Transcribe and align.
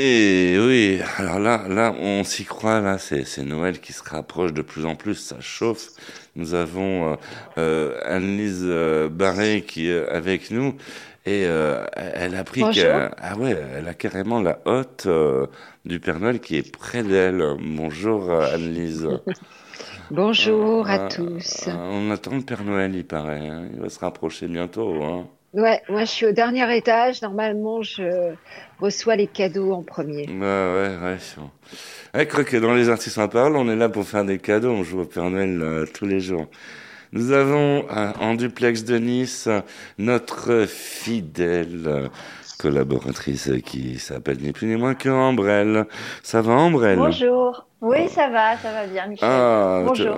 Et 0.00 0.56
oui, 0.60 1.00
alors 1.16 1.40
là, 1.40 1.66
là, 1.68 1.92
on 2.00 2.22
s'y 2.22 2.44
croit, 2.44 2.80
là, 2.80 2.98
c'est, 2.98 3.24
Noël 3.42 3.80
qui 3.80 3.92
se 3.92 4.04
rapproche 4.08 4.52
de 4.52 4.62
plus 4.62 4.84
en 4.86 4.94
plus, 4.94 5.16
ça 5.16 5.40
chauffe. 5.40 5.88
Nous 6.36 6.54
avons 6.54 7.14
euh, 7.14 7.16
euh, 7.58 7.98
Anne-Lise 8.04 8.62
euh, 8.62 9.08
Barré 9.08 9.64
qui 9.66 9.88
est 9.88 10.06
avec 10.08 10.52
nous, 10.52 10.76
et 11.26 11.46
euh, 11.46 11.84
elle 11.96 12.36
a 12.36 12.44
pris, 12.44 12.62
ah 12.62 13.36
ouais, 13.38 13.56
elle 13.76 13.88
a 13.88 13.94
carrément 13.94 14.40
la 14.40 14.60
hotte 14.66 15.06
euh, 15.06 15.46
du 15.84 15.98
Père 15.98 16.20
Noël 16.20 16.38
qui 16.38 16.54
est 16.58 16.70
près 16.70 17.02
d'elle. 17.02 17.56
Bonjour 17.60 18.30
Anne-Lise. 18.30 19.08
Bonjour 20.12 20.88
à 20.88 21.08
tous. 21.08 21.66
on 21.66 22.12
attend 22.12 22.36
le 22.36 22.42
Père 22.42 22.62
Noël, 22.62 22.94
il 22.94 23.04
paraît. 23.04 23.48
hein. 23.48 23.66
Il 23.74 23.80
va 23.80 23.88
se 23.88 23.98
rapprocher 23.98 24.46
bientôt. 24.46 25.02
Hein. 25.02 25.26
Ouais, 25.54 25.80
moi 25.88 26.00
je 26.00 26.10
suis 26.10 26.26
au 26.26 26.32
dernier 26.32 26.76
étage. 26.76 27.22
Normalement, 27.22 27.82
je 27.82 28.34
reçois 28.80 29.16
les 29.16 29.26
cadeaux 29.26 29.72
en 29.72 29.82
premier. 29.82 30.28
Ouais, 30.28 30.34
ouais, 30.34 30.96
ouais. 31.02 31.18
bon. 31.36 31.50
Ouais, 32.14 32.24
je 32.24 32.28
crois 32.28 32.44
que 32.44 32.56
dans 32.56 32.74
les 32.74 32.88
artistes 32.88 33.18
en 33.18 33.28
parole, 33.28 33.56
on 33.56 33.68
est 33.68 33.76
là 33.76 33.88
pour 33.88 34.04
faire 34.04 34.24
des 34.24 34.38
cadeaux. 34.38 34.70
On 34.70 34.82
joue 34.82 35.00
au 35.00 35.04
Père 35.04 35.30
Noël 35.30 35.60
euh, 35.62 35.86
tous 35.86 36.06
les 36.06 36.20
jours. 36.20 36.46
Nous 37.12 37.32
avons 37.32 37.86
euh, 37.90 38.12
en 38.20 38.34
duplex 38.34 38.84
de 38.84 38.98
Nice 38.98 39.48
notre 39.96 40.66
fidèle 40.66 41.84
euh, 41.86 42.08
collaboratrice 42.58 43.50
qui 43.64 43.98
s'appelle 43.98 44.38
ni 44.40 44.52
plus 44.52 44.66
ni 44.66 44.76
moins 44.76 44.94
que 44.94 45.08
Ambrelle. 45.08 45.86
Ça 46.22 46.42
va, 46.42 46.52
Ambrelle? 46.52 46.98
Bonjour. 46.98 47.67
Oui, 47.80 48.08
ça 48.08 48.28
va, 48.28 48.56
ça 48.56 48.72
va 48.72 48.86
bien, 48.86 49.06
Michel. 49.06 49.28
Ah, 49.30 49.82
Bonjour. 49.86 50.16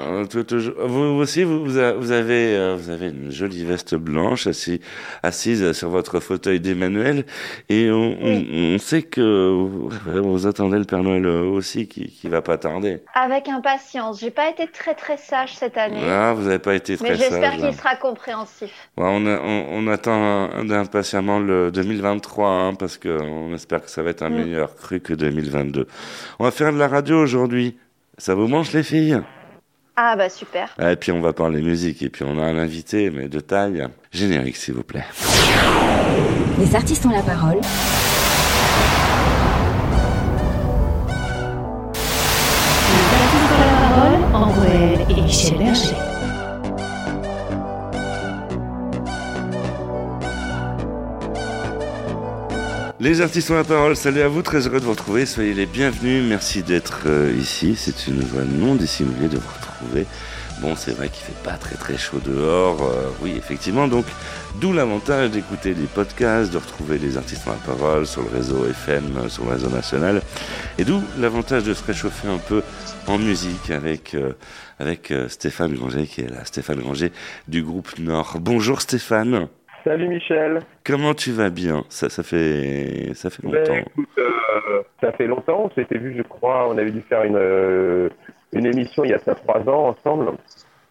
vous, 0.87 1.01
aussi, 1.21 1.43
vous, 1.45 1.63
vous 1.63 1.77
a- 1.79 1.93
vous 1.93 2.11
avez, 2.11 2.57
euh, 2.57 2.75
vous 2.79 2.89
avez 2.89 3.09
une 3.09 3.31
jolie 3.31 3.65
veste 3.67 3.95
blanche 3.97 4.47
assis, 4.47 4.81
assise 5.23 5.73
sur 5.73 5.91
votre 5.91 6.21
fauteuil 6.21 6.59
d'Emmanuel, 6.59 7.27
et 7.69 7.91
on, 7.91 8.17
on, 8.19 8.45
on 8.75 8.79
sait 8.79 9.03
que 9.03 9.53
vous, 9.53 10.47
attendez 10.47 10.79
le 10.79 10.87
Père 10.87 11.03
Noël 11.03 11.27
aussi, 11.27 11.87
qui, 11.87 12.07
qui 12.11 12.29
va 12.31 12.41
pas 12.41 12.57
tarder. 12.57 13.03
Avec 13.15 13.47
impatience. 13.51 14.21
J'ai 14.21 14.31
pas 14.31 14.49
été 14.49 14.67
très 14.67 14.95
très 14.95 15.19
sage 15.19 15.55
cette 15.55 15.77
année, 15.77 16.01
Ah, 16.09 16.33
vous 16.35 16.45
n'avez 16.45 16.61
pas 16.61 16.75
été 16.75 16.97
très 16.97 17.11
mais 17.11 17.17
j'espère 17.17 17.53
sage. 17.53 17.61
qu'il 17.61 17.75
sera 17.75 17.95
compréhensif. 17.97 18.71
Ouais, 18.97 19.05
on, 19.07 19.27
a- 19.27 19.39
on, 19.39 19.67
on 19.71 19.87
attend 19.89 20.49
impatiemment 20.71 21.39
le 21.39 21.71
2023, 21.71 22.49
hein, 22.49 22.75
parce 22.75 22.97
que 22.97 23.21
on 23.21 23.53
espère 23.55 23.83
que 23.85 23.91
ça 23.91 24.03
va 24.03 24.09
être 24.09 24.23
un 24.23 24.31
Mm. 24.31 24.35
meilleur 24.45 24.77
cru 24.77 25.01
que 25.01 25.13
2022. 25.13 25.87
On 26.39 26.45
va 26.45 26.51
faire 26.53 26.73
de 26.73 26.79
la 26.79 26.89
radio 26.89 27.19
aujourd'hui. 27.21 27.50
Ça 28.19 28.35
vous 28.35 28.49
mange 28.49 28.73
les 28.73 28.83
filles? 28.83 29.21
Ah 29.97 30.15
bah 30.17 30.29
super. 30.29 30.75
Et 30.81 30.97
puis 30.97 31.13
on 31.13 31.21
va 31.21 31.33
parler 31.33 31.61
musique, 31.63 32.03
et 32.03 32.09
puis 32.09 32.25
on 32.27 32.39
a 32.39 32.43
un 32.43 32.59
invité, 32.59 33.11
mais 33.11 33.29
de 33.29 33.41
taille. 33.41 33.87
Générique, 34.13 34.57
s'il 34.57 34.75
vous 34.75 34.83
plaît. 34.83 35.05
Les 36.59 36.75
artistes 36.75 37.05
ont 37.07 37.11
la 37.11 37.23
parole. 37.23 37.61
Les 42.93 43.07
artistes 43.17 43.53
ont 43.53 43.61
la 43.61 43.73
parole, 43.89 44.19
Ambrelle 44.35 45.07
et 45.11 45.21
Michel 45.23 45.59
Berger. 45.59 45.97
Les 53.01 53.23
artistes 53.23 53.51
ont 53.51 53.55
la 53.55 53.65
parole, 53.65 53.97
salut 53.97 54.21
à 54.21 54.29
vous, 54.29 54.43
très 54.43 54.67
heureux 54.67 54.79
de 54.79 54.85
vous 54.85 54.91
retrouver, 54.91 55.25
soyez 55.25 55.55
les 55.55 55.65
bienvenus, 55.65 56.23
merci 56.29 56.63
d'être 56.63 57.05
euh, 57.07 57.33
ici, 57.35 57.75
c'est 57.75 58.07
une 58.07 58.21
joie 58.21 58.45
non 58.45 58.75
dissimulée 58.75 59.29
de 59.29 59.39
vous 59.39 59.49
retrouver. 59.49 60.07
Bon, 60.61 60.77
c'est 60.77 60.91
vrai 60.91 61.09
qu'il 61.09 61.25
fait 61.25 61.43
pas 61.43 61.57
très 61.57 61.77
très 61.77 61.97
chaud 61.97 62.19
dehors, 62.23 62.83
euh, 62.83 63.09
oui, 63.23 63.33
effectivement, 63.39 63.89
donc 63.89 64.05
d'où 64.61 64.75
l'avantage 64.75 65.31
d'écouter 65.31 65.73
des 65.73 65.87
podcasts, 65.87 66.53
de 66.53 66.59
retrouver 66.59 66.99
les 66.99 67.17
artistes 67.17 67.47
ont 67.47 67.53
la 67.53 67.75
parole 67.75 68.07
sur 68.07 68.21
le 68.21 68.29
réseau 68.29 68.67
FM, 68.67 69.17
euh, 69.17 69.29
sur 69.31 69.47
le 69.47 69.53
réseau 69.53 69.71
national, 69.71 70.21
et 70.77 70.85
d'où 70.85 71.03
l'avantage 71.19 71.65
de 71.65 71.73
se 71.73 71.83
réchauffer 71.83 72.29
un 72.29 72.37
peu 72.37 72.63
en 73.07 73.17
musique 73.17 73.71
avec, 73.71 74.13
euh, 74.13 74.35
avec 74.79 75.11
Stéphane 75.29 75.73
Granger 75.73 76.07
qui 76.07 76.21
est 76.21 76.29
là, 76.29 76.45
Stéphane 76.45 76.81
Granger 76.81 77.13
du 77.49 77.63
groupe 77.63 77.99
Nord. 77.99 78.37
Bonjour 78.41 78.83
Stéphane, 78.83 79.49
Salut 79.85 80.09
Michel. 80.09 80.59
comment 80.85 81.15
tu 81.15 81.31
vas 81.33 81.49
bien? 81.51 81.85
Ça, 81.89 82.09
ça 82.11 82.23
fait 82.23 83.13
ça 83.15 83.31
fait 83.31 83.43
Ben, 83.45 83.53
longtemps. 83.59 83.75
écoute, 83.75 84.09
euh, 84.19 84.83
ça 85.01 85.13
fait 85.13 85.27
longtemps. 85.27 85.63
On 85.65 85.71
s'était 85.71 85.99
vu, 85.99 86.15
je 86.17 86.23
crois. 86.23 86.69
On 86.69 86.77
avait 86.77 86.91
dû 86.91 87.01
faire 87.03 87.25
une, 87.25 87.37
euh, 87.37 88.09
une 88.53 88.67
émission 88.67 89.05
il 89.05 89.11
y 89.11 89.15
a 89.15 89.19
ça 89.21 89.35
trois 89.35 89.61
ans 89.69 89.89
ensemble. 89.97 90.33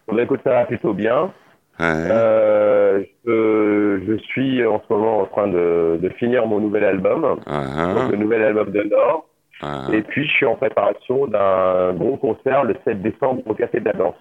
On 0.08 0.18
écoute 0.18 0.40
ça 0.44 0.64
plutôt 0.64 0.92
bien. 0.92 1.32
Ouais. 1.78 1.86
Euh, 1.86 3.02
je, 3.24 4.00
je 4.06 4.16
suis 4.24 4.66
en 4.66 4.82
ce 4.86 4.92
moment 4.92 5.20
en 5.20 5.26
train 5.26 5.46
de, 5.48 5.98
de 6.02 6.08
finir 6.10 6.46
mon 6.46 6.58
nouvel 6.60 6.84
album, 6.84 7.38
Ah, 7.46 7.94
donc 7.94 8.10
le 8.10 8.18
nouvel 8.18 8.42
album 8.42 8.70
de 8.70 8.82
Nord. 8.82 9.26
ah, 9.62 9.86
Et 9.92 10.02
puis 10.02 10.26
je 10.26 10.30
suis 10.32 10.46
en 10.46 10.56
préparation 10.56 11.26
d'un 11.26 11.94
gros 11.94 12.16
concert 12.18 12.64
le 12.64 12.74
7 12.84 13.00
décembre 13.00 13.42
au 13.46 13.54
Café 13.54 13.80
de 13.80 13.84
la 13.86 13.92
Danse. 13.94 14.14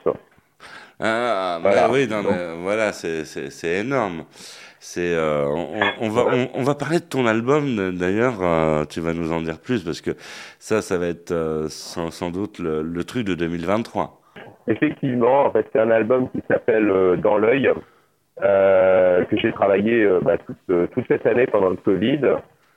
Ah, 1.01 1.59
bah 1.63 1.87
oui, 1.91 2.07
non, 2.07 2.23
mais 2.23 2.61
voilà, 2.61 2.91
c'est 2.91 3.23
c'est 3.25 3.49
c'est 3.49 3.79
énorme. 3.79 4.23
C'est 4.81 5.13
euh, 5.13 5.45
on, 5.99 6.09
va 6.09 6.25
on, 6.31 6.49
on 6.53 6.63
va 6.63 6.73
parler 6.75 6.99
de 6.99 7.03
ton 7.05 7.25
album 7.25 7.97
d'ailleurs. 7.97 8.41
euh, 8.41 8.85
tu 8.85 9.01
vas 9.01 9.13
nous 9.13 9.31
en 9.33 9.41
dire 9.41 9.59
plus 9.59 9.83
parce 9.83 9.99
que 10.01 10.11
ça, 10.57 10.81
ça 10.81 10.97
va 10.97 11.07
être 11.07 11.31
euh, 11.31 11.67
sans, 11.69 12.11
sans 12.11 12.31
doute 12.31 12.59
le, 12.59 12.81
le 12.81 13.03
truc 13.03 13.25
de 13.25 13.35
2023. 13.35 14.21
Effectivement, 14.67 15.45
en 15.45 15.51
fait, 15.51 15.67
c'est 15.73 15.79
un 15.79 15.91
album 15.91 16.29
qui 16.31 16.41
s'appelle 16.49 16.89
euh, 16.89 17.17
Dans 17.17 17.37
l'œil, 17.37 17.69
euh, 18.41 19.25
que 19.25 19.37
j'ai 19.37 19.51
travaillé 19.51 20.03
euh, 20.03 20.19
bah, 20.21 20.37
toute, 20.37 20.57
euh, 20.69 20.87
toute 20.93 21.05
cette 21.07 21.25
année 21.25 21.47
pendant 21.47 21.69
le 21.69 21.75
Covid, 21.77 22.21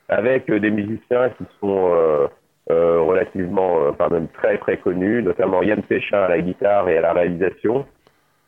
avec 0.08 0.50
euh, 0.50 0.58
des 0.58 0.70
musiciens 0.70 1.30
qui 1.38 1.44
sont 1.60 1.90
euh, 1.94 2.26
euh, 2.70 3.00
relativement, 3.00 3.80
euh, 3.80 3.90
enfin 3.90 4.08
même 4.08 4.28
très 4.28 4.58
très 4.58 4.76
connus, 4.78 5.22
notamment 5.22 5.62
Yann 5.62 5.82
Péchin 5.82 6.18
à 6.22 6.28
la 6.28 6.40
guitare 6.40 6.88
et 6.88 6.98
à 6.98 7.00
la 7.00 7.12
réalisation. 7.12 7.86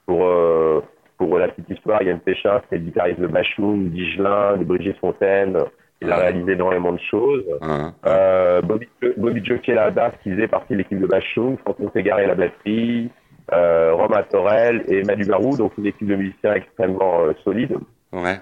Pour 0.06 0.24
euh, 0.24 0.80
pour 1.16 1.38
la 1.38 1.48
petite 1.48 1.70
histoire, 1.70 2.02
Yann 2.02 2.18
Péchin, 2.20 2.60
c'est 2.68 2.76
le 2.76 2.82
guitariste 2.84 3.20
de 3.20 3.26
Bachoum, 3.28 3.88
d'Igelin, 3.90 4.56
de 4.56 4.64
Brigitte 4.64 4.98
Fontaine. 4.98 5.56
Il 6.02 6.10
a 6.12 6.16
réalisé 6.16 6.52
énormément 6.52 6.92
de 6.92 7.00
choses. 7.10 7.44
Hein. 7.62 7.94
Euh, 8.04 8.60
Bobby, 8.60 8.88
Bobby 9.16 9.42
Jockey 9.44 9.72
à 9.72 9.76
la 9.86 9.90
basse 9.90 10.12
qui 10.22 10.30
faisait 10.32 10.48
partie 10.48 10.74
de 10.74 10.78
l'équipe 10.78 10.98
de 11.00 11.06
Bachung, 11.06 11.56
François 11.60 11.90
Ségaré 11.94 12.24
à 12.24 12.26
la 12.26 12.34
batterie, 12.34 13.10
euh, 13.52 13.94
Romain 13.94 14.22
Torel 14.30 14.84
et 14.88 15.02
Manu 15.04 15.24
Barou, 15.24 15.56
donc 15.56 15.72
une 15.78 15.86
équipe 15.86 16.08
de 16.08 16.16
musiciens 16.16 16.54
extrêmement 16.54 17.20
euh, 17.22 17.32
solide 17.44 17.76
Ouais. 18.12 18.36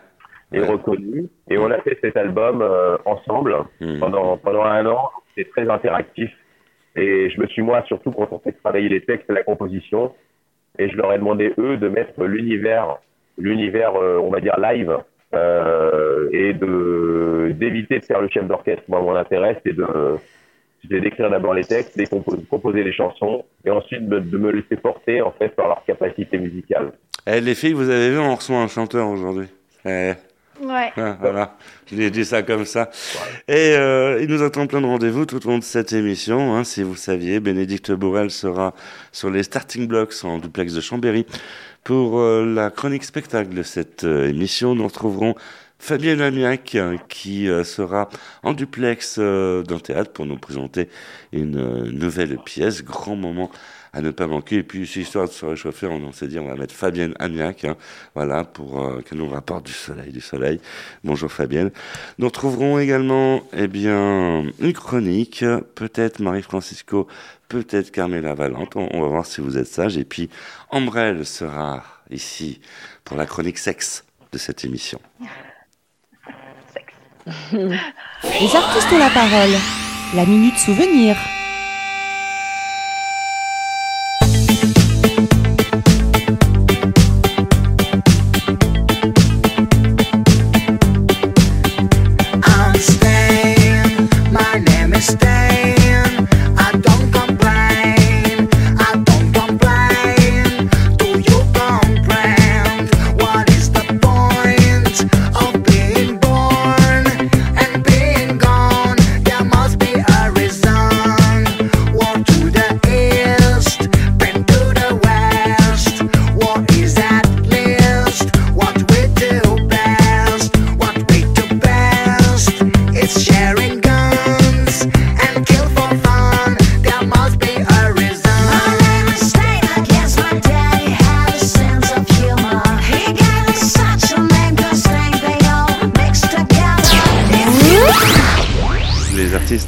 et 0.52 0.60
Ouais. 0.60 0.66
reconnue. 0.66 1.28
Et 1.50 1.58
on 1.58 1.70
a 1.70 1.78
fait 1.82 1.98
cet 2.00 2.16
album 2.16 2.62
euh, 2.62 2.96
ensemble 3.04 3.54
Hmm. 3.80 4.00
pendant, 4.00 4.36
pendant 4.38 4.64
un 4.64 4.84
an. 4.86 5.10
C'était 5.36 5.50
très 5.50 5.70
interactif. 5.70 6.30
Et 6.96 7.30
je 7.30 7.40
me 7.40 7.46
suis 7.46 7.62
moi 7.62 7.82
surtout 7.86 8.10
concentré 8.10 8.50
de 8.52 8.56
travailler 8.56 8.88
les 8.88 9.02
textes 9.02 9.28
et 9.30 9.34
la 9.34 9.44
composition. 9.44 10.12
Et 10.78 10.88
je 10.88 10.96
leur 10.96 11.12
ai 11.12 11.18
demandé 11.18 11.52
eux 11.58 11.76
de 11.76 11.88
mettre 11.88 12.24
l'univers, 12.24 12.96
l'univers, 13.38 13.94
euh, 13.96 14.18
on 14.18 14.30
va 14.30 14.40
dire 14.40 14.58
live, 14.58 14.96
euh, 15.34 16.28
et 16.32 16.52
de 16.54 17.52
d'éviter 17.54 17.98
de 17.98 18.04
faire 18.04 18.20
le 18.20 18.28
chef 18.28 18.46
d'orchestre. 18.46 18.84
Moi, 18.88 19.00
mon 19.00 19.14
intérêt, 19.14 19.60
c'est 19.64 19.74
de 19.74 19.86
c'est 20.90 21.00
d'écrire 21.00 21.30
d'abord 21.30 21.54
les 21.54 21.64
textes, 21.64 21.96
de 21.96 22.04
composer, 22.06 22.42
composer 22.48 22.82
les 22.82 22.92
chansons, 22.92 23.44
et 23.64 23.70
ensuite 23.70 24.08
de, 24.08 24.18
de 24.18 24.38
me 24.38 24.50
laisser 24.50 24.76
porter 24.76 25.22
en 25.22 25.30
fait 25.32 25.50
par 25.50 25.68
leur 25.68 25.84
capacité 25.84 26.38
musicale. 26.38 26.92
Eh, 27.26 27.40
les 27.40 27.54
filles, 27.54 27.72
vous 27.72 27.88
avez 27.88 28.10
vu, 28.10 28.18
on 28.18 28.34
reçoit 28.34 28.56
un 28.56 28.66
chanteur 28.66 29.08
aujourd'hui. 29.08 29.46
Eh, 29.86 30.12
Ouais. 30.62 30.92
ah, 30.96 31.16
voilà, 31.20 31.56
je 31.90 31.96
l'ai 31.96 32.10
dit 32.10 32.24
ça 32.24 32.42
comme 32.42 32.64
ça. 32.64 32.90
Et 33.48 33.74
euh, 33.76 34.22
il 34.22 34.28
nous 34.28 34.42
attend 34.42 34.66
plein 34.68 34.80
de 34.80 34.86
rendez-vous 34.86 35.26
tout 35.26 35.44
au 35.44 35.50
long 35.50 35.58
de 35.58 35.64
cette 35.64 35.92
émission. 35.92 36.54
Hein, 36.54 36.62
si 36.62 36.84
vous 36.84 36.94
saviez, 36.94 37.40
Bénédicte 37.40 37.90
Bourrel 37.90 38.30
sera 38.30 38.72
sur 39.10 39.28
les 39.28 39.42
starting 39.42 39.88
blocks 39.88 40.14
en 40.22 40.38
duplex 40.38 40.72
de 40.72 40.80
Chambéry 40.80 41.26
pour 41.84 42.20
euh, 42.20 42.44
la 42.44 42.70
chronique 42.70 43.04
spectacle 43.04 43.54
de 43.54 43.62
cette 43.62 44.04
euh, 44.04 44.28
émission. 44.28 44.74
Nous 44.74 44.86
retrouverons 44.86 45.34
Fabienne 45.78 46.20
Amiac 46.20 46.76
euh, 46.76 46.96
qui 47.08 47.48
sera 47.64 48.08
en 48.44 48.52
duplex 48.52 49.18
d'un 49.18 49.78
théâtre 49.82 50.12
pour 50.12 50.26
nous 50.26 50.38
présenter 50.38 50.88
une 51.32 51.90
nouvelle 51.90 52.38
pièce. 52.38 52.84
Grand 52.84 53.16
moment 53.16 53.50
à 53.92 54.00
ne 54.00 54.10
pas 54.10 54.26
manquer. 54.26 54.56
Et 54.56 54.62
puis, 54.62 54.82
histoire 54.82 55.28
de 55.28 55.32
se 55.32 55.44
réchauffer, 55.44 55.86
on, 55.86 56.12
s'est 56.12 56.28
dit 56.28 56.38
on 56.38 56.48
va 56.48 56.54
mettre 56.54 56.74
Fabienne 56.74 57.14
Amiac, 57.18 57.64
hein, 57.64 57.76
voilà, 58.14 58.44
pour 58.44 58.82
euh, 58.82 59.00
qu'elle 59.02 59.18
nous 59.18 59.28
rapporte 59.28 59.66
du 59.66 59.72
soleil, 59.72 60.12
du 60.12 60.20
soleil. 60.20 60.60
Bonjour 61.04 61.30
Fabienne. 61.30 61.70
Nous 62.18 62.26
retrouverons 62.26 62.78
également, 62.78 63.42
eh 63.52 63.68
bien, 63.68 64.44
une 64.60 64.72
chronique, 64.72 65.44
peut-être 65.74 66.20
Marie-Francisco, 66.20 67.06
peut-être 67.48 67.90
Carmela 67.90 68.34
Valente. 68.34 68.76
On, 68.76 68.88
on 68.92 69.02
va 69.02 69.08
voir 69.08 69.26
si 69.26 69.40
vous 69.40 69.58
êtes 69.58 69.66
sage. 69.66 69.98
Et 69.98 70.04
puis, 70.04 70.30
Ambrelle 70.70 71.26
sera 71.26 71.84
ici 72.10 72.60
pour 73.04 73.16
la 73.16 73.26
chronique 73.26 73.58
sexe 73.58 74.04
de 74.32 74.38
cette 74.38 74.64
émission. 74.64 75.00
Les 77.52 78.56
artistes 78.56 78.92
ont 78.92 78.98
la 78.98 79.10
parole. 79.10 79.50
La 80.14 80.26
minute 80.26 80.56
souvenir. 80.56 81.16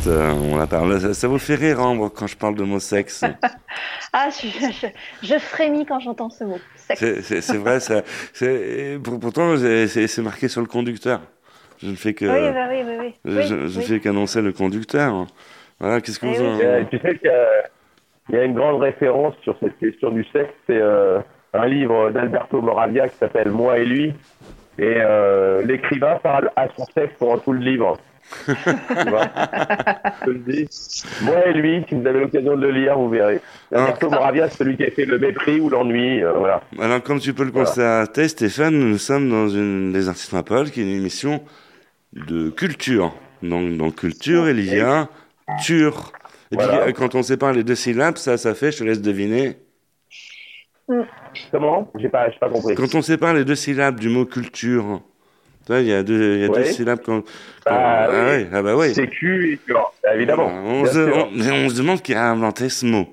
Euh, 0.07 0.33
on 0.33 0.57
la 0.57 0.67
parle. 0.67 1.01
Ça, 1.01 1.15
ça 1.15 1.29
vous 1.29 1.39
fait 1.39 1.55
rire, 1.55 1.81
Ambre, 1.81 2.09
quand 2.11 2.27
je 2.27 2.37
parle 2.37 2.55
de 2.55 2.63
mot 2.65 2.79
sexe 2.79 3.25
Ah, 4.13 4.29
je, 4.31 4.47
je, 4.49 4.87
je 5.27 5.39
frémis 5.39 5.87
quand 5.87 6.01
j'entends 6.01 6.31
ce 6.31 6.45
mot. 6.45 6.59
Sexe. 6.77 7.01
C'est- 7.41 7.57
vrai, 7.57 7.81
ça. 7.81 8.03
c'est- 8.33 8.99
pour- 9.03 9.19
Pourtant, 9.19 9.57
c'est- 9.57 10.19
marqué 10.23 10.49
sur 10.49 10.61
le 10.61 10.67
conducteur. 10.67 11.21
Je 11.83 11.89
ne 11.91 11.97
fais 11.97 12.15
que, 12.15 12.25
Oui, 12.25 12.53
bah 12.53 12.67
oui, 12.71 12.83
oui, 12.87 13.13
oui. 13.25 13.43
je, 13.69 13.81
fais 13.81 14.01
qu'annoncer 14.01 14.41
le 14.43 14.53
conducteur. 14.53 15.27
Voilà, 15.81 16.01
qu'est-ce 16.01 16.21
que 16.21 16.27
Eh 16.27 16.35
vous 16.39 16.45
oui. 16.45 16.49
en... 16.49 16.61
Euh, 16.61 16.83
tu 16.91 16.99
sais 16.99 17.19
qu'il 17.19 17.27
y 17.29 17.33
a- 17.33 17.65
il 18.31 18.35
y 18.37 18.39
a 18.39 18.45
une 18.45 18.55
grande 18.55 18.81
référence 18.81 19.35
sur 19.43 19.55
cette 19.61 19.77
question 19.79 20.11
du 20.11 20.25
sexe, 20.33 20.55
c'est 20.67 20.81
euh, 20.81 21.19
un 21.53 21.67
livre 21.67 22.11
d'Alberto 22.11 22.63
Moravia 22.63 23.09
qui 23.09 23.17
s'appelle 23.19 23.51
Moi 23.51 23.79
et 23.79 23.85
lui. 23.85 24.15
Et 24.79 24.95
euh, 24.99 25.63
l'écrivain 25.63 26.19
parle 26.23 26.51
à 26.57 26.67
son 26.77 26.85
sexe 26.95 27.13
pendant 27.19 27.39
tout 27.39 27.53
le 27.53 27.61
livre. 27.61 27.99
tu 28.47 29.09
vois 29.09 29.31
Je 30.21 30.25
te 30.25 30.31
le 30.31 30.39
dis. 30.39 30.69
Moi 31.23 31.47
et 31.49 31.53
lui, 31.53 31.85
si 31.89 31.95
vous 31.95 32.07
avez 32.07 32.21
l'occasion 32.21 32.57
de 32.57 32.63
le 32.67 32.71
lire, 32.73 32.99
vous 32.99 33.09
verrez. 33.09 33.41
Alberto 33.73 34.11
Moravia, 34.11 34.49
c'est 34.49 34.59
celui 34.59 34.77
qui 34.77 34.85
a 34.85 34.91
fait 34.91 35.05
le 35.05 35.19
mépris 35.19 35.61
ou 35.61 35.69
l'ennui. 35.69 36.23
euh, 36.23 36.33
voilà. 36.33 36.63
Alors, 36.81 37.03
comme 37.03 37.21
tu 37.21 37.33
peux 37.35 37.45
le 37.45 37.51
Voilà. 37.51 37.67
constater, 37.67 38.29
Stéphane, 38.29 38.75
nous 38.79 38.99
sommes 38.99 39.29
dans 39.29 39.49
une 39.49 39.93
des 39.93 40.09
artistes 40.09 40.35
Paul, 40.45 40.71
qui 40.71 40.81
est 40.81 40.85
une 40.85 40.97
émission 41.01 41.43
de 42.13 42.51
culture. 42.51 43.15
Donc, 43.43 43.77
dans 43.77 43.91
culture, 43.91 44.49
il 44.49 44.65
y 44.65 44.81
a 44.81 45.09
tur. 45.63 46.13
Et 46.51 46.57
puis, 46.57 46.67
Voilà. 46.67 46.93
quand 46.93 47.15
on 47.15 47.23
sépare 47.23 47.53
les 47.53 47.65
deux 47.65 47.75
syllabes, 47.75 48.17
ça, 48.17 48.37
ça 48.39 48.55
fait, 48.55 48.73
je 48.73 48.79
te 48.79 48.85
laisse 48.85 49.03
deviner. 49.03 49.57
Comment? 51.51 51.91
J'ai 51.99 52.09
pas, 52.09 52.31
j'ai 52.31 52.39
pas 52.39 52.49
compris. 52.49 52.75
Quand 52.75 52.95
on 52.95 53.03
sépare 53.03 53.35
les 53.35 53.45
deux 53.45 53.55
syllabes 53.55 53.99
du 53.99 54.09
mot 54.09 54.25
culture, 54.27 55.01
il 55.71 55.87
y 55.87 55.93
a 55.93 56.03
deux, 56.03 56.35
il 56.37 56.41
y 56.41 56.45
a 56.45 56.49
deux 56.49 56.65
syllabes 56.65 57.01
quand, 57.05 57.23
quand- 57.65 57.71
Bah 57.71 58.09
ah, 58.11 58.37
oui. 58.37 58.47
ah 58.53 58.63
bah 58.63 58.77
oui. 58.77 58.93
C'est 58.95 59.07
Q 59.09 59.53
et 59.53 59.57
cure, 59.59 59.93
évidemment. 60.15 60.51
on, 60.65 60.85
se, 60.85 60.93
sûr. 60.93 61.17
on- 61.17 61.31
mais 61.33 61.51
on 61.51 61.69
se 61.69 61.77
demande 61.79 62.03
qui 62.03 62.15
a 62.15 62.31
inventé 62.31 62.69
ce 62.69 62.85
mot. 62.87 63.07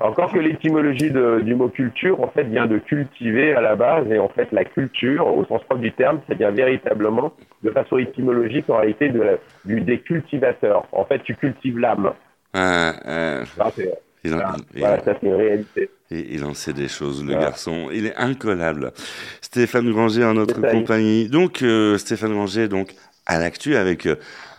Encore 0.00 0.32
que 0.32 0.38
l'étymologie 0.38 1.10
du 1.10 1.54
mot 1.56 1.68
culture, 1.68 2.20
en 2.20 2.28
fait, 2.28 2.44
vient 2.44 2.66
de 2.66 2.78
cultiver 2.78 3.52
à 3.54 3.60
la 3.60 3.74
base, 3.74 4.06
et 4.12 4.18
en 4.20 4.28
fait, 4.28 4.46
la 4.52 4.64
culture, 4.64 5.26
au 5.26 5.44
sens 5.46 5.60
propre 5.64 5.80
du 5.80 5.90
terme, 5.90 6.20
ça 6.28 6.34
vient 6.34 6.52
véritablement, 6.52 7.32
de 7.64 7.70
façon 7.72 7.98
étymologique, 7.98 8.70
en 8.70 8.76
réalité, 8.76 9.08
de, 9.08 9.20
la- 9.20 9.38
du, 9.64 9.80
des 9.80 9.98
cultivateurs. 9.98 10.84
En 10.92 11.04
fait, 11.04 11.18
tu 11.24 11.34
cultives 11.34 11.78
l'âme. 11.80 12.12
Euh, 12.54 12.92
euh, 13.06 13.44
Ça, 13.56 13.72
c'est- 13.74 13.92
il, 14.24 14.32
en, 14.34 14.36
Voilà, 14.36 14.56
il- 14.74 14.80
voilà, 14.80 15.04
ça, 15.04 15.14
c'est 15.20 15.26
une 15.26 15.34
réalité. 15.34 15.90
il- 16.10 16.34
il 16.34 16.44
en 16.44 16.54
sait 16.54 16.72
des 16.72 16.88
choses, 16.88 17.22
le 17.24 17.32
Voilà. 17.32 17.46
garçon. 17.50 17.88
Il 17.92 18.06
est 18.06 18.16
incollable. 18.16 18.92
Stéphane 19.40 19.90
Granger 19.90 20.24
en 20.24 20.34
notre 20.34 20.60
compagnie. 20.60 21.28
Donc, 21.28 21.62
euh, 21.62 21.98
Stéphane 21.98 22.32
Granger, 22.32 22.68
donc, 22.68 22.94
à 23.26 23.38
l'actu 23.38 23.76
avec 23.76 24.06
euh, 24.06 24.16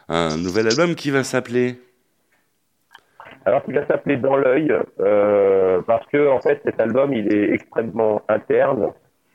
un 0.07 0.37
nouvel 0.37 0.67
album 0.67 0.95
qui 0.95 1.11
va 1.11 1.23
s'appeler? 1.23 1.79
Alors 3.45 3.63
qu'il 3.63 3.73
va 3.75 3.85
s'appeler 3.87 4.17
Dans 4.17 4.35
l'œil, 4.35 4.71
euh, 4.99 5.81
parce 5.87 6.05
que 6.07 6.27
en 6.29 6.39
fait 6.41 6.61
cet 6.65 6.79
album 6.79 7.13
il 7.13 7.33
est 7.33 7.51
extrêmement 7.53 8.21
interne. 8.27 8.89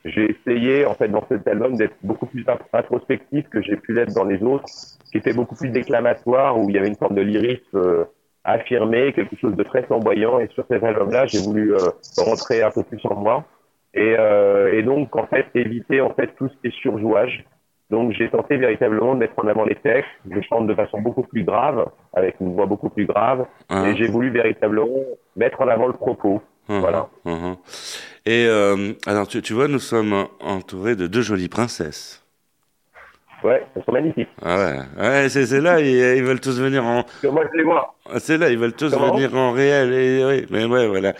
J'ai 0.04 0.30
essayé 0.36 0.84
en 0.84 0.94
fait 0.94 1.08
dans 1.08 1.24
cet 1.28 1.48
album 1.48 1.76
d'être 1.76 1.94
beaucoup 2.02 2.26
plus 2.26 2.42
int- 2.44 2.58
introspectif 2.74 3.48
que 3.48 3.62
j'ai 3.62 3.76
pu 3.76 3.94
l'être 3.94 4.12
dans 4.14 4.24
les 4.24 4.42
autres, 4.42 4.66
qui 5.10 5.18
était 5.18 5.32
beaucoup 5.32 5.54
plus 5.56 5.70
déclamatoire 5.70 6.58
où 6.60 6.68
il 6.68 6.76
y 6.76 6.78
avait 6.78 6.88
une 6.88 6.96
forme 6.96 7.14
de 7.14 7.22
lyrisme 7.22 8.06
affirmé, 8.44 9.12
quelque 9.12 9.36
chose 9.36 9.54
de 9.56 9.62
très 9.62 9.82
flamboyant. 9.84 10.38
Et 10.38 10.48
sur 10.54 10.64
cet 10.68 10.82
album-là, 10.82 11.26
j'ai 11.26 11.40
voulu 11.40 11.74
euh, 11.74 11.78
rentrer 12.18 12.62
un 12.62 12.70
peu 12.70 12.82
plus 12.82 13.00
en 13.04 13.14
moi 13.16 13.44
et, 13.94 14.16
euh, 14.18 14.72
et 14.74 14.82
donc 14.82 15.14
en 15.16 15.26
fait 15.26 15.46
éviter 15.54 16.00
en 16.00 16.10
fait 16.14 16.28
tout 16.36 16.48
ce 16.48 16.54
qui 16.60 16.68
est 16.68 16.80
surjouage. 16.82 17.44
Donc 17.90 18.12
j'ai 18.12 18.28
tenté 18.30 18.56
véritablement 18.56 19.14
de 19.14 19.20
mettre 19.20 19.34
en 19.38 19.46
avant 19.46 19.64
les 19.64 19.76
textes. 19.76 20.08
Je 20.30 20.40
chante 20.48 20.66
de 20.66 20.74
façon 20.74 21.00
beaucoup 21.00 21.22
plus 21.22 21.44
grave, 21.44 21.86
avec 22.14 22.36
une 22.40 22.54
voix 22.54 22.66
beaucoup 22.66 22.88
plus 22.88 23.06
grave. 23.06 23.46
hein. 23.68 23.84
Et 23.86 23.96
j'ai 23.96 24.06
voulu 24.08 24.30
véritablement 24.30 24.88
mettre 25.36 25.60
en 25.60 25.68
avant 25.68 25.86
le 25.86 25.92
propos. 25.92 26.42
Uhum, 26.68 26.80
Voilà. 26.80 27.08
uhum. 27.26 27.56
Et 28.24 28.46
euh, 28.48 28.94
alors, 29.06 29.28
tu, 29.28 29.42
tu 29.42 29.52
vois, 29.52 29.68
nous 29.68 29.78
sommes 29.78 30.26
entourés 30.40 30.96
de 30.96 31.06
deux 31.06 31.20
jolies 31.20 31.50
princesses. 31.50 32.23
Ouais, 33.44 33.62
elles 33.76 33.84
sont 33.84 33.92
magnifiques. 33.92 34.28
Ah 34.42 34.56
ouais, 34.56 34.78
ouais 34.98 35.28
c'est 35.28 35.44
c'est 35.44 35.60
là, 35.60 35.78
ils, 35.78 35.86
ils 36.16 36.24
veulent 36.24 36.40
tous 36.40 36.58
venir 36.58 36.82
en. 36.84 37.04
Moi, 37.24 37.44
je 37.52 37.58
les 37.58 37.62
vois. 37.62 37.94
ah, 38.10 38.18
C'est 38.18 38.38
là, 38.38 38.48
ils 38.48 38.56
veulent 38.58 38.72
tous 38.72 38.90
Comment 38.90 39.14
venir 39.14 39.34
en 39.36 39.52
réel. 39.52 39.92
Et, 39.92 40.24
oui, 40.24 40.46
mais 40.50 40.64
ouais, 40.64 40.86
voilà. 40.88 41.12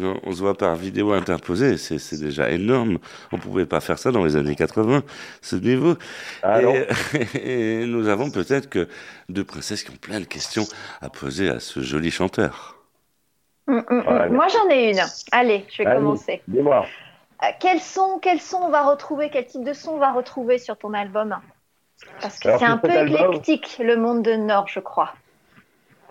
On, 0.00 0.14
on 0.24 0.32
se 0.32 0.40
voit 0.40 0.56
par 0.56 0.74
vidéo 0.74 1.12
interposée, 1.12 1.76
c'est 1.76 1.98
c'est 1.98 2.18
déjà 2.18 2.50
énorme. 2.50 2.96
On 3.30 3.36
pouvait 3.38 3.66
pas 3.66 3.80
faire 3.80 3.98
ça 3.98 4.10
dans 4.10 4.24
les 4.24 4.36
années 4.36 4.54
80, 4.56 5.02
ce 5.42 5.56
niveau. 5.56 5.96
Ah 6.42 6.62
et, 6.62 6.86
et 7.82 7.86
nous 7.86 8.08
avons 8.08 8.30
peut-être 8.30 8.70
que 8.70 8.88
deux 9.28 9.44
princesses 9.44 9.82
qui 9.84 9.90
ont 9.90 9.96
plein 10.00 10.20
de 10.20 10.24
questions 10.24 10.64
à 11.02 11.10
poser 11.10 11.50
à 11.50 11.60
ce 11.60 11.80
joli 11.80 12.10
chanteur. 12.10 12.76
Hum, 13.68 13.84
hum. 13.90 13.98
Ouais. 14.06 14.28
Moi, 14.30 14.46
j'en 14.48 14.70
ai 14.70 14.92
une. 14.92 15.00
Allez, 15.30 15.66
je 15.70 15.82
vais 15.82 15.86
Allez. 15.90 15.98
commencer. 15.98 16.40
Dis-moi. 16.48 16.86
Euh, 17.42 17.46
quel 17.60 17.80
son, 17.80 18.18
quel 18.22 18.40
son 18.40 18.58
on 18.62 18.70
va 18.70 18.82
retrouver, 18.88 19.28
quel 19.30 19.44
type 19.46 19.62
de 19.64 19.74
son 19.74 19.90
on 19.92 19.98
va 19.98 20.12
retrouver 20.12 20.56
sur 20.58 20.78
ton 20.78 20.94
album? 20.94 21.36
Parce 22.20 22.38
que 22.38 22.48
c'est 22.58 22.64
un 22.64 22.78
peu 22.78 22.90
album- 22.90 23.16
éclectique, 23.16 23.80
le 23.82 23.96
monde 23.96 24.22
de 24.22 24.32
Nord, 24.32 24.66
je 24.68 24.80
crois. 24.80 25.10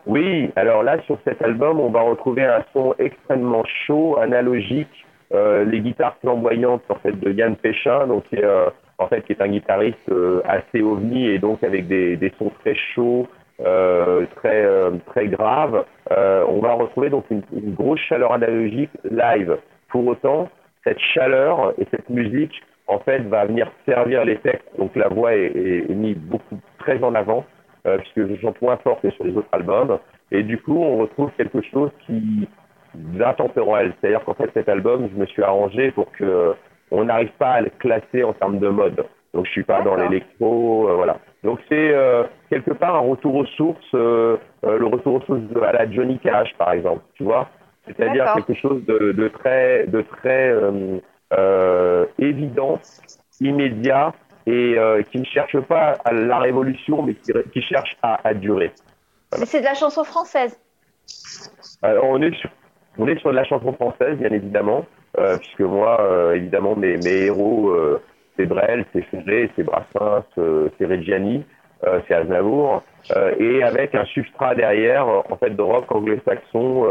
Oui, 0.06 0.52
alors 0.56 0.84
là, 0.84 1.02
sur 1.08 1.18
cet 1.26 1.42
album, 1.42 1.80
on 1.80 1.90
va 1.90 2.02
retrouver 2.02 2.44
un 2.44 2.64
son 2.74 2.94
extrêmement 3.00 3.64
chaud, 3.86 4.18
analogique. 4.20 5.06
Euh, 5.34 5.66
les 5.66 5.80
guitares 5.80 6.16
flamboyantes 6.22 6.84
en 6.90 6.96
fait 6.96 7.20
de 7.20 7.32
Yann 7.32 7.56
Péchin, 7.56 8.06
donc 8.06 8.26
qui 8.30 8.36
est, 8.36 8.44
euh, 8.44 8.70
en 9.00 9.08
fait 9.08 9.24
qui 9.24 9.32
est 9.32 9.42
un 9.42 9.48
guitariste 9.48 9.98
euh, 10.10 10.42
assez 10.46 10.84
ovni 10.84 11.28
et 11.28 11.40
donc 11.40 11.64
avec 11.64 11.88
des, 11.88 12.16
des 12.16 12.32
sons 12.38 12.52
très 12.62 12.76
chauds, 12.76 13.28
très 13.58 14.68
très 15.08 15.28
graves. 15.28 15.84
On 16.12 16.60
va 16.60 16.74
retrouver 16.74 17.10
donc 17.10 17.26
une, 17.32 17.42
une 17.54 17.74
grosse 17.74 18.02
chaleur 18.02 18.34
analogique 18.34 18.92
live. 19.10 19.58
Pour 19.90 20.06
autant, 20.06 20.50
cette 20.84 21.00
chaleur 21.00 21.74
et 21.80 21.88
cette 21.90 22.10
musique 22.10 22.62
en 22.88 23.00
fait 23.00 23.20
va 23.24 23.46
venir 23.46 23.72
servir 23.86 24.26
les 24.26 24.38
textes. 24.38 24.68
Donc 24.78 24.96
la 24.96 25.08
voix 25.08 25.36
est, 25.36 25.46
est, 25.56 25.92
est 25.92 25.96
mise 25.96 26.18
beaucoup 26.18 26.60
très 26.80 27.02
en 27.04 27.16
avant 27.16 27.46
euh, 27.88 27.98
puisque 27.98 28.28
je 28.28 28.42
chante 28.42 28.62
moins 28.62 28.78
fort 28.78 29.00
que 29.02 29.10
sur 29.12 29.24
les 29.26 29.36
autres 29.36 29.50
albums. 29.52 30.00
Et 30.32 30.44
du 30.44 30.58
coup, 30.58 30.78
on 30.78 30.98
retrouve 30.98 31.32
quelque 31.38 31.62
chose 31.72 31.92
qui 32.06 32.48
d'intemporel. 32.96 33.94
C'est-à-dire 34.00 34.24
qu'en 34.24 34.34
fait, 34.34 34.50
cet 34.54 34.70
album, 34.70 35.10
je 35.14 35.20
me 35.20 35.26
suis 35.26 35.44
arrangé 35.44 35.92
pour 35.92 36.12
que 36.12 36.54
on 36.92 37.04
n'arrive 37.06 37.32
pas 37.38 37.52
à 37.52 37.62
le 37.62 37.72
classer 37.80 38.24
en 38.24 38.34
termes 38.34 38.60
de 38.60 38.70
mode. 38.70 39.06
Donc, 39.34 39.46
je 39.46 39.52
suis 39.52 39.64
pas 39.64 39.82
dans 39.82 39.96
l'électro, 39.96 40.88
euh, 40.88 40.96
voilà. 40.96 41.18
Donc, 41.44 41.60
c'est 41.68 41.94
euh, 41.94 42.24
quelque 42.50 42.72
part 42.72 42.96
un 42.96 43.00
retour 43.00 43.36
aux 43.36 43.46
sources, 43.46 43.94
euh, 43.94 44.38
euh, 44.66 44.78
le 44.80 44.86
retour 44.86 45.16
aux 45.16 45.22
sources 45.22 45.42
de, 45.42 45.60
à 45.60 45.74
la 45.74 45.92
Johnny 45.92 46.18
Cash, 46.20 46.54
par 46.58 46.72
exemple. 46.72 47.02
Tu 47.16 47.24
vois 47.24 47.50
C'est-à-dire 47.86 48.34
quelque 48.34 48.54
chose 48.54 48.86
de, 48.86 49.12
de 49.12 49.28
très, 49.28 49.88
de 49.88 50.02
très 50.02 50.52
euh, 50.52 51.00
évident, 52.18 52.80
immédiat 53.42 54.14
et 54.48 54.78
euh, 54.78 55.02
qui 55.04 55.18
ne 55.18 55.26
cherche 55.26 55.60
pas 55.62 55.98
à 56.06 56.14
la 56.14 56.38
révolution, 56.38 57.02
mais 57.02 57.16
qui, 57.16 57.32
qui 57.52 57.62
cherche 57.62 57.98
à, 58.04 58.20
à 58.28 58.34
durer. 58.34 58.72
Mais 59.40 59.46
c'est 59.46 59.60
de 59.60 59.66
la 59.66 59.74
chanson 59.74 60.04
française. 60.04 60.60
Alors, 61.82 62.06
on 62.06 62.22
est 62.22 62.34
sur, 62.36 62.50
on 62.98 63.08
est 63.08 63.20
sur 63.20 63.32
de 63.32 63.36
la 63.36 63.44
chanson 63.44 63.74
française, 63.74 64.18
bien 64.18 64.30
évidemment, 64.32 64.86
euh, 65.18 65.38
puisque 65.38 65.62
moi, 65.62 66.00
euh, 66.02 66.36
évidemment, 66.36 66.76
mes, 66.76 66.98
mes 66.98 67.26
héros, 67.26 67.70
euh, 67.70 68.02
c'est 68.38 68.46
Brel, 68.46 68.86
c'est 68.94 69.02
Ferré, 69.04 69.50
c'est 69.56 69.64
Brassens, 69.64 70.26
euh, 70.38 70.70
c'est 70.78 70.86
Reggiani, 70.86 71.44
euh, 71.86 72.00
c'est 72.08 72.14
Aznavour, 72.14 72.84
euh, 73.16 73.34
et 73.40 73.64
avec 73.64 73.96
un 73.96 74.06
substrat 74.06 74.56
derrière, 74.56 75.08
euh, 75.08 75.22
en 75.30 75.38
fait, 75.38 75.56
de 75.56 75.62
rock 75.62 75.92
anglo-saxon, 75.92 76.86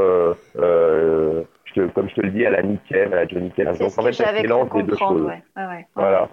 euh, 1.76 1.82
euh, 1.82 1.88
comme 1.94 2.08
je 2.08 2.14
te 2.14 2.20
le 2.20 2.30
dis, 2.30 2.44
à 2.44 2.50
la 2.50 2.62
Nickel, 2.62 3.12
à 3.12 3.16
la 3.16 3.26
Johnny 3.26 3.50
Cash. 3.50 3.68
C'est 3.72 3.84
Donc, 3.84 3.92
ce 3.92 4.00
en 4.00 4.04
fait, 4.04 4.12
ça 4.12 4.32
mélange 4.32 4.68
les 4.74 4.82
deux 4.82 4.96
choses. 4.96 5.22
Ouais. 5.22 5.42
Ouais, 5.56 5.66
ouais. 5.66 5.86
Voilà. 5.94 6.28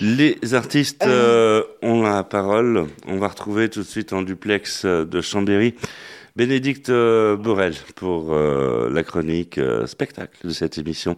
Les 0.00 0.54
artistes 0.54 1.04
euh, 1.06 1.62
ont 1.82 2.02
la 2.02 2.24
parole. 2.24 2.86
On 3.06 3.18
va 3.18 3.28
retrouver 3.28 3.68
tout 3.68 3.80
de 3.80 3.84
suite 3.86 4.12
en 4.12 4.22
duplex 4.22 4.84
euh, 4.84 5.04
de 5.04 5.20
Chambéry 5.20 5.74
Bénédicte 6.34 6.88
euh, 6.88 7.36
Borel 7.36 7.74
pour 7.94 8.32
euh, 8.32 8.88
la 8.90 9.02
chronique 9.02 9.58
euh, 9.58 9.86
spectacle 9.86 10.38
de 10.44 10.50
cette 10.50 10.78
émission. 10.78 11.16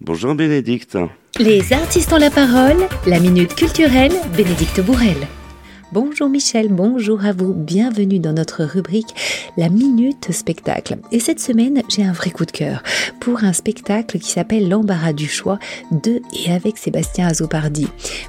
Bonjour 0.00 0.34
Bénédicte. 0.36 0.96
Les 1.40 1.72
artistes 1.72 2.12
ont 2.12 2.18
la 2.18 2.30
parole, 2.30 2.86
la 3.06 3.18
minute 3.18 3.56
culturelle, 3.56 4.12
Bénédicte 4.36 4.80
Bourrel. 4.80 5.16
Bonjour 5.92 6.30
Michel, 6.30 6.68
bonjour 6.70 7.22
à 7.26 7.32
vous, 7.32 7.52
bienvenue 7.52 8.18
dans 8.18 8.32
notre 8.32 8.64
rubrique 8.64 9.14
La 9.58 9.68
Minute 9.68 10.32
Spectacle. 10.32 10.96
Et 11.10 11.20
cette 11.20 11.38
semaine, 11.38 11.82
j'ai 11.90 12.02
un 12.02 12.14
vrai 12.14 12.30
coup 12.30 12.46
de 12.46 12.50
cœur 12.50 12.82
pour 13.20 13.44
un 13.44 13.52
spectacle 13.52 14.18
qui 14.18 14.30
s'appelle 14.30 14.70
L'embarras 14.70 15.12
du 15.12 15.28
choix 15.28 15.58
de 15.90 16.22
et 16.32 16.50
avec 16.50 16.78
Sébastien 16.78 17.28
Azopardi. 17.28 17.88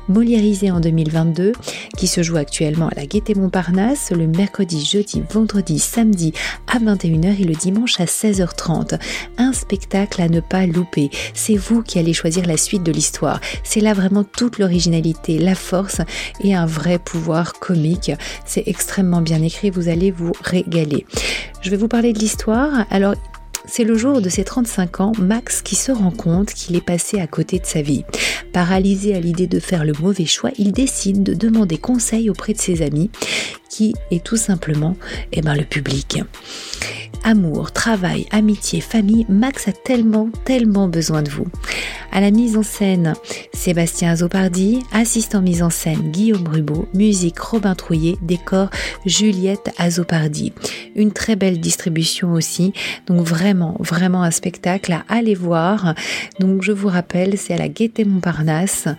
Moliérisé 0.10 0.72
en 0.72 0.82
2022, 0.82 1.53
qui 1.98 2.08
se 2.08 2.22
joue 2.22 2.36
actuellement 2.36 2.89
à 2.89 2.96
la 2.96 3.05
Gaîté 3.05 3.34
Montparnasse 3.34 4.12
le 4.12 4.27
mercredi, 4.27 4.84
jeudi, 4.84 5.24
vendredi, 5.32 5.79
samedi 5.79 6.34
à 6.67 6.79
21h 6.79 7.41
et 7.41 7.46
le 7.46 7.55
dimanche 7.55 7.98
à 8.01 8.05
16h30. 8.05 9.00
Un 9.38 9.53
spectacle 9.53 10.22
à 10.22 10.27
ne 10.27 10.41
pas 10.41 10.65
louper. 10.65 11.10
C'est 11.34 11.55
vous 11.55 11.82
qui 11.82 11.98
allez 11.98 12.13
choisir 12.13 12.46
la 12.46 12.58
suite 12.58 12.84
de 12.84 12.91
l'histoire. 12.91 13.39
C'est 13.63 13.79
là 13.79 13.93
vraiment 13.93 14.25
toute 14.25 14.60
l'originalité, 14.60 15.39
la 15.39 15.55
force 15.55 16.01
et 16.43 16.53
un 16.53 16.65
vrai 16.65 17.00
pouvoir 17.00 17.52
comique. 17.60 18.12
C'est 18.45 18.63
extrêmement 18.67 19.22
bien 19.22 19.41
écrit, 19.41 19.69
vous 19.69 19.89
allez 19.89 20.12
vous 20.12 20.31
régaler. 20.41 21.05
Je 21.62 21.69
vais 21.69 21.77
vous 21.77 21.88
parler 21.88 22.13
de 22.13 22.19
l'histoire. 22.19 22.86
Alors, 22.89 23.15
c'est 23.65 23.86
le 23.86 23.95
jour 23.95 24.22
de 24.22 24.27
ses 24.29 24.43
35 24.43 25.00
ans, 25.00 25.12
Max 25.19 25.62
qui 25.62 25.75
se 25.75 25.91
rend 25.91 26.12
compte 26.12 26.53
qu'il 26.53 26.75
est 26.75 26.86
passé 26.86 27.19
à 27.19 27.27
côté 27.27 27.60
de 27.60 27.65
sa 27.65 27.81
vie. 27.81 28.03
Paralysé 28.51 29.15
à 29.15 29.19
l'idée 29.19 29.48
de 29.48 29.60
faire 29.60 29.86
le 29.86 29.93
mauvais 30.00 30.25
choix, 30.25 30.51
il 30.57 30.74
décide 30.74 31.24
de 31.24 31.33
demander 31.33 31.77
conseil 31.77 32.29
auprès 32.29 32.53
de 32.53 32.60
ses 32.60 32.81
amis, 32.81 33.10
qui 33.74 33.96
est 34.12 34.24
tout 34.24 34.38
simplement 34.38 34.96
eh 35.32 35.42
ben, 35.42 35.56
le 35.56 35.63
public. 35.63 36.22
Amour, 37.25 37.72
travail, 37.72 38.27
amitié, 38.32 38.82
famille, 38.82 39.25
Max 39.30 39.70
a 39.70 39.72
tellement, 39.72 40.30
tellement 40.44 40.89
besoin 40.89 41.24
de 41.24 41.30
vous. 41.30 41.48
À 42.12 42.20
la 42.20 42.32
mise 42.32 42.58
en 42.58 42.63
scène, 42.63 43.13
Sébastien 43.53 44.12
Azopardi, 44.12 44.84
assistant 44.92 45.42
mise 45.42 45.63
en 45.63 45.70
scène 45.70 46.12
Guillaume 46.12 46.48
Rubeau, 46.48 46.86
musique 46.94 47.39
Robin 47.39 47.75
Trouillet, 47.75 48.18
décor 48.22 48.70
Juliette 49.06 49.72
Azopardi. 49.77 50.51
Une 50.96 51.13
très 51.13 51.38
belle 51.38 51.60
distribution 51.62 52.34
aussi, 52.34 52.74
donc 53.08 53.25
vraiment, 53.25 53.77
vraiment 53.80 54.22
un 54.22 54.32
spectacle 54.32 54.92
à 54.92 55.06
aller 55.08 55.34
voir. 55.34 55.96
Donc 56.39 56.62
je 56.62 56.74
vous 56.74 56.89
rappelle, 56.89 57.38
c'est 57.38 57.53
à 57.53 57.58
la 57.58 57.70
Gaîté 57.70 58.03
Montparnasse, 58.03 58.89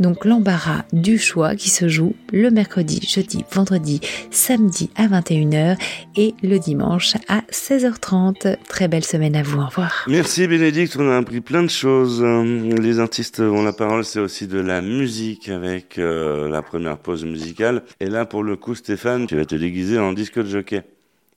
donc 0.00 0.24
l'embarras 0.24 0.84
du 0.92 1.18
choix 1.18 1.54
qui 1.54 1.68
se 1.68 1.86
joue 1.86 2.14
le 2.32 2.50
mercredi, 2.50 3.06
jeudi, 3.06 3.44
vendredi, 3.52 4.00
samedi 4.30 4.90
à 4.96 5.06
21h 5.06 5.76
et 6.16 6.34
le 6.42 6.58
dimanche 6.58 7.14
à 7.28 7.40
16h30. 7.50 8.56
Très 8.68 8.88
belle 8.88 9.04
semaine 9.04 9.36
à 9.36 9.42
vous, 9.42 9.60
au 9.60 9.66
revoir. 9.66 10.04
Merci 10.08 10.46
Bénédicte, 10.46 10.96
on 10.98 11.10
a 11.10 11.16
appris 11.16 11.40
plein 11.40 11.62
de 11.62 11.70
choses. 11.70 12.22
Les 12.22 13.00
artistes 13.00 13.40
ont 13.40 13.62
la 13.62 13.72
parole, 13.72 14.04
c'est 14.04 14.20
aussi 14.20 14.46
de 14.46 14.60
la 14.60 14.80
musique 14.80 15.48
avec 15.48 15.98
euh, 15.98 16.48
la 16.48 16.62
première 16.62 16.98
pause 16.98 17.24
musicale. 17.24 17.82
Et 18.00 18.06
là, 18.06 18.24
pour 18.26 18.42
le 18.42 18.56
coup, 18.56 18.74
Stéphane, 18.74 19.26
tu 19.26 19.36
vas 19.36 19.44
te 19.44 19.54
déguiser 19.54 19.98
en 19.98 20.12
disque 20.12 20.38
de 20.38 20.46
jockey, 20.46 20.82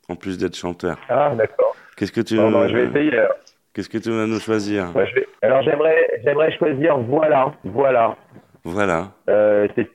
en 0.10 0.16
plus 0.16 0.38
d'être 0.38 0.56
chanteur. 0.56 0.98
Ah, 1.10 1.34
d'accord. 1.38 1.76
Qu'est-ce 1.96 2.12
que 2.12 2.22
tu, 2.22 2.36
Bon, 2.38 2.52
bon, 2.52 2.68
je 2.68 2.76
vais 2.76 2.86
essayer. 2.86 3.14
alors. 3.18 3.32
qu'est-ce 3.74 3.90
que 3.90 3.98
tu 3.98 4.10
vas 4.12 4.26
nous 4.28 4.40
choisir? 4.40 4.96
Ouais, 4.96 5.08
je 5.10 5.16
vais- 5.16 5.28
Alors, 5.42 5.62
j'aimerais, 5.64 6.08
j'aimerais 6.24 6.56
choisir 6.58 6.98
Voilà, 7.00 7.54
voilà. 7.64 8.16
Voilà. 8.64 9.12
Euh, 9.30 9.68
c'est, 9.76 9.90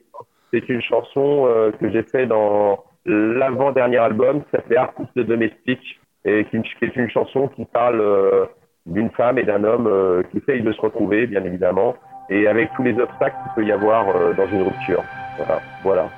c'est 0.53 0.69
une 0.69 0.81
chanson 0.81 1.45
euh, 1.47 1.71
que 1.71 1.89
j'ai 1.89 2.03
fait 2.03 2.27
dans 2.27 2.83
l'avant-dernier 3.05 3.97
album 3.97 4.43
qui 4.43 4.51
s'appelle 4.51 4.77
Artiste 4.77 5.19
domestique 5.19 5.99
et 6.25 6.45
qui, 6.45 6.57
est 6.57 6.95
une 6.95 7.09
chanson 7.09 7.49
qui 7.55 7.65
parle 7.65 7.99
euh, 7.99 8.45
d'une 8.85 9.09
femme 9.11 9.39
et 9.39 9.43
d'un 9.43 9.63
homme 9.63 9.87
euh, 9.87 10.21
qui 10.31 10.37
essayent 10.37 10.61
de 10.61 10.71
se 10.71 10.79
retrouver, 10.79 11.25
bien 11.27 11.43
évidemment, 11.43 11.95
et 12.29 12.47
avec 12.47 12.69
tous 12.75 12.83
les 12.83 12.93
obstacles 12.93 13.35
qu'il 13.43 13.63
peut 13.63 13.67
y 13.67 13.71
avoir 13.71 14.05
dans 14.35 14.47
une 14.47 14.61
rupture. 14.61 15.03
Voilà, 15.37 15.59
voilà. 15.83 16.09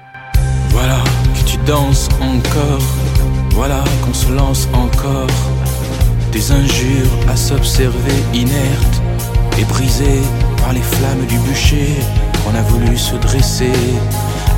Voilà 0.69 0.99
que 1.33 1.49
tu 1.49 1.57
danses 1.65 2.09
encore, 2.21 2.85
voilà 3.55 3.83
qu'on 4.03 4.13
se 4.13 4.31
lance 4.35 4.67
encore. 4.75 5.31
Des 6.31 6.51
injures 6.51 7.31
à 7.31 7.35
s'observer 7.37 8.19
inertes 8.33 9.01
et 9.57 9.63
brisées 9.63 10.21
par 10.61 10.73
les 10.73 10.81
flammes 10.81 11.25
du 11.27 11.39
bûcher 11.47 12.24
qu'on 12.45 12.55
a 12.55 12.61
voulu 12.61 12.97
se 12.97 13.15
dresser. 13.15 13.73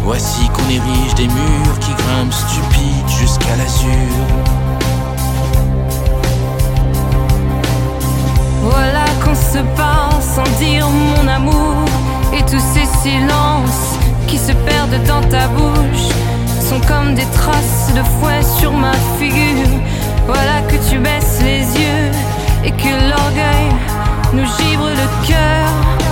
Voici 0.03 0.47
qu'on 0.49 0.69
érige 0.69 1.15
des 1.15 1.27
murs 1.27 1.79
qui 1.79 1.91
grimpent 1.91 2.33
stupides 2.33 3.09
jusqu'à 3.19 3.55
l'azur. 3.55 4.13
Voilà 8.63 9.05
qu'on 9.23 9.35
se 9.35 9.63
parle 9.75 10.21
sans 10.21 10.49
dire 10.59 10.87
mon 10.89 11.27
amour 11.27 11.85
Et 12.33 12.41
tous 12.41 12.63
ces 12.73 12.85
silences 13.01 13.95
qui 14.27 14.37
se 14.37 14.51
perdent 14.51 15.01
dans 15.07 15.21
ta 15.29 15.47
bouche 15.47 16.09
Sont 16.59 16.81
comme 16.85 17.15
des 17.15 17.25
traces 17.33 17.93
de 17.95 18.03
fouet 18.03 18.43
sur 18.59 18.73
ma 18.73 18.91
figure 19.17 19.79
Voilà 20.25 20.61
que 20.67 20.75
tu 20.89 20.99
baisses 20.99 21.39
les 21.41 21.61
yeux 21.61 22.11
Et 22.65 22.71
que 22.71 22.89
l'orgueil 23.09 23.69
nous 24.33 24.45
givre 24.57 24.89
le 24.89 25.27
cœur 25.27 26.06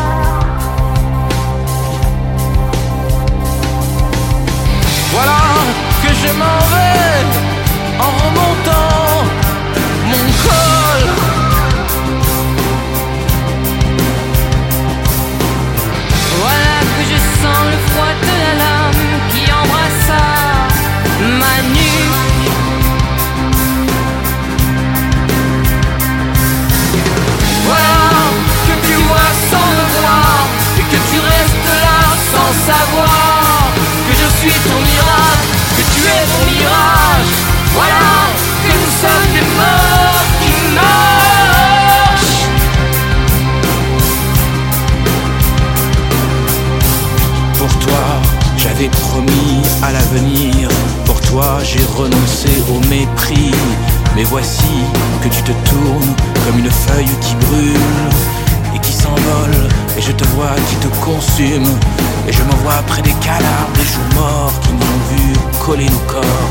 Voilà 5.11 5.39
que 6.03 6.13
je 6.13 6.33
m'en 6.33 6.59
vais 6.71 7.25
en 7.99 8.11
remontant 8.23 8.44
Pour 51.05 51.21
toi, 51.21 51.59
j'ai 51.63 51.83
renoncé 51.95 52.49
au 52.69 52.79
mépris. 52.89 53.51
Mais 54.15 54.23
voici 54.23 54.73
que 55.21 55.27
tu 55.27 55.43
te 55.43 55.51
tournes 55.69 56.15
comme 56.43 56.57
une 56.57 56.71
feuille 56.71 57.15
qui 57.21 57.35
brûle 57.35 57.77
et 58.73 58.79
qui 58.79 58.91
s'envole. 58.91 59.69
Et 59.95 60.01
je 60.01 60.11
te 60.11 60.23
vois 60.35 60.55
qui 60.69 60.75
te 60.77 60.87
consume. 61.05 61.67
Et 62.27 62.33
je 62.33 62.41
me 62.41 62.51
vois 62.63 62.81
près 62.87 63.03
des 63.03 63.13
cadavres, 63.13 63.71
des 63.75 63.85
jours 63.85 64.09
morts 64.15 64.53
qui 64.61 64.69
nous 64.73 64.79
ont 64.79 65.03
vu 65.11 65.33
coller 65.63 65.89
nos 65.89 66.11
corps. 66.11 66.49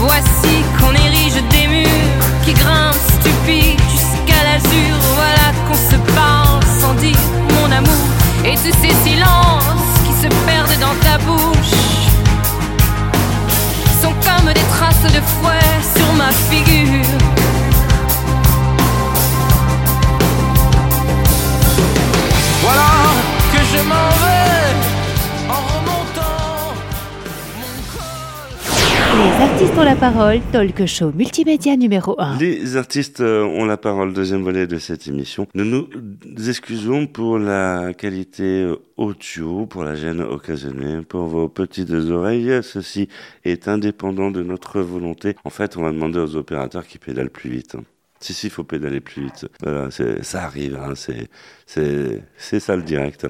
Voici 0.00 0.62
qu'on 0.78 0.92
érige 0.92 1.42
des 1.50 1.66
murs 1.66 2.24
qui 2.44 2.52
grimpent 2.52 2.94
stupides 3.20 3.80
jusqu'à 3.90 4.44
l'azur. 4.44 4.96
Voilà 5.16 5.52
qu'on 5.66 5.74
se 5.74 5.96
parle 6.14 6.62
sans 6.80 6.94
dire 6.94 7.18
mon 7.58 7.72
amour. 7.72 8.21
Et 8.44 8.56
tous 8.56 8.76
ces 8.82 8.94
silences 9.08 9.98
qui 10.04 10.12
se 10.12 10.28
perdent 10.44 10.80
dans 10.80 10.96
ta 11.00 11.16
bouche 11.18 11.78
sont 14.00 14.12
comme 14.26 14.52
des 14.52 14.66
traces 14.74 15.02
de 15.02 15.20
fouet 15.20 15.80
sur 15.96 16.12
ma 16.14 16.32
figure. 16.50 17.04
Voilà 22.62 22.92
que 23.52 23.58
je 23.72 23.82
m'en 23.84 24.08
vais 24.22 24.61
Les 29.14 29.42
artistes 29.42 29.76
ont 29.76 29.84
la 29.84 29.94
parole, 29.94 30.40
talk 30.52 30.86
show 30.86 31.12
multimédia 31.12 31.76
numéro 31.76 32.18
1. 32.18 32.38
Les 32.38 32.78
artistes 32.78 33.20
euh, 33.20 33.44
ont 33.44 33.66
la 33.66 33.76
parole, 33.76 34.14
deuxième 34.14 34.42
volet 34.42 34.66
de 34.66 34.78
cette 34.78 35.06
émission. 35.06 35.46
Nous 35.54 35.66
nous 35.66 36.48
excusons 36.48 37.06
pour 37.06 37.38
la 37.38 37.92
qualité 37.92 38.62
euh, 38.62 38.76
audio, 38.96 39.66
pour 39.66 39.84
la 39.84 39.96
gêne 39.96 40.22
occasionnée, 40.22 41.02
pour 41.02 41.26
vos 41.26 41.50
petites 41.50 41.90
oreilles. 41.90 42.62
Ceci 42.62 43.10
est 43.44 43.68
indépendant 43.68 44.30
de 44.30 44.42
notre 44.42 44.80
volonté. 44.80 45.36
En 45.44 45.50
fait, 45.50 45.76
on 45.76 45.82
va 45.82 45.92
demander 45.92 46.18
aux 46.18 46.36
opérateurs 46.36 46.86
qui 46.86 46.96
pédalent 46.96 47.28
plus 47.28 47.50
vite. 47.50 47.76
Si, 48.20 48.32
si, 48.32 48.46
il 48.46 48.50
faut 48.50 48.64
pédaler 48.64 49.00
plus 49.00 49.24
vite. 49.24 49.46
Voilà, 49.62 49.88
ça 49.90 50.44
arrive, 50.44 50.76
hein, 50.76 50.94
c'est 51.66 52.60
ça 52.60 52.76
le 52.76 52.82
direct. 52.82 53.26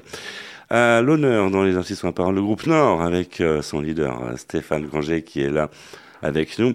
À 0.75 1.03
l'honneur 1.03 1.51
dans 1.51 1.61
les 1.61 1.77
artistes 1.77 2.03
en 2.03 2.13
parole, 2.13 2.33
le 2.33 2.41
groupe 2.41 2.65
Nord 2.65 3.03
avec 3.03 3.41
euh, 3.41 3.61
son 3.61 3.79
leader 3.79 4.23
euh, 4.23 4.37
Stéphane 4.37 4.87
Granger 4.87 5.21
qui 5.21 5.43
est 5.43 5.51
là 5.51 5.69
avec 6.23 6.57
nous. 6.57 6.73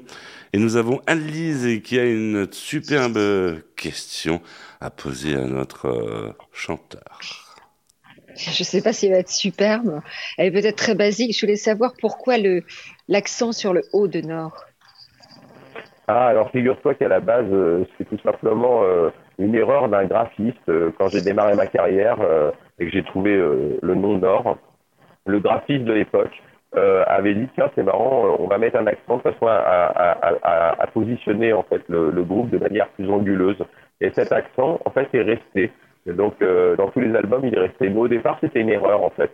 Et 0.53 0.59
nous 0.59 0.77
avons 0.77 1.01
Anne-Lise 1.09 1.83
qui 1.83 1.99
a 1.99 2.05
une 2.05 2.47
superbe 2.53 3.19
question 3.75 4.41
à 4.81 4.91
poser 4.91 5.35
à 5.35 5.41
notre 5.47 5.89
euh, 5.89 6.33
chanteur. 6.53 7.19
Je 8.37 8.51
ne 8.51 8.65
sais 8.65 8.83
pas 8.83 8.93
si 8.93 9.07
elle 9.07 9.15
va 9.15 9.19
être 9.19 9.31
superbe. 9.31 10.01
Elle 10.37 10.47
est 10.47 10.53
peut-être 10.53 10.77
très 10.77 10.95
basique. 10.95 11.37
Je 11.37 11.45
voulais 11.45 11.57
savoir 11.57 11.93
pourquoi 12.01 12.39
le 12.39 12.63
l'accent 13.09 13.51
sur 13.51 13.73
le 13.73 13.83
haut 13.93 14.07
de 14.07 14.21
Nord. 14.21 14.65
Ah, 16.07 16.29
alors 16.29 16.53
figure-toi 16.53 16.95
qu'à 16.95 17.09
la 17.09 17.19
base, 17.19 17.47
euh, 17.51 17.85
c'est 17.99 18.09
tout 18.09 18.19
simplement 18.23 18.85
euh, 18.85 19.11
une 19.39 19.57
erreur 19.57 19.89
d'un 19.89 20.05
graphiste. 20.05 20.57
Euh, 20.69 20.91
quand 20.97 21.09
j'ai 21.09 21.21
démarré 21.21 21.57
ma 21.57 21.67
carrière 21.67 22.21
euh, 22.21 22.53
et 22.79 22.87
que 22.87 22.91
j'ai 22.93 23.03
trouvé 23.05 23.35
euh, 23.37 23.79
le 23.83 23.95
nom 23.95 24.19
Nord, 24.19 24.57
le 25.27 25.41
graphiste 25.41 25.85
de 25.85 25.93
l'époque 25.93 26.43
euh, 26.77 27.03
avait 27.07 27.35
dit 27.35 27.49
tiens 27.55 27.71
c'est 27.75 27.83
marrant, 27.83 28.37
on 28.39 28.47
va 28.47 28.59
mettre 28.59 28.77
un 28.77 28.87
accent 28.87 29.17
de 29.19 29.23
façon 29.23 29.47
à, 29.47 29.55
à, 29.55 30.11
à, 30.13 30.35
à- 30.43 30.83
à 30.83 30.87
positionner 30.89 31.53
en 31.53 31.63
fait 31.63 31.83
le, 31.89 32.11
le 32.11 32.23
groupe 32.25 32.51
de 32.51 32.59
manière 32.59 32.89
plus 32.91 33.11
anguleuse. 33.11 33.59
Et 34.01 34.11
cet 34.11 34.33
accent 34.33 34.79
en 34.85 34.91
fait 34.91 35.09
est 35.15 35.23
resté. 35.23 35.73
Et 36.07 36.13
donc 36.13 36.35
euh, 36.43 36.77
dans 36.77 36.89
tous 36.91 37.01
les 37.01 37.15
albums 37.17 37.45
il 37.45 37.55
est 37.55 37.61
resté. 37.61 37.89
Mais 37.91 37.99
au 37.99 38.09
départ 38.09 38.39
c'était 38.41 38.61
une 38.61 38.71
erreur 38.71 39.03
en 39.03 39.11
fait. 39.11 39.31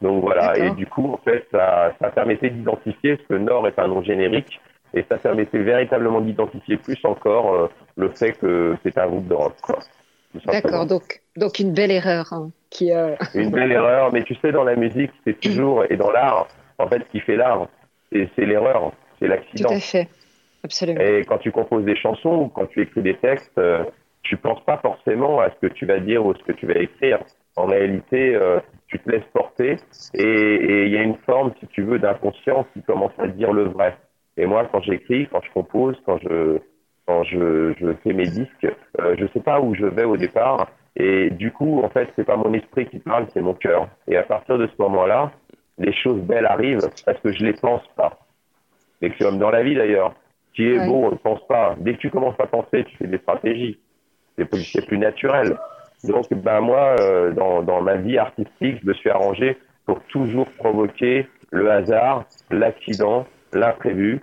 Donc 0.00 0.22
voilà, 0.22 0.52
et 0.56 0.70
du 0.76 0.86
coup, 0.86 1.12
en 1.12 1.16
fait, 1.16 1.44
ça, 1.50 1.92
ça 2.00 2.10
permettait 2.10 2.50
d'identifier, 2.50 3.16
parce 3.16 3.26
que 3.26 3.34
Nord 3.34 3.66
est 3.66 3.76
un 3.80 3.88
nom 3.88 4.00
générique, 4.00 4.60
et 4.94 5.04
ça 5.08 5.18
permettait 5.18 5.58
véritablement 5.58 6.20
d'identifier 6.20 6.76
plus 6.76 7.04
encore 7.04 7.68
le 7.96 8.08
fait 8.10 8.34
que 8.34 8.76
c'est 8.84 8.96
un 8.96 9.08
groupe 9.08 9.26
de 9.26 9.34
rock. 9.34 9.56
quoi. 9.60 9.80
D'accord, 10.46 10.86
donc, 10.86 11.20
donc 11.36 11.58
une 11.58 11.72
belle 11.72 11.90
erreur. 11.90 12.32
hein, 12.32 12.50
qui, 12.70 12.92
euh, 12.92 13.14
Une 13.34 13.50
belle 13.50 13.72
erreur, 13.80 14.12
mais 14.12 14.22
tu 14.24 14.34
sais, 14.36 14.52
dans 14.52 14.64
la 14.64 14.76
musique, 14.76 15.10
c'est 15.24 15.38
toujours, 15.40 15.84
et 15.88 15.96
dans 15.96 16.10
l'art, 16.10 16.48
en 16.78 16.86
fait, 16.88 16.98
ce 17.06 17.10
qui 17.10 17.20
fait 17.20 17.36
l'art, 17.36 17.66
c'est 18.12 18.28
l'erreur, 18.38 18.92
c'est 19.18 19.26
tout 19.26 19.30
l'accident. 19.32 19.70
à 19.70 19.80
fait. 19.80 20.08
Absolument. 20.64 21.00
Et 21.00 21.24
quand 21.26 21.38
tu 21.38 21.52
composes 21.52 21.84
des 21.84 21.96
chansons 21.96 22.34
ou 22.34 22.48
quand 22.48 22.66
tu 22.66 22.82
écris 22.82 23.02
des 23.02 23.16
textes, 23.16 23.56
euh, 23.58 23.84
tu 24.22 24.36
penses 24.36 24.62
pas 24.64 24.78
forcément 24.78 25.40
à 25.40 25.50
ce 25.50 25.66
que 25.66 25.72
tu 25.72 25.86
vas 25.86 26.00
dire 26.00 26.24
ou 26.26 26.34
ce 26.34 26.42
que 26.42 26.52
tu 26.52 26.66
vas 26.66 26.78
écrire. 26.78 27.18
En 27.56 27.66
réalité, 27.66 28.34
euh, 28.34 28.58
tu 28.88 28.98
te 28.98 29.10
laisses 29.10 29.24
porter 29.32 29.76
et 30.14 30.84
il 30.86 30.92
y 30.92 30.98
a 30.98 31.02
une 31.02 31.16
forme, 31.26 31.52
si 31.60 31.66
tu 31.68 31.82
veux, 31.82 31.98
d'inconscience 31.98 32.66
qui 32.74 32.82
commence 32.82 33.12
à 33.18 33.28
dire 33.28 33.52
le 33.52 33.64
vrai. 33.64 33.96
Et 34.36 34.46
moi, 34.46 34.68
quand 34.70 34.82
j'écris, 34.82 35.28
quand 35.30 35.40
je 35.42 35.50
compose, 35.52 35.96
quand 36.04 36.18
je 36.18 36.58
quand 37.08 37.24
je, 37.24 37.72
je 37.80 37.94
fais 38.04 38.12
mes 38.12 38.26
disques, 38.26 38.68
euh, 39.00 39.16
je 39.18 39.26
sais 39.32 39.40
pas 39.40 39.60
où 39.60 39.74
je 39.74 39.86
vais 39.86 40.04
au 40.04 40.18
départ. 40.18 40.68
Et 40.94 41.30
du 41.30 41.50
coup, 41.52 41.80
en 41.82 41.88
fait, 41.88 42.06
c'est 42.14 42.24
pas 42.24 42.36
mon 42.36 42.52
esprit 42.52 42.84
qui 42.86 42.98
parle, 42.98 43.26
c'est 43.32 43.40
mon 43.40 43.54
cœur. 43.54 43.88
Et 44.08 44.16
à 44.18 44.24
partir 44.24 44.58
de 44.58 44.66
ce 44.66 44.82
moment-là, 44.82 45.32
les 45.78 45.94
choses 45.94 46.20
belles 46.20 46.44
arrivent 46.44 46.90
parce 47.06 47.18
que 47.20 47.32
je 47.32 47.42
les 47.46 47.54
pense 47.54 47.80
pas. 47.96 48.18
Et 49.00 49.10
c'est 49.16 49.24
comme 49.24 49.38
dans 49.38 49.50
la 49.50 49.62
vie 49.62 49.74
d'ailleurs. 49.74 50.12
Qui 50.54 50.68
est 50.68 50.78
Ouais. 50.80 50.86
beau, 50.86 51.10
ne 51.10 51.16
pense 51.16 51.46
pas. 51.46 51.76
Dès 51.78 51.94
que 51.94 51.98
tu 51.98 52.10
commences 52.10 52.38
à 52.40 52.46
penser, 52.46 52.84
tu 52.84 52.96
fais 52.98 53.06
des 53.06 53.18
stratégies. 53.18 53.78
C'est 54.36 54.44
plus, 54.86 54.98
naturel. 54.98 55.56
Donc, 56.04 56.26
ben 56.34 56.60
moi, 56.60 56.96
euh, 57.00 57.32
dans, 57.32 57.62
dans 57.62 57.80
ma 57.80 57.96
vie 57.96 58.18
artistique, 58.18 58.80
je 58.82 58.86
me 58.86 58.92
suis 58.94 59.08
arrangé 59.08 59.56
pour 59.86 60.00
toujours 60.08 60.48
provoquer 60.58 61.26
le 61.52 61.70
hasard, 61.70 62.24
l'accident, 62.50 63.24
l'imprévu, 63.52 64.20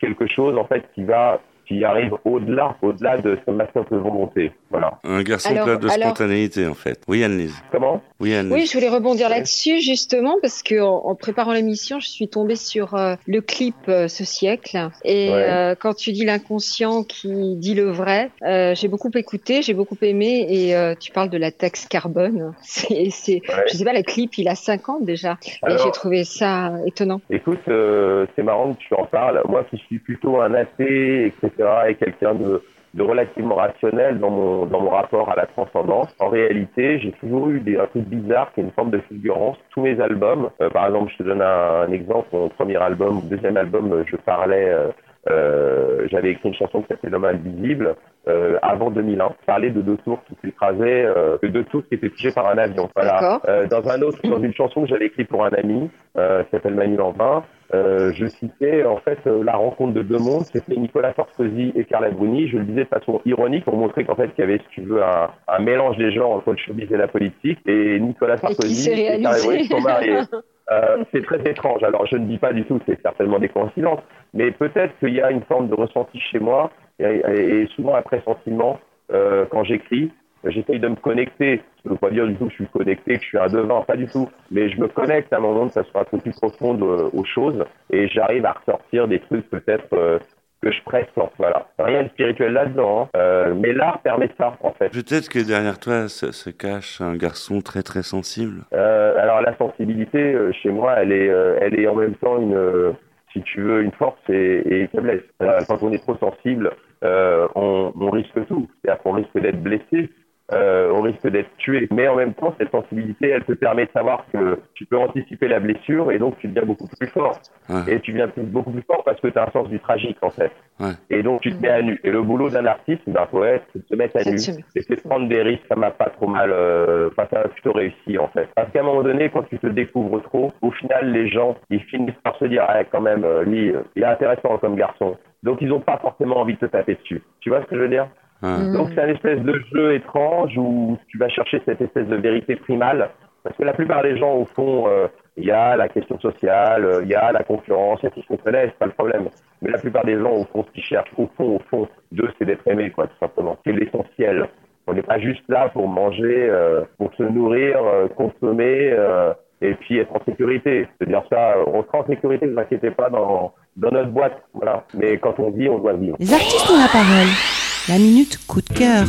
quelque 0.00 0.26
chose 0.28 0.56
en 0.56 0.64
fait 0.64 0.84
qui 0.94 1.02
va, 1.04 1.40
qui 1.66 1.84
arrive 1.84 2.12
au-delà, 2.24 2.76
au-delà 2.82 3.18
de 3.18 3.38
ce 3.46 3.50
ma 3.50 3.66
simple 3.72 3.96
volonté. 3.96 4.52
Voilà. 4.70 4.98
Un 5.04 5.22
garçon 5.22 5.50
Alors- 5.50 5.64
plein 5.64 5.76
de 5.76 5.88
alors- 5.88 6.08
spontanéité, 6.08 6.66
en 6.66 6.74
fait. 6.74 7.00
Oui, 7.08 7.22
Anne-Lise. 7.24 7.54
Comment? 7.70 8.02
Oui, 8.20 8.34
Anne-Lise. 8.34 8.52
Oui, 8.54 8.66
je 8.66 8.72
voulais 8.74 8.88
rebondir 8.88 9.28
là-dessus 9.28 9.80
justement 9.80 10.36
parce 10.42 10.62
que 10.62 10.80
en, 10.80 11.06
en 11.06 11.14
préparant 11.14 11.52
l'émission, 11.52 12.00
je 12.00 12.08
suis 12.08 12.28
tombée 12.28 12.56
sur 12.56 12.94
euh, 12.94 13.14
le 13.26 13.40
clip 13.40 13.74
euh, 13.88 14.08
ce 14.08 14.24
siècle 14.24 14.88
et 15.04 15.30
Ouais. 15.30 15.34
euh, 15.48 15.74
quand 15.78 15.94
tu 15.94 16.12
dis 16.12 16.24
l'inconscient 16.24 17.02
qui 17.04 17.54
dit 17.56 17.74
le 17.74 17.90
vrai, 17.90 18.30
euh, 18.42 18.74
j'ai 18.74 18.88
beaucoup 18.88 19.10
écouté, 19.14 19.62
j'ai 19.62 19.74
beaucoup 19.74 19.96
aimé 20.02 20.46
et 20.48 20.74
euh, 20.76 20.94
tu 20.98 21.12
parles 21.12 21.30
de 21.30 21.38
la 21.38 21.50
taxe 21.50 21.86
carbone. 21.86 22.52
C'est, 22.62 23.08
c'est, 23.10 23.34
Ouais. 23.48 23.64
je 23.70 23.76
sais 23.76 23.84
pas, 23.84 23.92
le 23.92 24.02
clip 24.02 24.36
il 24.38 24.48
a 24.48 24.54
5 24.54 24.88
ans 24.88 24.98
déjà 25.00 25.38
et 25.68 25.76
j'ai 25.82 25.90
trouvé 25.92 26.24
ça 26.24 26.72
étonnant. 26.86 27.20
Écoute, 27.30 27.60
euh, 27.68 28.26
c'est 28.36 28.42
marrant 28.42 28.74
que 28.74 28.78
tu 28.80 28.94
en 28.94 29.04
parles. 29.06 29.40
Moi 29.48 29.64
qui 29.70 29.76
suis 29.78 29.98
plutôt 29.98 30.40
un 30.40 30.52
athée, 30.54 31.26
etc., 31.26 31.50
et 31.88 31.94
quelqu'un 31.94 32.34
de, 32.34 32.62
de 32.94 33.02
relativement 33.02 33.56
rationnel 33.56 34.18
dans 34.18 34.30
mon, 34.30 34.66
dans 34.66 34.80
mon 34.80 34.90
rapport 34.90 35.28
à 35.30 35.36
la 35.36 35.46
transcendance, 35.46 36.14
en 36.20 36.28
réalité, 36.28 37.00
j'ai 37.00 37.12
toujours 37.12 37.48
eu 37.50 37.60
des, 37.60 37.76
un 37.76 37.86
truc 37.86 38.04
bizarre 38.04 38.52
qui 38.52 38.60
est 38.60 38.64
une 38.64 38.70
forme 38.70 38.90
de 38.90 39.00
fulgurance. 39.00 39.56
Tous 39.70 39.82
mes 39.82 40.00
albums, 40.00 40.50
euh, 40.60 40.70
par 40.70 40.86
exemple, 40.86 41.12
je 41.12 41.18
te 41.18 41.22
donne 41.24 41.42
un, 41.42 41.90
exemple, 41.90 42.28
mon 42.32 42.48
premier 42.48 42.76
album, 42.76 43.16
mon 43.16 43.20
deuxième 43.28 43.56
album, 43.56 43.92
euh, 43.92 44.04
je 44.06 44.16
parlais, 44.16 44.68
euh, 44.68 44.88
euh, 45.28 46.06
j'avais 46.10 46.30
écrit 46.30 46.48
une 46.48 46.54
chanson 46.54 46.82
qui 46.82 46.88
s'appelait 46.88 47.10
L'homme 47.10 47.24
invisible, 47.24 47.96
euh, 48.28 48.58
avant 48.62 48.90
2001. 48.90 49.34
Je 49.40 49.46
parlais 49.46 49.70
de 49.70 49.80
deux 49.80 49.96
tours 49.98 50.20
qui 50.24 50.34
s'écrasaient, 50.42 51.04
euh, 51.04 51.36
de 51.42 51.48
deux 51.48 51.64
tours 51.64 51.82
qui 51.88 51.94
étaient 51.94 52.10
touchées 52.10 52.32
par 52.32 52.48
un 52.48 52.58
avion. 52.58 52.88
Voilà. 52.94 53.40
Euh, 53.48 53.66
dans 53.66 53.88
un 53.88 54.00
autre, 54.02 54.18
dans 54.24 54.40
une 54.40 54.54
chanson 54.54 54.82
que 54.82 54.88
j'avais 54.88 55.06
écrite 55.06 55.28
pour 55.28 55.44
un 55.44 55.50
ami, 55.50 55.90
euh, 56.16 56.42
qui 56.44 56.50
s'appelle 56.50 56.74
Manu 56.74 56.96
Lanvin, 56.96 57.44
euh, 57.72 58.12
je 58.14 58.26
citais 58.26 58.84
en 58.84 58.98
fait 58.98 59.18
euh, 59.26 59.42
la 59.42 59.56
rencontre 59.56 59.94
de 59.94 60.02
deux 60.02 60.18
mondes, 60.18 60.44
c'était 60.44 60.76
Nicolas 60.76 61.12
Sarkozy 61.14 61.72
et 61.74 61.84
Carla 61.84 62.10
Bruni. 62.10 62.46
Je 62.48 62.58
le 62.58 62.64
disais 62.64 62.84
de 62.84 62.88
façon 62.88 63.20
ironique 63.24 63.64
pour 63.64 63.76
montrer 63.76 64.04
qu'en 64.04 64.14
fait 64.14 64.28
qu'il 64.28 64.40
y 64.40 64.42
avait, 64.42 64.58
si 64.58 64.68
tu 64.70 64.82
veux, 64.82 65.02
un, 65.02 65.30
un 65.48 65.58
mélange 65.60 65.96
des 65.96 66.12
genres 66.12 66.32
entre 66.32 66.52
le 66.52 66.56
showbiz 66.58 66.92
et 66.92 66.96
la 66.96 67.08
politique. 67.08 67.58
Et 67.66 67.98
Nicolas 67.98 68.34
Et 68.34 68.38
Sarkozy 68.38 68.74
s'est 68.74 69.16
et 69.16 69.22
Carla 69.22 69.38
Bruni 69.38 69.64
sont 69.64 69.80
mariés. 69.80 70.20
Euh, 70.72 71.04
c'est 71.12 71.22
très 71.22 71.40
étrange. 71.40 71.82
Alors, 71.82 72.06
je 72.06 72.16
ne 72.16 72.26
dis 72.26 72.38
pas 72.38 72.54
du 72.54 72.64
tout 72.64 72.78
que 72.78 72.84
c'est 72.88 73.02
certainement 73.02 73.38
des 73.38 73.50
coïncidences, 73.50 74.00
mais 74.32 74.50
peut-être 74.50 74.98
qu'il 74.98 75.12
y 75.12 75.20
a 75.20 75.30
une 75.30 75.42
forme 75.42 75.68
de 75.68 75.74
ressenti 75.74 76.18
chez 76.18 76.38
moi 76.38 76.70
et, 76.98 77.22
et- 77.62 77.66
souvent 77.74 77.94
un 77.94 78.02
pressentiment 78.02 78.78
euh, 79.12 79.44
quand 79.50 79.64
j'écris. 79.64 80.10
J'essaye 80.46 80.78
de 80.78 80.88
me 80.88 80.94
connecter. 80.96 81.56
Ça 81.82 81.82
ne 81.86 81.90
veut 81.92 81.96
pas 81.96 82.10
dire 82.10 82.26
du 82.26 82.34
tout 82.34 82.44
que 82.44 82.50
je 82.50 82.56
suis 82.56 82.66
connecté, 82.66 83.14
que 83.16 83.22
je 83.22 83.28
suis 83.28 83.38
un 83.38 83.46
devin, 83.48 83.80
pas 83.80 83.96
du 83.96 84.06
tout. 84.06 84.28
Mais 84.50 84.68
je 84.68 84.78
me 84.78 84.88
connecte 84.88 85.32
à 85.32 85.38
un 85.38 85.40
moment 85.40 85.64
de 85.64 85.70
façon 85.70 85.90
un 85.94 86.04
peu 86.04 86.18
plus 86.18 86.32
profonde 86.32 86.82
euh, 86.82 87.08
aux 87.14 87.24
choses 87.24 87.64
et 87.90 88.08
j'arrive 88.08 88.44
à 88.44 88.52
ressortir 88.52 89.08
des 89.08 89.20
trucs 89.20 89.48
peut-être 89.48 89.86
euh, 89.94 90.18
que 90.60 90.70
je 90.70 90.82
pressens. 90.82 91.30
Voilà. 91.38 91.66
Rien 91.78 92.02
de 92.02 92.08
spirituel 92.08 92.52
là-dedans, 92.52 93.04
hein. 93.04 93.08
Euh, 93.16 93.54
mais 93.54 93.72
l'art 93.72 94.00
permet 94.02 94.28
ça 94.36 94.54
en 94.62 94.72
fait. 94.72 94.90
Peut-être 94.90 95.30
que 95.30 95.38
derrière 95.38 95.78
toi 95.80 96.08
se, 96.08 96.30
se 96.32 96.50
cache 96.50 97.00
un 97.00 97.16
garçon 97.16 97.62
très 97.62 97.82
très 97.82 98.02
sensible. 98.02 98.64
Euh, 98.74 99.16
alors 99.18 99.40
la 99.40 99.56
sensibilité 99.56 100.18
euh, 100.34 100.52
chez 100.52 100.68
moi, 100.70 100.94
elle 100.98 101.12
est, 101.12 101.26
elle 101.60 101.80
est 101.80 101.86
en 101.88 101.94
même 101.94 102.14
temps 102.16 102.38
une, 102.38 102.54
euh, 102.54 102.92
si 103.34 103.42
tu 103.42 103.60
veux, 103.60 103.82
une 103.82 103.92
force 103.92 104.18
et, 104.30 104.80
une 104.80 104.88
faiblesse. 104.88 105.22
Quand 105.68 105.82
on 105.82 105.92
est 105.92 105.98
trop 105.98 106.16
sensible, 106.16 106.70
euh, 107.02 107.46
on, 107.54 107.92
on 108.00 108.10
risque 108.10 108.46
tout. 108.46 108.68
C'est-à-dire 108.80 109.02
qu'on 109.02 109.12
risque 109.12 109.38
d'être 109.38 109.62
blessé, 109.62 110.08
euh, 110.52 110.90
on 110.92 111.00
risque 111.00 111.26
d'être 111.26 111.50
tué. 111.56 111.88
Mais 111.90 112.06
en 112.06 112.16
même 112.16 112.34
temps, 112.34 112.54
cette 112.58 112.70
sensibilité, 112.70 113.30
elle 113.30 113.44
te 113.44 113.52
permet 113.52 113.86
de 113.86 113.90
savoir 113.92 114.26
que 114.32 114.58
tu 114.74 114.84
peux 114.84 114.98
anticiper 114.98 115.48
la 115.48 115.58
blessure 115.58 116.12
et 116.12 116.18
donc 116.18 116.38
tu 116.38 116.48
deviens 116.48 116.66
beaucoup 116.66 116.86
plus 116.86 117.08
fort. 117.08 117.40
Ouais. 117.70 117.94
Et 117.94 118.00
tu 118.00 118.12
deviens 118.12 118.30
beaucoup 118.36 118.70
plus 118.70 118.82
fort 118.82 119.02
parce 119.04 119.20
que 119.20 119.28
tu 119.28 119.38
as 119.38 119.48
un 119.48 119.50
sens 119.52 119.68
du 119.68 119.80
tragique 119.80 120.18
en 120.20 120.30
fait. 120.30 120.52
Ouais. 120.80 120.92
Et 121.08 121.22
donc 121.22 121.40
tu 121.40 121.54
te 121.54 121.62
mets 121.62 121.70
à 121.70 121.80
nu. 121.80 121.98
Et 122.04 122.10
le 122.10 122.22
boulot 122.22 122.50
d'un 122.50 122.66
artiste, 122.66 123.08
d'un 123.08 123.24
poète, 123.26 123.62
c'est 123.72 123.78
de 123.78 123.86
se 123.88 123.94
mettre 123.94 124.16
à 124.18 124.24
nu. 124.24 124.36
Et 124.76 124.82
c'est 124.82 124.96
de 124.96 125.08
prendre 125.08 125.28
des 125.28 125.40
risques, 125.40 125.64
ça 125.68 125.76
m'a 125.76 125.90
pas 125.90 126.10
trop 126.10 126.26
mal, 126.26 126.50
euh, 126.52 127.08
enfin 127.10 127.26
ça 127.32 127.40
a 127.40 127.48
plutôt 127.48 127.72
réussi 127.72 128.18
en 128.18 128.28
fait. 128.28 128.48
Parce 128.54 128.70
qu'à 128.70 128.80
un 128.80 128.84
moment 128.84 129.02
donné, 129.02 129.30
quand 129.30 129.44
tu 129.44 129.58
te 129.58 129.66
découvres 129.66 130.22
trop, 130.24 130.52
au 130.60 130.70
final 130.72 131.10
les 131.10 131.28
gens, 131.28 131.56
ils 131.70 131.82
finissent 131.84 132.20
par 132.22 132.36
se 132.36 132.44
dire, 132.44 132.66
ah, 132.68 132.84
quand 132.84 133.00
même, 133.00 133.24
euh, 133.24 133.44
lui, 133.44 133.70
euh, 133.70 133.80
il 133.96 134.02
est 134.02 134.06
intéressant 134.06 134.58
comme 134.58 134.76
garçon. 134.76 135.16
Donc 135.42 135.58
ils 135.62 135.72
ont 135.72 135.80
pas 135.80 135.98
forcément 135.98 136.38
envie 136.38 136.54
de 136.54 136.58
te 136.58 136.66
taper 136.66 136.96
dessus. 136.96 137.22
Tu 137.40 137.48
vois 137.48 137.62
ce 137.62 137.66
que 137.66 137.76
je 137.76 137.80
veux 137.80 137.88
dire? 137.88 138.08
Mm. 138.44 138.72
donc 138.76 138.90
c'est 138.94 139.00
un 139.00 139.08
espèce 139.08 139.40
de 139.40 139.58
jeu 139.72 139.94
étrange 139.94 140.52
où 140.58 140.98
tu 141.08 141.16
vas 141.18 141.28
chercher 141.30 141.62
cette 141.64 141.80
espèce 141.80 142.06
de 142.06 142.16
vérité 142.16 142.56
primale. 142.56 143.10
Parce 143.42 143.56
que 143.56 143.62
la 143.62 143.72
plupart 143.72 144.02
des 144.02 144.16
gens, 144.16 144.34
au 144.34 144.46
fond, 144.46 144.84
euh, 144.88 145.06
il 145.36 145.44
y 145.44 145.50
a 145.50 145.76
la 145.76 145.88
question 145.88 146.18
sociale, 146.18 146.84
euh, 146.84 147.02
il 147.02 147.10
y 147.10 147.14
a 147.14 147.30
la 147.32 147.42
concurrence, 147.42 148.00
il 148.02 148.04
y 148.04 148.08
a 148.08 148.10
tout 148.10 148.22
ce 148.22 148.28
qu'on 148.28 148.36
connaît, 148.36 148.66
c'est 148.66 148.78
pas 148.78 148.86
le 148.86 148.92
problème. 148.92 149.28
Mais 149.60 149.70
la 149.70 149.78
plupart 149.78 150.04
des 150.04 150.18
gens, 150.18 150.32
au 150.32 150.44
fond, 150.44 150.64
ce 150.66 150.72
qu'ils 150.72 150.84
cherchent, 150.84 151.12
au 151.16 151.28
fond, 151.36 151.56
au 151.56 151.60
fond, 151.70 151.88
d'eux, 152.12 152.30
c'est 152.38 152.44
d'être 152.44 152.66
aimé, 152.68 152.90
quoi, 152.90 153.06
tout 153.06 153.18
simplement. 153.18 153.56
C'est 153.64 153.72
l'essentiel. 153.72 154.46
On 154.86 154.92
n'est 154.92 155.02
pas 155.02 155.18
juste 155.18 155.44
là 155.48 155.70
pour 155.70 155.88
manger, 155.88 156.48
euh, 156.50 156.82
pour 156.98 157.12
se 157.14 157.22
nourrir, 157.22 157.78
euh, 157.82 158.08
consommer, 158.08 158.92
euh, 158.92 159.32
et 159.62 159.74
puis 159.74 159.98
être 159.98 160.14
en 160.14 160.22
sécurité. 160.24 160.86
C'est-à-dire 160.98 161.22
ça, 161.30 161.54
on 161.66 161.82
sera 161.84 162.00
en 162.00 162.06
sécurité, 162.06 162.46
ne 162.46 162.52
vous 162.52 162.60
inquiétez 162.60 162.90
pas, 162.90 163.08
dans, 163.08 163.54
dans 163.76 163.90
notre 163.90 164.10
boîte. 164.10 164.42
Voilà. 164.52 164.84
Mais 164.92 165.16
quand 165.18 165.38
on 165.38 165.50
vit, 165.50 165.68
on 165.68 165.78
doit 165.78 165.94
vivre. 165.94 166.16
Les 166.20 166.32
artistes 166.32 166.70
ont 166.70 166.78
la 166.78 166.88
parole. 166.88 167.63
La 167.86 167.98
minute 167.98 168.38
coup 168.46 168.62
de 168.62 168.72
cœur. 168.72 169.06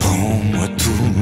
Prends-moi 0.00 0.66
tout, 0.76 1.14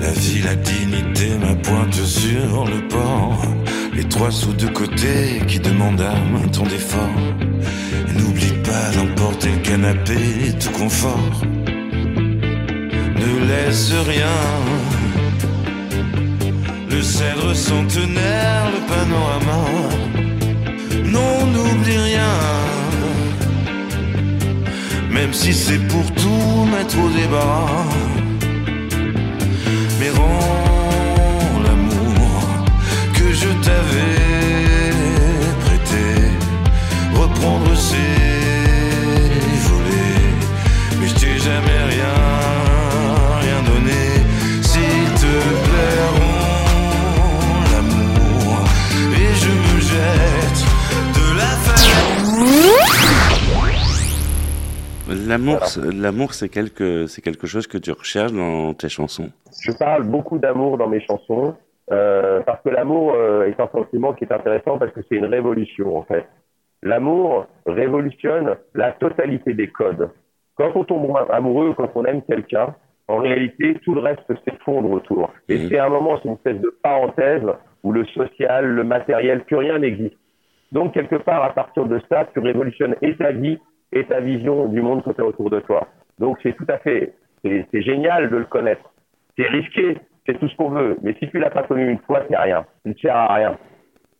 la 0.00 0.10
vie, 0.12 0.42
la 0.42 0.54
dignité, 0.54 1.30
ma 1.40 1.56
pointe 1.56 1.92
sur 1.92 2.66
le 2.66 2.86
port. 2.86 3.42
Les 3.92 4.04
trois 4.04 4.30
sous 4.30 4.52
de 4.52 4.68
côté 4.68 5.42
qui 5.48 5.58
demandent 5.58 6.02
à 6.02 6.14
main 6.14 6.46
ton 6.52 6.66
effort. 6.66 7.18
Et 8.08 8.12
N'oublie 8.16 8.52
pas 8.62 8.96
emporte 8.96 9.44
le 9.44 9.56
canapé, 9.56 10.20
tout 10.60 10.70
confort. 10.70 11.42
Ne 13.16 13.48
laisse 13.48 13.92
rien. 14.06 14.38
Le 16.90 17.02
cèdre 17.02 17.56
centenaire, 17.56 18.70
le 18.72 18.86
panorama. 18.86 19.64
Non, 21.06 21.46
n'oublie 21.48 21.98
rien. 21.98 22.63
Même 25.14 25.32
si 25.32 25.54
c'est 25.54 25.78
pour 25.78 26.04
tout 26.14 26.64
mettre 26.74 26.98
au 26.98 27.08
débat. 27.08 27.66
Mais 30.00 30.10
rends 30.10 31.60
l'amour 31.64 32.40
que 33.14 33.32
je 33.32 33.48
t'avais 33.64 34.90
prêté. 35.64 36.06
Reprendre 37.14 37.76
ses 37.76 38.23
L'amour, 55.34 55.58
c'est- 55.66 55.92
l'amour, 56.04 56.30
c'est 56.38 56.48
quelque, 56.48 57.06
c'est 57.06 57.22
quelque 57.22 57.46
chose 57.52 57.66
que 57.66 57.78
tu 57.78 57.90
recherches 57.92 58.32
dans 58.32 58.74
tes 58.74 58.88
chansons. 58.88 59.30
Je 59.66 59.72
parle 59.72 60.04
beaucoup 60.04 60.38
d'amour 60.38 60.78
dans 60.78 60.88
mes 60.94 61.00
chansons 61.08 61.54
euh, 61.92 62.40
parce 62.46 62.60
que 62.64 62.70
l'amour 62.70 63.12
euh, 63.14 63.46
est 63.50 63.58
un 63.60 63.68
sentiment 63.76 64.12
qui 64.14 64.24
est 64.24 64.32
intéressant 64.32 64.78
parce 64.78 64.92
que 64.92 65.00
c'est 65.08 65.16
une 65.16 65.26
révolution 65.38 65.96
en 65.96 66.02
fait. 66.10 66.26
L'amour 66.82 67.46
révolutionne 67.66 68.56
la 68.74 68.92
totalité 68.92 69.54
des 69.54 69.68
codes. 69.68 70.10
Quand 70.56 70.70
on 70.74 70.84
tombe 70.84 71.04
amoureux, 71.30 71.74
quand 71.76 71.90
on 71.94 72.04
aime 72.04 72.22
quelqu'un, 72.22 72.74
en 73.08 73.18
réalité, 73.18 73.76
tout 73.84 73.94
le 73.94 74.00
reste 74.00 74.22
s'effondre 74.44 74.90
autour. 74.90 75.30
Et 75.48 75.58
Mhm. 75.58 75.68
c'est 75.68 75.78
un 75.78 75.88
moment, 75.88 76.18
c'est 76.22 76.28
une 76.28 76.34
espèce 76.34 76.60
de 76.60 76.72
parenthèse 76.82 77.42
où 77.82 77.92
le 77.92 78.04
social, 78.06 78.64
le 78.66 78.84
matériel, 78.84 79.44
plus 79.44 79.56
rien 79.56 79.78
n'existe. 79.78 80.16
Donc, 80.72 80.94
quelque 80.94 81.16
part, 81.16 81.42
à 81.44 81.50
partir 81.50 81.84
de 81.86 82.00
ça, 82.08 82.26
tu 82.32 82.38
révolutionnes 82.40 82.96
et 83.02 83.14
ta 83.16 83.32
vie 83.32 83.58
et 83.94 84.04
ta 84.04 84.20
vision 84.20 84.66
du 84.66 84.82
monde 84.82 85.02
qui 85.02 85.10
est 85.10 85.20
autour 85.20 85.50
de 85.50 85.60
toi. 85.60 85.88
Donc, 86.18 86.38
c'est 86.42 86.56
tout 86.56 86.66
à 86.68 86.78
fait, 86.78 87.14
c'est 87.42 87.66
c'est 87.72 87.82
génial 87.82 88.30
de 88.30 88.36
le 88.36 88.44
connaître. 88.44 88.92
C'est 89.36 89.48
risqué, 89.48 89.98
c'est 90.26 90.38
tout 90.38 90.48
ce 90.48 90.56
qu'on 90.56 90.70
veut. 90.70 90.96
Mais 91.02 91.14
si 91.18 91.28
tu 91.30 91.38
l'as 91.38 91.50
pas 91.50 91.62
connu 91.62 91.90
une 91.90 91.98
fois, 91.98 92.22
c'est 92.28 92.36
rien. 92.36 92.64
Tu 92.82 92.90
ne 92.90 92.94
sers 92.94 93.16
à 93.16 93.34
rien. 93.34 93.58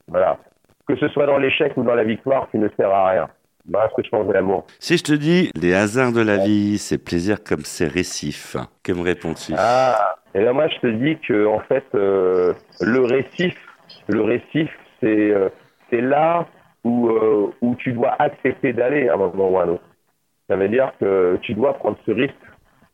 Voilà. 0.09 0.39
Que 0.87 0.97
ce 0.97 1.09
soit 1.09 1.27
dans 1.27 1.39
l'échec 1.39 1.77
ou 1.77 1.83
dans 1.83 1.95
la 1.95 2.05
victoire, 2.05 2.49
tu 2.51 2.59
ne 2.59 2.69
sers 2.77 2.91
à 2.91 3.11
rien. 3.11 3.29
Voilà 3.71 3.89
ce 3.89 3.95
que 3.95 4.05
je 4.05 4.11
pense 4.11 4.27
de 4.27 4.33
l'amour. 4.33 4.67
Si 4.79 4.99
je 4.99 5.03
te 5.03 5.13
dis 5.15 5.51
les 5.55 5.75
hasards 5.75 6.13
de 6.13 6.21
la 6.21 6.37
vie, 6.37 6.77
ces 6.77 6.99
plaisirs 6.99 7.43
comme 7.43 7.63
ces 7.63 7.87
récifs, 7.87 8.57
que 8.83 8.93
me 8.93 9.01
réponds-tu? 9.01 9.55
Ah, 9.57 10.17
et 10.35 10.43
là 10.43 10.53
moi 10.53 10.69
je 10.69 10.79
te 10.81 10.87
dis 10.87 11.17
que 11.27 11.47
en 11.47 11.61
fait 11.61 11.85
euh, 11.95 12.53
le 12.83 13.01
récif, 13.01 13.57
le 14.09 14.21
récif 14.21 14.71
c'est 15.01 15.31
euh, 15.31 15.49
c'est 15.89 16.03
là 16.03 16.47
où 16.85 17.09
euh, 17.09 17.51
où 17.61 17.75
tu 17.77 17.93
dois 17.93 18.15
accepter 18.19 18.73
d'aller 18.73 19.09
à 19.09 19.15
un 19.15 19.17
moment 19.17 19.51
ou 19.51 19.59
à 19.59 19.65
un 19.65 19.69
autre. 19.69 19.85
Ça 20.49 20.57
veut 20.57 20.69
dire 20.69 20.93
que 21.01 21.39
tu 21.43 21.55
dois 21.55 21.75
prendre 21.75 21.97
ce 22.07 22.11
risque 22.13 22.35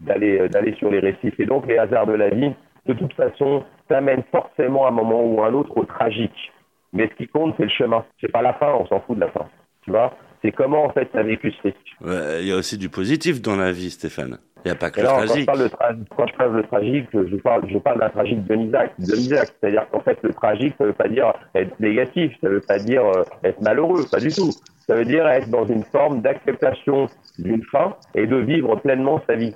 d'aller 0.00 0.40
euh, 0.40 0.48
d'aller 0.48 0.74
sur 0.76 0.90
les 0.90 1.00
récifs. 1.00 1.38
Et 1.38 1.46
donc 1.46 1.66
les 1.66 1.78
hasards 1.78 2.06
de 2.06 2.14
la 2.14 2.30
vie, 2.30 2.52
de 2.86 2.94
toute 2.94 3.12
façon, 3.14 3.64
t'amènent 3.88 4.24
forcément 4.30 4.86
à 4.86 4.88
un 4.88 4.92
moment 4.92 5.22
ou 5.24 5.42
à 5.42 5.48
un 5.48 5.54
autre 5.54 5.76
au 5.76 5.84
tragique. 5.84 6.52
Mais 6.92 7.08
ce 7.08 7.14
qui 7.14 7.28
compte 7.28 7.54
c'est 7.56 7.64
le 7.64 7.70
chemin. 7.70 8.04
C'est 8.20 8.32
pas 8.32 8.42
la 8.42 8.54
fin, 8.54 8.72
on 8.72 8.86
s'en 8.86 9.00
fout 9.00 9.16
de 9.16 9.20
la 9.20 9.30
fin. 9.30 9.46
Tu 9.82 9.90
vois? 9.90 10.14
C'est 10.42 10.52
comment 10.52 10.84
en 10.84 10.90
fait 10.90 11.06
t'as 11.12 11.22
vécu 11.22 11.52
ce 11.52 11.62
risque. 11.68 12.40
Il 12.40 12.48
y 12.48 12.52
a 12.52 12.56
aussi 12.56 12.78
du 12.78 12.88
positif 12.88 13.42
dans 13.42 13.56
la 13.56 13.72
vie, 13.72 13.90
Stéphane. 13.90 14.38
Il 14.64 14.68
n'y 14.68 14.72
a 14.72 14.74
pas 14.74 14.90
que 14.90 15.00
Et 15.00 15.02
le 15.02 15.08
là, 15.08 15.14
quand 15.14 15.22
je 15.22 15.26
tragique. 15.26 15.46
parle 15.46 15.58
de 15.58 15.68
quand 16.16 16.26
je 16.26 16.36
parle 16.36 16.56
de 16.56 16.62
tragique, 16.62 17.08
je 17.12 17.36
parle, 17.36 17.62
je 17.68 17.78
parle 17.78 18.00
d'un 18.00 18.10
tragique 18.10 18.44
de 18.44 18.54
Nisac. 18.54 18.92
C'est-à-dire 18.98 19.86
qu'en 19.90 20.00
fait, 20.00 20.18
le 20.22 20.32
tragique, 20.32 20.74
ça 20.78 20.84
veut 20.84 20.92
pas 20.92 21.08
dire 21.08 21.32
être 21.54 21.78
négatif, 21.80 22.32
ça 22.42 22.48
veut 22.48 22.60
pas 22.60 22.78
dire 22.78 23.04
euh, 23.04 23.24
être 23.44 23.60
malheureux, 23.60 24.04
pas 24.10 24.18
du 24.18 24.30
tout. 24.30 24.50
Ça 24.86 24.94
veut 24.96 25.04
dire 25.04 25.26
être 25.28 25.48
dans 25.48 25.66
une 25.66 25.84
forme 25.84 26.20
d'acceptation 26.20 27.08
d'une 27.38 27.62
fin 27.64 27.96
et 28.14 28.26
de 28.26 28.36
vivre 28.36 28.76
pleinement 28.76 29.22
sa 29.26 29.36
vie. 29.36 29.54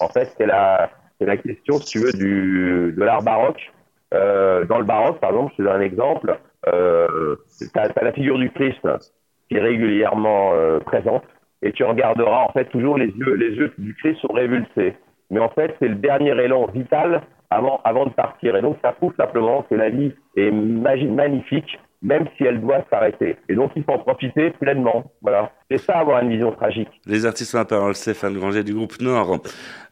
En 0.00 0.08
fait, 0.08 0.32
c'est 0.36 0.46
la, 0.46 0.90
c'est 1.18 1.26
la 1.26 1.36
question, 1.36 1.78
si 1.78 1.86
tu 1.86 1.98
veux, 2.00 2.12
du, 2.12 2.94
de 2.96 3.02
l'art 3.02 3.22
baroque. 3.22 3.72
Euh, 4.12 4.64
dans 4.66 4.78
le 4.78 4.84
baroque, 4.84 5.18
par 5.20 5.30
exemple, 5.30 5.52
je 5.52 5.62
te 5.62 5.66
donne 5.66 5.80
un 5.80 5.84
exemple, 5.84 6.38
euh, 6.72 7.36
t'as, 7.72 7.88
t'as 7.88 8.04
la 8.04 8.12
figure 8.12 8.38
du 8.38 8.50
Christ 8.50 8.86
qui 9.48 9.56
est 9.56 9.60
régulièrement 9.60 10.52
euh, 10.54 10.78
présente 10.80 11.24
et 11.64 11.72
tu 11.72 11.82
regarderas 11.82 12.44
en 12.48 12.52
fait 12.52 12.66
toujours 12.66 12.98
les 12.98 13.08
yeux, 13.08 13.34
les 13.34 13.50
yeux 13.56 13.72
du 13.78 13.94
Christ 13.96 14.20
sont 14.20 14.32
révulsés. 14.32 14.94
Mais 15.30 15.40
en 15.40 15.48
fait, 15.48 15.74
c'est 15.80 15.88
le 15.88 15.96
dernier 15.96 16.30
élan 16.40 16.66
vital 16.72 17.22
avant, 17.50 17.80
avant 17.84 18.04
de 18.06 18.10
partir. 18.10 18.54
Et 18.54 18.62
donc, 18.62 18.76
ça 18.82 18.92
prouve 18.92 19.14
simplement 19.16 19.62
que 19.68 19.74
la 19.74 19.88
vie 19.88 20.12
est 20.36 20.50
magnifique, 20.50 21.78
même 22.02 22.26
si 22.36 22.44
elle 22.44 22.60
doit 22.60 22.84
s'arrêter. 22.90 23.36
Et 23.48 23.54
donc, 23.54 23.72
il 23.74 23.82
faut 23.84 23.92
en 23.92 23.98
profiter 23.98 24.50
pleinement. 24.50 25.10
Voilà. 25.22 25.50
C'est 25.70 25.78
ça, 25.78 25.94
avoir 25.98 26.22
une 26.22 26.30
vision 26.30 26.52
tragique. 26.52 26.90
Les 27.06 27.24
artistes 27.24 27.54
ont 27.54 27.58
la 27.58 27.64
parole, 27.64 27.94
Stéphane 27.94 28.34
Granger 28.34 28.62
du 28.62 28.74
groupe 28.74 29.00
Nord 29.00 29.38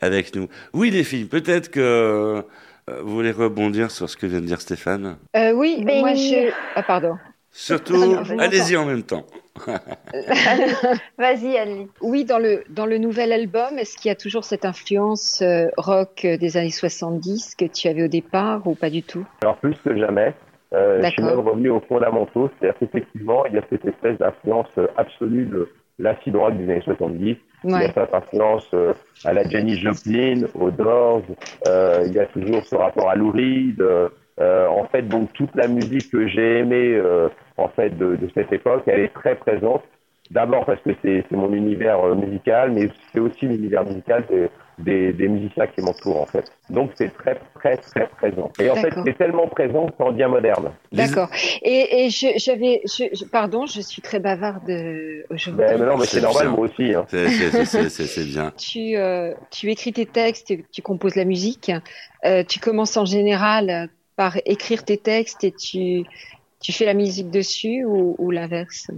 avec 0.00 0.36
nous. 0.36 0.48
Oui, 0.74 0.90
les 0.90 1.02
filles, 1.04 1.24
peut-être 1.24 1.70
que 1.70 1.80
euh, 1.80 2.42
vous 3.02 3.14
voulez 3.14 3.30
rebondir 3.32 3.90
sur 3.90 4.08
ce 4.10 4.16
que 4.16 4.26
vient 4.26 4.40
de 4.40 4.46
dire 4.46 4.60
Stéphane? 4.60 5.16
Euh, 5.34 5.52
oui, 5.52 5.82
Ben- 5.86 6.00
moi 6.00 6.14
je. 6.14 6.52
Ah, 6.76 6.82
pardon. 6.82 7.16
Surtout, 7.52 8.24
je 8.24 8.34
allez-y 8.38 8.76
en 8.76 8.86
même 8.86 9.02
temps. 9.02 9.26
Vas-y, 11.18 11.58
Anne. 11.58 11.88
Oui, 12.00 12.24
dans 12.24 12.38
le, 12.38 12.64
dans 12.70 12.86
le 12.86 12.96
nouvel 12.96 13.32
album, 13.32 13.78
est-ce 13.78 13.96
qu'il 13.96 14.08
y 14.08 14.12
a 14.12 14.14
toujours 14.14 14.44
cette 14.44 14.64
influence 14.64 15.42
euh, 15.42 15.68
rock 15.76 16.24
euh, 16.24 16.38
des 16.38 16.56
années 16.56 16.70
70 16.70 17.54
que 17.54 17.66
tu 17.66 17.88
avais 17.88 18.04
au 18.04 18.08
départ 18.08 18.66
ou 18.66 18.74
pas 18.74 18.88
du 18.88 19.02
tout? 19.02 19.26
Alors, 19.42 19.58
plus 19.58 19.76
que 19.84 19.94
jamais, 19.96 20.34
euh, 20.72 21.02
je 21.02 21.10
suis 21.10 21.22
même 21.22 21.40
revenu 21.40 21.70
aux 21.70 21.80
fondamentaux. 21.80 22.50
C'est-à-dire 22.58 22.78
qu'effectivement, 22.78 23.44
il 23.46 23.54
y 23.54 23.58
a 23.58 23.62
cette 23.68 23.84
espèce 23.84 24.18
d'influence 24.18 24.70
absolue 24.96 25.44
de 25.44 25.68
l'acid 25.98 26.34
rock 26.34 26.56
des 26.56 26.64
années 26.64 26.82
70. 26.82 27.36
Il 27.64 27.70
y 27.70 27.74
a 27.74 27.92
cette 27.92 28.14
influence 28.14 28.66
euh, 28.74 28.92
à 29.24 29.32
la 29.32 29.48
Janis 29.48 29.78
Joplin, 29.78 30.42
aux 30.54 30.70
Doors. 30.70 31.22
Euh, 31.68 32.04
il 32.06 32.12
y 32.12 32.18
a 32.18 32.26
toujours 32.26 32.64
ce 32.64 32.74
rapport 32.74 33.10
à 33.10 33.14
Lou 33.14 33.30
Reed. 33.30 33.82
Euh, 34.40 34.66
en 34.66 34.86
fait, 34.86 35.02
donc 35.02 35.32
toute 35.34 35.54
la 35.54 35.68
musique 35.68 36.10
que 36.10 36.26
j'ai 36.26 36.58
aimée 36.60 36.94
euh, 36.94 37.28
en 37.58 37.68
fait 37.68 37.90
de, 37.90 38.16
de 38.16 38.28
cette 38.34 38.52
époque, 38.52 38.82
elle 38.86 39.00
est 39.00 39.12
très 39.14 39.34
présente. 39.36 39.82
D'abord 40.30 40.64
parce 40.64 40.80
que 40.80 40.90
c'est 41.02 41.30
mon 41.30 41.52
univers 41.52 42.00
euh, 42.06 42.14
musical, 42.14 42.70
mais 42.72 42.88
c'est 43.12 43.20
aussi 43.20 43.44
l'univers 43.46 43.84
musical 43.84 44.24
des, 44.30 44.48
des, 44.78 45.12
des 45.12 45.28
musiciens 45.28 45.66
qui 45.66 45.82
m'entourent 45.82 46.22
en 46.22 46.26
fait. 46.26 46.50
Donc 46.70 46.92
c'est 46.94 47.12
très 47.12 47.38
très 47.54 47.76
très 47.76 48.06
présent. 48.08 48.50
Et 48.58 48.70
en 48.70 48.74
fait, 48.76 48.82
D'accord. 48.84 49.04
c'est 49.06 49.18
tellement 49.18 49.46
présent 49.48 49.86
que 49.88 49.92
ça 49.98 50.04
en 50.04 50.12
devient 50.12 50.28
moderne. 50.30 50.70
D'accord. 50.92 51.28
Et, 51.60 52.08
j'avais. 52.08 52.80
Je, 52.86 53.04
je- 53.14 53.24
pardon, 53.26 53.66
je 53.66 53.82
suis 53.82 54.00
très 54.00 54.20
bavarde 54.20 54.70
aujourd'hui. 55.28 55.66
Ben, 55.66 55.76
non, 55.84 55.98
mais 55.98 56.06
C'est 56.06 56.22
normal, 56.22 56.46
bien. 56.46 56.56
moi 56.56 56.64
aussi. 56.64 56.94
Hein. 56.94 57.04
C'est- 57.08 58.24
bien. 58.24 58.50
Tu, 58.56 58.96
euh, 58.96 59.34
tu 59.50 59.70
écris 59.70 59.92
tes 59.92 60.06
textes, 60.06 60.54
tu 60.72 60.80
composes 60.80 61.16
la 61.16 61.26
musique. 61.26 61.70
Euh, 62.24 62.42
tu 62.48 62.58
commences 62.60 62.96
en 62.96 63.04
général 63.04 63.90
par 64.16 64.36
écrire 64.44 64.84
tes 64.84 64.98
textes 64.98 65.44
et 65.44 65.52
tu, 65.52 66.04
tu 66.60 66.72
fais 66.72 66.84
la 66.84 66.94
musique 66.94 67.30
dessus 67.30 67.84
ou, 67.84 68.14
ou 68.18 68.30
l'inverse? 68.30 68.90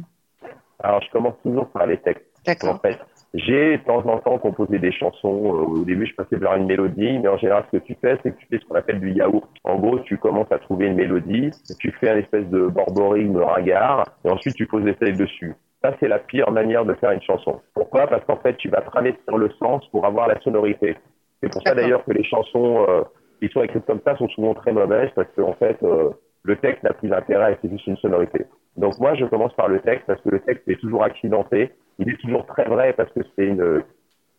Alors, 0.80 1.00
je 1.02 1.10
commence 1.10 1.34
toujours 1.42 1.68
par 1.68 1.86
les 1.86 1.98
textes. 1.98 2.26
En 2.62 2.78
fait, 2.78 2.98
j'ai 3.32 3.78
de 3.78 3.82
temps 3.84 4.06
en 4.06 4.18
temps 4.18 4.38
composé 4.38 4.78
des 4.78 4.92
chansons. 4.92 5.44
Euh, 5.46 5.80
Au 5.80 5.84
début, 5.84 6.06
je 6.06 6.14
passais 6.14 6.36
par 6.36 6.56
une 6.56 6.66
mélodie, 6.66 7.18
mais 7.18 7.28
en 7.28 7.38
général, 7.38 7.64
ce 7.72 7.78
que 7.78 7.82
tu 7.82 7.96
fais, 8.00 8.18
c'est 8.22 8.32
que 8.32 8.38
tu 8.38 8.46
fais 8.50 8.58
ce 8.58 8.64
qu'on 8.66 8.74
appelle 8.74 9.00
du 9.00 9.12
yaourt. 9.12 9.48
En 9.64 9.76
gros, 9.76 9.98
tu 10.00 10.18
commences 10.18 10.52
à 10.52 10.58
trouver 10.58 10.86
une 10.86 10.94
mélodie, 10.94 11.50
tu 11.80 11.90
fais 11.92 12.10
un 12.10 12.18
espèce 12.18 12.46
de 12.48 12.66
borborigme 12.66 13.38
ringard, 13.38 14.04
et 14.24 14.28
ensuite 14.28 14.54
tu 14.56 14.66
poses 14.66 14.84
des 14.84 14.94
textes 14.94 15.18
dessus. 15.18 15.54
Ça, 15.82 15.94
c'est 16.00 16.08
la 16.08 16.18
pire 16.18 16.50
manière 16.50 16.84
de 16.84 16.94
faire 16.94 17.12
une 17.12 17.22
chanson. 17.22 17.60
Pourquoi? 17.72 18.06
Parce 18.06 18.24
qu'en 18.26 18.36
fait, 18.36 18.56
tu 18.56 18.68
vas 18.68 18.82
travestir 18.82 19.36
le 19.36 19.50
sens 19.58 19.86
pour 19.88 20.04
avoir 20.04 20.28
la 20.28 20.38
sonorité. 20.40 20.96
C'est 21.42 21.50
pour 21.50 21.62
ça 21.62 21.74
d'ailleurs 21.74 22.04
que 22.04 22.12
les 22.12 22.24
chansons 22.24 22.86
euh, 22.88 23.02
qui 23.48 23.52
sont 23.52 23.62
écrites 23.62 23.86
comme 23.86 24.00
ça 24.04 24.16
sont 24.16 24.28
souvent 24.28 24.54
très 24.54 24.72
mauvaises, 24.72 25.10
parce 25.14 25.28
qu'en 25.36 25.54
fait, 25.54 25.76
euh, 25.82 26.10
le 26.42 26.56
texte 26.56 26.82
n'a 26.82 26.92
plus 26.92 27.08
d'intérêt, 27.08 27.58
c'est 27.62 27.70
juste 27.70 27.86
une 27.86 27.96
sonorité. 27.96 28.46
Donc 28.76 28.98
moi, 28.98 29.14
je 29.14 29.24
commence 29.24 29.54
par 29.54 29.68
le 29.68 29.80
texte 29.80 30.06
parce 30.06 30.20
que 30.22 30.30
le 30.30 30.40
texte 30.40 30.68
est 30.68 30.80
toujours 30.80 31.04
accidenté. 31.04 31.70
Il 31.98 32.08
est 32.08 32.20
toujours 32.20 32.44
très 32.46 32.64
vrai 32.64 32.92
parce 32.92 33.10
que 33.12 33.20
c'est 33.36 33.46
une, 33.46 33.82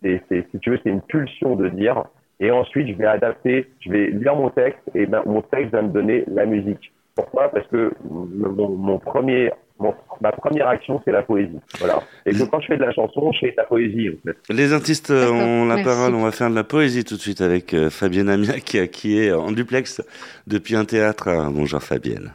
si 0.03 0.59
tu 0.59 0.71
veux, 0.71 0.79
c'est 0.83 0.89
une 0.89 1.01
pulsion 1.01 1.55
de 1.55 1.69
dire. 1.69 2.03
Et 2.39 2.51
ensuite, 2.51 2.87
je 2.87 2.93
vais 2.93 3.05
adapter, 3.05 3.67
je 3.79 3.89
vais 3.89 4.07
lire 4.07 4.35
mon 4.35 4.49
texte 4.49 4.81
et 4.93 5.05
ben, 5.05 5.23
mon 5.25 5.41
texte 5.41 5.71
va 5.71 5.81
me 5.81 5.89
donner 5.89 6.25
la 6.27 6.45
musique. 6.45 6.91
Pourquoi? 7.15 7.49
Parce 7.49 7.65
que 7.67 7.93
mon 8.09 8.99
premier, 8.99 9.51
ma 10.21 10.31
première 10.31 10.67
action, 10.67 11.01
c'est 11.05 11.11
la 11.11 11.23
poésie. 11.23 11.59
Voilà. 11.79 12.01
Et 12.25 12.31
que 12.31 12.43
quand 12.43 12.59
je 12.61 12.67
fais 12.67 12.77
de 12.77 12.83
la 12.83 12.93
chanson, 12.93 13.31
je 13.33 13.39
fais 13.39 13.51
de 13.51 13.57
la 13.57 13.63
poésie, 13.63 14.09
en 14.09 14.27
fait. 14.27 14.53
Les 14.53 14.73
artistes 14.73 15.11
ont 15.11 15.65
la 15.65 15.75
merci. 15.75 15.83
parole. 15.83 16.15
On 16.15 16.23
va 16.23 16.31
faire 16.31 16.49
de 16.49 16.55
la 16.55 16.63
poésie 16.63 17.03
tout 17.03 17.15
de 17.15 17.21
suite 17.21 17.41
avec 17.41 17.73
euh, 17.73 17.89
Fabienne 17.89 18.29
Amiac 18.29 18.63
qui 18.91 19.19
est 19.19 19.31
en 19.31 19.51
duplex 19.51 20.01
depuis 20.47 20.75
un 20.75 20.85
théâtre. 20.85 21.29
Bonjour 21.51 21.81
Fabienne. 21.81 22.31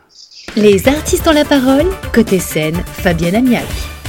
Les 0.56 0.88
artistes 0.88 1.28
ont 1.28 1.32
la 1.32 1.44
parole, 1.44 1.86
côté 2.12 2.38
scène, 2.38 2.74
Fabienne 2.74 3.36
Amiac. 3.36 3.99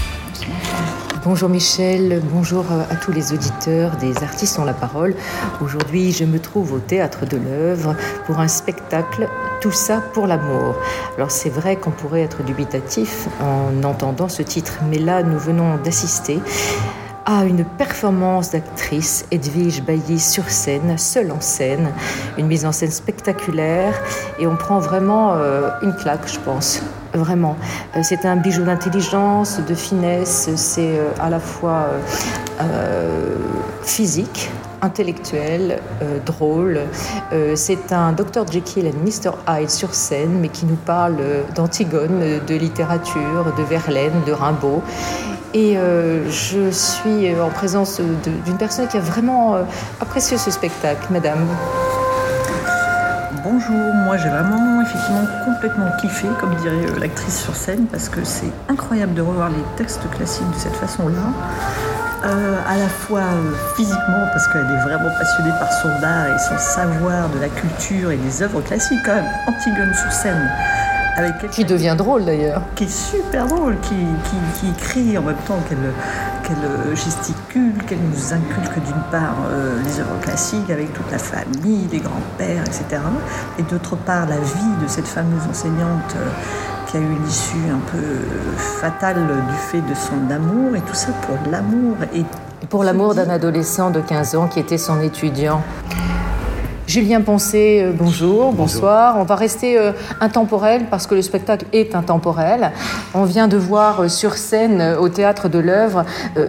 Bonjour 1.24 1.50
Michel, 1.50 2.20
bonjour 2.34 2.66
à 2.72 2.96
tous 2.96 3.12
les 3.12 3.32
auditeurs 3.32 3.96
des 3.98 4.24
artistes 4.24 4.58
ont 4.58 4.66
la 4.66 4.74
parole. 4.74 5.14
Aujourd'hui, 5.62 6.12
je 6.12 6.26
me 6.26 6.40
trouve 6.40 6.74
au 6.74 6.80
théâtre 6.80 7.28
de 7.28 7.38
l'œuvre 7.38 7.96
pour 8.26 8.40
un 8.40 8.48
spectacle 8.48 9.30
Tout 9.62 9.72
ça 9.72 10.02
pour 10.14 10.26
l'amour. 10.26 10.76
Alors 11.18 11.30
c'est 11.30 11.52
vrai 11.52 11.76
qu'on 11.76 11.92
pourrait 11.92 12.24
être 12.24 12.42
dubitatif 12.42 13.28
en 13.40 13.84
entendant 13.84 14.30
ce 14.30 14.42
titre, 14.42 14.80
mais 14.90 14.98
là 14.98 15.22
nous 15.22 15.38
venons 15.38 15.78
d'assister 15.78 16.40
à 17.28 17.46
une 17.46 17.66
performance 17.66 18.50
d'actrice 18.50 19.28
Edwige 19.30 19.84
Bailly 19.84 20.20
sur 20.20 20.50
scène, 20.50 20.98
seule 20.98 21.32
en 21.32 21.40
scène, 21.40 21.92
une 22.40 22.48
mise 22.48 22.66
en 22.66 22.72
scène 22.72 22.90
spectaculaire 22.90 23.94
et 24.40 24.48
on 24.48 24.56
prend 24.56 24.80
vraiment 24.80 25.34
euh, 25.36 25.70
une 25.84 25.94
claque, 25.94 26.28
je 26.28 26.40
pense. 26.40 26.82
Vraiment. 27.14 27.58
Euh, 27.96 28.00
C'est 28.04 28.26
un 28.26 28.36
bijou 28.36 28.64
d'intelligence, 28.64 29.60
de 29.60 29.74
finesse, 29.74 30.50
c'est 30.56 30.98
euh, 30.98 31.12
à 31.20 31.30
la 31.30 31.40
fois 31.40 31.88
euh, 32.62 33.36
physique, 33.84 34.50
intellectuel, 34.82 35.80
drôle. 36.26 36.80
C'est 37.54 37.92
un 37.92 38.14
Dr 38.14 38.52
Jekyll 38.52 38.88
et 38.88 38.94
Mr 38.94 39.32
Hyde 39.48 39.70
sur 39.70 39.94
scène, 39.94 40.40
mais 40.42 40.48
qui 40.48 40.66
nous 40.66 40.76
parle 40.76 41.18
d'Antigone, 41.54 42.40
de 42.48 42.56
littérature, 42.56 43.54
de 43.56 43.62
Verlaine, 43.62 44.24
de 44.26 44.32
Rimbaud. 44.32 44.82
Et 45.54 45.76
je 46.30 46.72
suis 46.72 47.40
en 47.40 47.50
présence 47.50 48.02
d'une 48.46 48.58
personne 48.58 48.88
qui 48.88 48.98
a 48.98 49.02
vraiment 49.02 49.58
apprécié 50.00 50.40
ce 50.40 50.50
spectacle, 50.50 51.06
madame. 51.12 51.46
Bonjour, 53.44 53.94
moi 54.06 54.18
j'ai 54.18 54.30
vraiment 54.30 54.82
effectivement 54.84 55.26
complètement 55.46 55.90
kiffé, 56.00 56.28
comme 56.40 56.54
dirait 56.56 56.76
euh, 56.76 57.00
l'actrice 57.00 57.42
sur 57.42 57.56
scène, 57.56 57.88
parce 57.92 58.08
que 58.08 58.24
c'est 58.24 58.52
incroyable 58.70 59.16
de 59.16 59.22
revoir 59.22 59.50
les 59.50 59.64
textes 59.78 60.08
classiques 60.12 60.50
de 60.50 60.58
cette 60.58 60.76
façon-là. 60.76 61.34
Euh, 62.24 62.56
à 62.68 62.78
la 62.78 62.88
fois 62.88 63.22
euh, 63.22 63.52
physiquement, 63.76 64.28
parce 64.32 64.48
qu'elle 64.48 64.62
est 64.62 64.82
vraiment 64.84 65.10
passionnée 65.18 65.50
par 65.60 65.74
son 65.74 65.90
art 66.04 66.28
et 66.28 66.38
son 66.38 66.58
savoir 66.60 67.30
de 67.30 67.40
la 67.40 67.50
culture 67.50 68.12
et 68.12 68.18
des 68.18 68.44
œuvres 68.44 68.62
classiques 68.62 69.00
quand 69.04 69.16
même. 69.16 69.26
Antigone 69.48 69.94
sur 69.96 70.12
scène, 70.12 70.52
avec 71.18 71.50
Qui 71.50 71.66
devient 71.66 71.96
drôle 71.98 72.26
d'ailleurs. 72.26 72.62
qui 72.76 72.84
est 72.84 72.96
super 72.96 73.48
drôle, 73.48 73.76
qui, 73.82 73.96
qui, 73.96 74.60
qui 74.60 74.70
écrit 74.70 75.18
en 75.18 75.24
même 75.24 75.36
temps 75.48 75.60
qu'elle 75.68 75.80
qu'elle 76.44 76.64
euh, 76.64 76.96
gesticule, 76.96 77.74
qu'elle 77.88 78.00
nous 78.00 78.34
inculque 78.34 78.84
d'une 78.86 79.04
part 79.12 79.36
euh, 79.50 79.82
les 79.84 80.00
œuvres 80.00 80.20
classiques 80.22 80.70
avec 80.70 80.94
toute 80.94 81.10
la 81.12 81.18
famille, 81.18 81.88
les 81.92 82.00
grands-pères, 82.00 82.64
etc. 82.64 83.02
Et 83.60 83.64
d'autre 83.64 83.96
part 83.96 84.28
la 84.28 84.38
vie 84.38 84.84
de 84.84 84.88
cette 84.88 85.08
fameuse 85.08 85.44
enseignante 85.50 86.16
euh, 86.16 86.30
qui 86.88 86.98
a 86.98 87.00
eu 87.00 87.04
une 87.04 87.28
issue 87.28 87.70
un 87.72 87.80
peu 87.92 88.04
fatale 88.58 89.26
du 89.50 89.56
fait 89.56 89.82
de 89.82 89.96
son 89.96 90.34
amour, 90.34 90.76
et 90.76 90.82
tout 90.82 90.94
ça 90.94 91.12
pour 91.22 91.38
l'amour. 91.50 91.96
Et 92.14 92.26
Pour 92.70 92.84
l'amour 92.84 93.16
d'un 93.16 93.30
adolescent 93.30 93.92
de 93.92 94.02
15 94.02 94.36
ans 94.36 94.48
qui 94.48 94.60
était 94.60 94.78
son 94.78 95.00
étudiant. 95.00 95.64
Julien 96.92 97.22
Poncé, 97.22 97.82
euh, 97.82 97.94
bonjour, 97.98 98.52
bonsoir. 98.52 99.16
On 99.18 99.24
va 99.24 99.36
rester 99.36 99.80
euh, 99.80 99.94
intemporel 100.20 100.88
parce 100.92 101.08
que 101.08 101.16
le 101.16 101.22
spectacle 101.22 101.66
est 101.72 101.96
intemporel. 101.96 102.74
On 103.14 103.24
vient 103.24 103.48
de 103.48 103.56
voir 103.56 104.02
euh, 104.02 104.08
sur 104.10 104.34
scène 104.34 104.98
au 105.00 105.08
théâtre 105.08 105.48
de 105.48 105.58
l'œuvre 105.58 106.04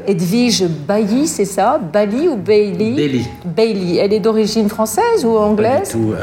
Edwige 0.09 0.65
Bailly, 0.67 1.29
c'est 1.29 1.45
ça? 1.45 1.79
Bailly 1.93 2.27
ou 2.27 2.35
Bailey 2.35 2.91
Bailey. 2.97 3.25
Bailey. 3.45 3.97
Elle 3.99 4.13
est 4.13 4.19
d'origine 4.19 4.69
française 4.69 5.25
ou 5.25 5.35
Pas 5.35 5.43
anglaise? 5.43 5.95
du 5.95 6.07
tout 6.07 6.15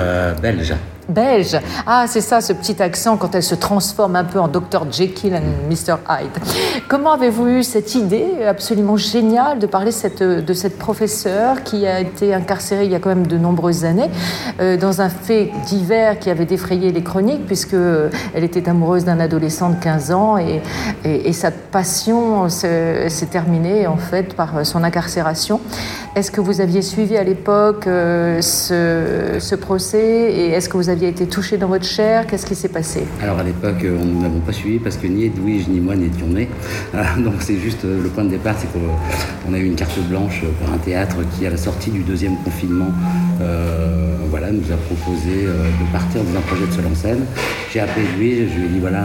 belge. 0.41 0.75
Belge. 1.09 1.57
Ah, 1.87 2.05
c'est 2.07 2.21
ça, 2.21 2.39
ce 2.41 2.53
petit 2.53 2.81
accent 2.81 3.17
quand 3.17 3.33
elle 3.35 3.43
se 3.43 3.55
transforme 3.55 4.15
un 4.15 4.23
peu 4.23 4.39
en 4.39 4.47
Dr. 4.47 4.85
Jekyll 4.91 5.33
and 5.35 5.69
Mr. 5.69 5.95
Hyde. 6.09 6.29
Comment 6.87 7.13
avez-vous 7.13 7.47
eu 7.47 7.63
cette 7.63 7.95
idée 7.95 8.27
absolument 8.47 8.95
géniale 8.97 9.59
de 9.59 9.65
parler 9.67 9.91
de 9.91 10.53
cette 10.53 10.77
professeure 10.77 11.63
qui 11.63 11.87
a 11.87 11.99
été 11.99 12.33
incarcérée 12.33 12.85
il 12.85 12.91
y 12.91 12.95
a 12.95 12.99
quand 12.99 13.09
même 13.09 13.27
de 13.27 13.37
nombreuses 13.37 13.85
années 13.85 14.09
euh, 14.59 14.77
dans 14.77 15.01
un 15.01 15.09
fait 15.09 15.51
divers 15.67 16.19
qui 16.19 16.29
avait 16.29 16.45
défrayé 16.45 16.91
les 16.91 17.01
chroniques 17.03 17.45
puisque 17.45 17.73
euh, 17.73 18.09
elle 18.33 18.43
était 18.43 18.69
amoureuse 18.69 19.05
d'un 19.05 19.19
adolescent 19.19 19.69
de 19.69 19.75
15 19.81 20.11
ans 20.11 20.37
et, 20.37 20.61
et, 21.03 21.33
sa 21.33 21.51
passion 21.51 22.49
se- 22.49 23.05
s'est 23.07 23.25
terminée 23.27 23.87
en 23.87 23.97
fait 23.97 24.33
par 24.35 24.65
son 24.65 24.83
incarcération. 24.83 25.59
Est-ce 26.15 26.31
que 26.31 26.41
vous 26.41 26.61
aviez 26.61 26.81
suivi 26.81 27.17
à 27.17 27.23
l'époque 27.23 27.87
euh, 27.87 28.41
ce, 28.41 29.39
ce 29.39 29.55
procès 29.55 30.31
et 30.31 30.49
est-ce 30.51 30.67
que 30.69 30.77
vous 30.77 30.89
aviez 30.89 30.98
été 31.07 31.27
touché 31.27 31.57
dans 31.57 31.67
votre 31.67 31.85
chair 31.85 32.27
Qu'est-ce 32.27 32.45
qui 32.45 32.55
s'est 32.55 32.69
passé 32.69 33.03
Alors 33.21 33.39
à 33.39 33.43
l'époque, 33.43 33.83
euh, 33.83 33.97
nous 34.03 34.21
n'avons 34.21 34.39
pas 34.39 34.51
suivi 34.51 34.79
parce 34.79 34.97
que 34.97 35.07
ni 35.07 35.25
Edwige 35.25 35.67
ni 35.67 35.79
moi 35.79 35.95
n'étions 35.95 36.27
nés. 36.27 36.49
Euh, 36.95 37.03
Donc 37.17 37.35
c'est 37.39 37.57
juste 37.57 37.85
euh, 37.85 38.01
le 38.01 38.09
point 38.09 38.23
de 38.23 38.29
départ, 38.29 38.55
c'est 38.57 38.67
qu'on 38.71 39.53
a 39.53 39.57
eu 39.57 39.65
une 39.65 39.75
carte 39.75 39.97
blanche 40.09 40.43
pour 40.59 40.73
un 40.73 40.77
théâtre 40.77 41.17
qui, 41.37 41.45
à 41.45 41.49
la 41.49 41.57
sortie 41.57 41.91
du 41.91 42.01
deuxième 42.01 42.35
confinement, 42.43 42.89
voilà, 44.29 44.51
nous 44.51 44.71
a 44.71 44.77
proposé 44.77 45.45
de 45.45 45.91
partir 45.91 46.21
dans 46.23 46.37
un 46.37 46.41
projet 46.41 46.67
de 46.67 46.71
seul 46.71 46.85
en 46.85 46.95
scène. 46.95 47.25
J'ai 47.71 47.79
appelé 47.79 48.05
Edwige, 48.05 48.49
je 48.53 48.59
lui 48.59 48.65
ai 48.65 48.69
dit 48.69 48.79
voilà. 48.79 49.03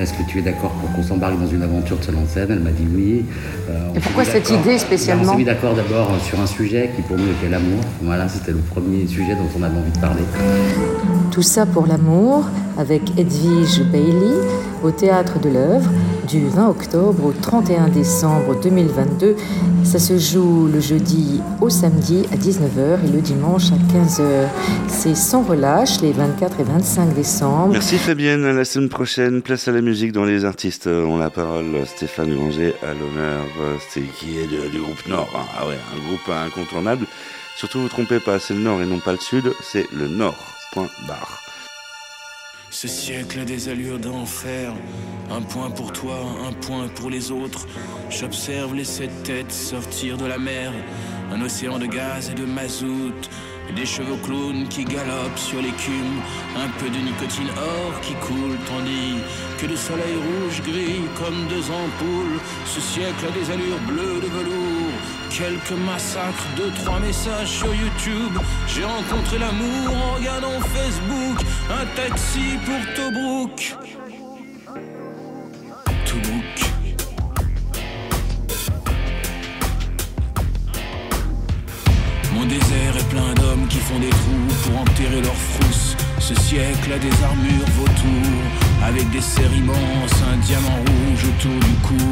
Est-ce 0.00 0.14
que 0.14 0.22
tu 0.28 0.38
es 0.38 0.42
d'accord 0.42 0.70
pour 0.72 0.90
qu'on 0.92 1.02
s'embarque 1.02 1.38
dans 1.38 1.46
une 1.46 1.62
aventure 1.62 1.98
de 1.98 2.04
seul 2.04 2.16
en 2.16 2.26
scène 2.26 2.48
Elle 2.50 2.60
m'a 2.60 2.70
dit 2.70 2.86
oui. 2.94 3.24
Euh, 3.68 3.94
Et 3.94 4.00
pourquoi 4.00 4.24
cette 4.24 4.48
idée 4.48 4.60
Ben, 4.64 4.78
spécialement 4.78 5.24
On 5.24 5.32
s'est 5.32 5.36
mis 5.38 5.44
d'accord 5.44 5.74
d'abord 5.74 6.10
sur 6.24 6.40
un 6.40 6.46
sujet 6.46 6.90
qui 6.96 7.02
pour 7.02 7.16
nous 7.16 7.24
était 7.30 7.48
l'amour. 7.50 7.80
Voilà, 8.02 8.28
c'était 8.28 8.52
le 8.52 8.58
premier 8.58 9.06
sujet 9.06 9.34
dont 9.34 9.48
on 9.58 9.62
avait 9.62 9.76
envie 9.78 9.92
de 9.92 9.98
parler. 9.98 10.22
Tout 11.30 11.42
ça 11.42 11.66
pour 11.66 11.86
l'amour 11.86 12.44
avec 12.78 13.02
Edwige 13.18 13.82
Bailey 13.92 14.34
au 14.82 14.90
théâtre 14.90 15.38
de 15.38 15.50
l'œuvre 15.50 15.90
du 16.28 16.46
20 16.46 16.68
octobre 16.68 17.24
au 17.26 17.32
31 17.32 17.88
décembre 17.88 18.58
2022. 18.62 19.36
Ça 19.84 19.98
se 19.98 20.18
joue 20.18 20.68
le 20.72 20.80
jeudi 20.80 21.40
au 21.60 21.68
samedi 21.68 22.24
à 22.32 22.36
19h 22.36 23.04
et 23.06 23.12
le 23.12 23.20
dimanche 23.20 23.72
à 23.72 23.92
15h. 23.92 24.22
C'est 24.88 25.16
sans 25.16 25.42
relâche 25.42 26.00
les 26.00 26.12
24 26.12 26.60
et 26.60 26.62
25 26.62 27.14
décembre. 27.14 27.72
Merci 27.72 27.96
Fabienne, 27.96 28.44
à 28.44 28.52
la 28.52 28.64
semaine 28.64 28.88
prochaine. 28.88 29.42
Place 29.42 29.66
à 29.68 29.72
la 29.72 29.80
musique 29.80 29.89
dont 29.90 30.24
les 30.24 30.44
artistes 30.44 30.86
ont 30.86 31.18
la 31.18 31.30
parole. 31.30 31.84
Stéphane 31.84 32.32
Granger 32.34 32.74
à 32.82 32.94
l'honneur, 32.94 33.44
euh, 33.60 33.76
qui 34.18 34.38
est 34.38 34.46
du 34.46 34.80
groupe 34.80 35.06
Nord. 35.08 35.28
hein. 35.34 35.46
Ah 35.58 35.66
ouais, 35.66 35.78
un 35.96 36.06
groupe 36.06 36.28
incontournable. 36.28 37.06
Surtout, 37.56 37.80
vous 37.80 37.88
trompez 37.88 38.20
pas, 38.20 38.38
c'est 38.38 38.54
le 38.54 38.60
Nord 38.60 38.80
et 38.80 38.86
non 38.86 39.00
pas 39.00 39.12
le 39.12 39.18
Sud, 39.18 39.52
c'est 39.60 39.90
le 39.92 40.06
Nord. 40.06 40.36
Point 40.72 40.88
barre. 41.08 41.42
Ce 42.70 42.86
siècle 42.86 43.40
a 43.40 43.44
des 43.44 43.68
allures 43.68 43.98
d'enfer. 43.98 44.72
Un 45.28 45.42
point 45.42 45.70
pour 45.70 45.92
toi, 45.92 46.16
un 46.48 46.52
point 46.52 46.86
pour 46.86 47.10
les 47.10 47.32
autres. 47.32 47.66
J'observe 48.10 48.76
les 48.76 48.84
sept 48.84 49.24
têtes 49.24 49.50
sortir 49.52 50.16
de 50.16 50.26
la 50.26 50.38
mer. 50.38 50.72
Un 51.32 51.42
océan 51.42 51.78
de 51.80 51.86
gaz 51.86 52.30
et 52.30 52.34
de 52.34 52.44
mazout. 52.44 53.28
Des 53.76 53.86
chevaux 53.86 54.16
clowns 54.24 54.66
qui 54.68 54.84
galopent 54.84 55.38
sur 55.38 55.62
l'écume. 55.62 56.20
Un 56.56 56.68
peu 56.80 56.90
de 56.90 56.98
nicotine 56.98 57.48
or 57.56 58.00
qui 58.00 58.14
coule 58.14 58.58
tandis 58.66 59.14
que 59.58 59.66
le 59.66 59.76
soleil 59.76 60.16
rouge 60.16 60.60
grille 60.62 61.08
comme 61.16 61.46
deux 61.48 61.70
ampoules. 61.70 62.40
Ce 62.66 62.80
siècle 62.80 63.26
a 63.28 63.30
des 63.30 63.50
allures 63.50 63.78
bleues 63.86 64.20
de 64.20 64.26
velours. 64.26 64.92
Quelques 65.30 65.78
massacres, 65.86 66.46
deux, 66.56 66.72
trois 66.82 66.98
messages 66.98 67.48
sur 67.48 67.72
YouTube. 67.72 68.36
J'ai 68.66 68.84
rencontré 68.84 69.38
l'amour 69.38 69.96
en 69.96 70.16
regardant 70.16 70.60
Facebook. 70.60 71.46
Un 71.70 71.86
taxi 71.94 72.58
pour 72.66 72.94
Tobruk. 72.96 73.76
Mon 82.40 82.46
désert 82.46 82.96
est 82.96 83.08
plein 83.10 83.34
d'hommes 83.34 83.66
qui 83.68 83.76
font 83.76 83.98
des 83.98 84.08
trous 84.08 84.48
pour 84.64 84.80
enterrer 84.80 85.20
leurs 85.20 85.42
frousses. 85.52 85.94
Ce 86.18 86.34
siècle 86.34 86.90
a 86.90 86.98
des 86.98 87.12
armures 87.22 87.68
vautours 87.76 88.48
avec 88.82 89.10
des 89.10 89.20
serres 89.20 89.52
immenses, 89.52 90.16
un 90.24 90.38
diamant 90.38 90.80
rouge 90.88 91.28
autour 91.28 91.60
du 91.60 91.74
cou. 91.84 92.08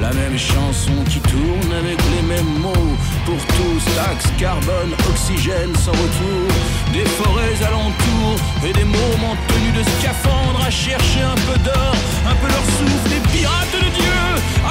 La 0.00 0.12
même 0.12 0.36
chanson 0.36 0.90
qui 1.08 1.20
tourne 1.20 1.70
avec 1.78 1.96
les 2.10 2.26
mêmes 2.26 2.58
mots. 2.58 2.96
Pour 3.24 3.38
tous, 3.54 3.84
taxe, 3.94 4.26
carbone, 4.36 4.98
oxygène 5.10 5.72
sans 5.76 5.92
retour. 5.92 6.50
Des 6.92 7.06
forêts 7.14 7.62
alentours 7.62 8.40
et 8.66 8.72
des 8.72 8.84
mômes 8.84 9.26
en 9.30 9.36
tenue 9.46 9.78
de 9.78 9.84
scaphandre 10.00 10.58
à 10.66 10.70
chercher 10.70 11.22
un 11.22 11.38
peu 11.46 11.56
d'or, 11.62 11.94
un 12.26 12.34
peu 12.42 12.48
leur 12.50 12.66
souffle. 12.74 13.10
Des 13.14 13.22
pirates 13.30 13.78
de 13.78 13.90
Dieu 13.94 14.18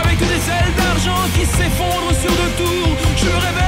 avec 0.03 0.19
des 0.19 0.43
ailes 0.51 0.75
d'argent 0.75 1.23
qui 1.33 1.45
s'effondrent 1.45 2.17
sur 2.19 2.31
deux 2.31 2.53
tours. 2.59 2.91
Je 3.15 3.23
me 3.23 3.39
réveille 3.39 3.66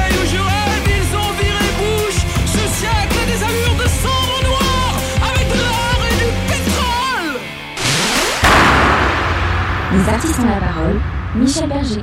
Les 9.99 10.07
artistes 10.07 10.39
ont 10.39 10.45
la 10.45 10.59
parole. 10.59 11.01
Michel 11.35 11.67
Berger. 11.67 12.01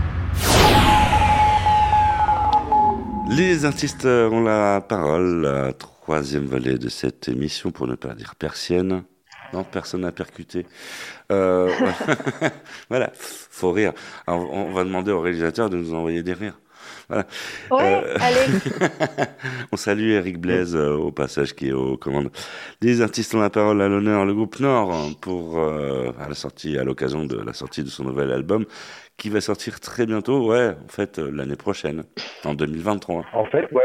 Les 3.31 3.65
artistes 3.65 4.05
ont 4.05 4.43
la 4.43 4.83
parole, 4.83 5.41
la 5.41 5.73
troisième 5.73 6.45
volet 6.45 6.77
de 6.77 6.91
cette 6.91 7.29
émission, 7.29 7.71
pour 7.71 7.87
ne 7.87 7.95
pas 7.95 8.13
dire 8.13 8.35
persienne. 8.35 9.05
Non, 9.55 9.65
personne 9.65 10.03
n'a 10.03 10.13
percuté. 10.13 10.67
Euh, 11.33 11.73
voilà, 12.91 13.11
faut 13.15 13.73
rire. 13.73 13.95
On 14.27 14.73
va 14.73 14.85
demander 14.85 15.13
au 15.13 15.21
réalisateur 15.21 15.71
de 15.71 15.79
nous 15.79 15.95
envoyer 15.95 16.23
des 16.23 16.35
rires. 16.35 16.59
Voilà. 17.09 17.27
Ouais, 17.71 18.03
Euh, 18.05 18.17
allez. 18.21 19.27
on 19.73 19.77
salue 19.77 20.11
Eric 20.11 20.39
Blaise 20.41 20.75
euh, 20.75 20.95
au 20.97 21.13
passage 21.13 21.55
qui 21.55 21.69
est 21.69 21.73
aux 21.73 21.97
commandes. 21.97 22.31
Les 22.83 23.01
artistes 23.03 23.35
ont 23.35 23.41
la 23.41 23.51
parole 23.51 23.81
à 23.83 23.89
l'honneur, 23.89 24.25
le 24.25 24.35
groupe 24.35 24.59
Nord 24.61 24.93
pour 25.21 25.59
euh, 25.59 26.11
à 26.21 26.29
la 26.29 26.35
sortie, 26.35 26.77
à 26.79 26.85
l'occasion 26.85 27.25
de 27.25 27.39
la 27.41 27.53
sortie 27.53 27.83
de 27.83 27.89
son 27.89 28.05
nouvel 28.05 28.31
album 28.33 28.65
qui 29.17 29.31
va 29.31 29.41
sortir 29.41 29.81
très 29.81 30.05
bientôt. 30.07 30.47
Ouais, 30.51 30.71
en 30.85 30.89
fait 30.89 31.19
euh, 31.19 31.31
l'année 31.33 31.57
prochaine, 31.57 32.05
en 32.45 32.55
2023. 32.55 33.25
En 33.33 33.45
fait, 33.47 33.71
ouais, 33.73 33.83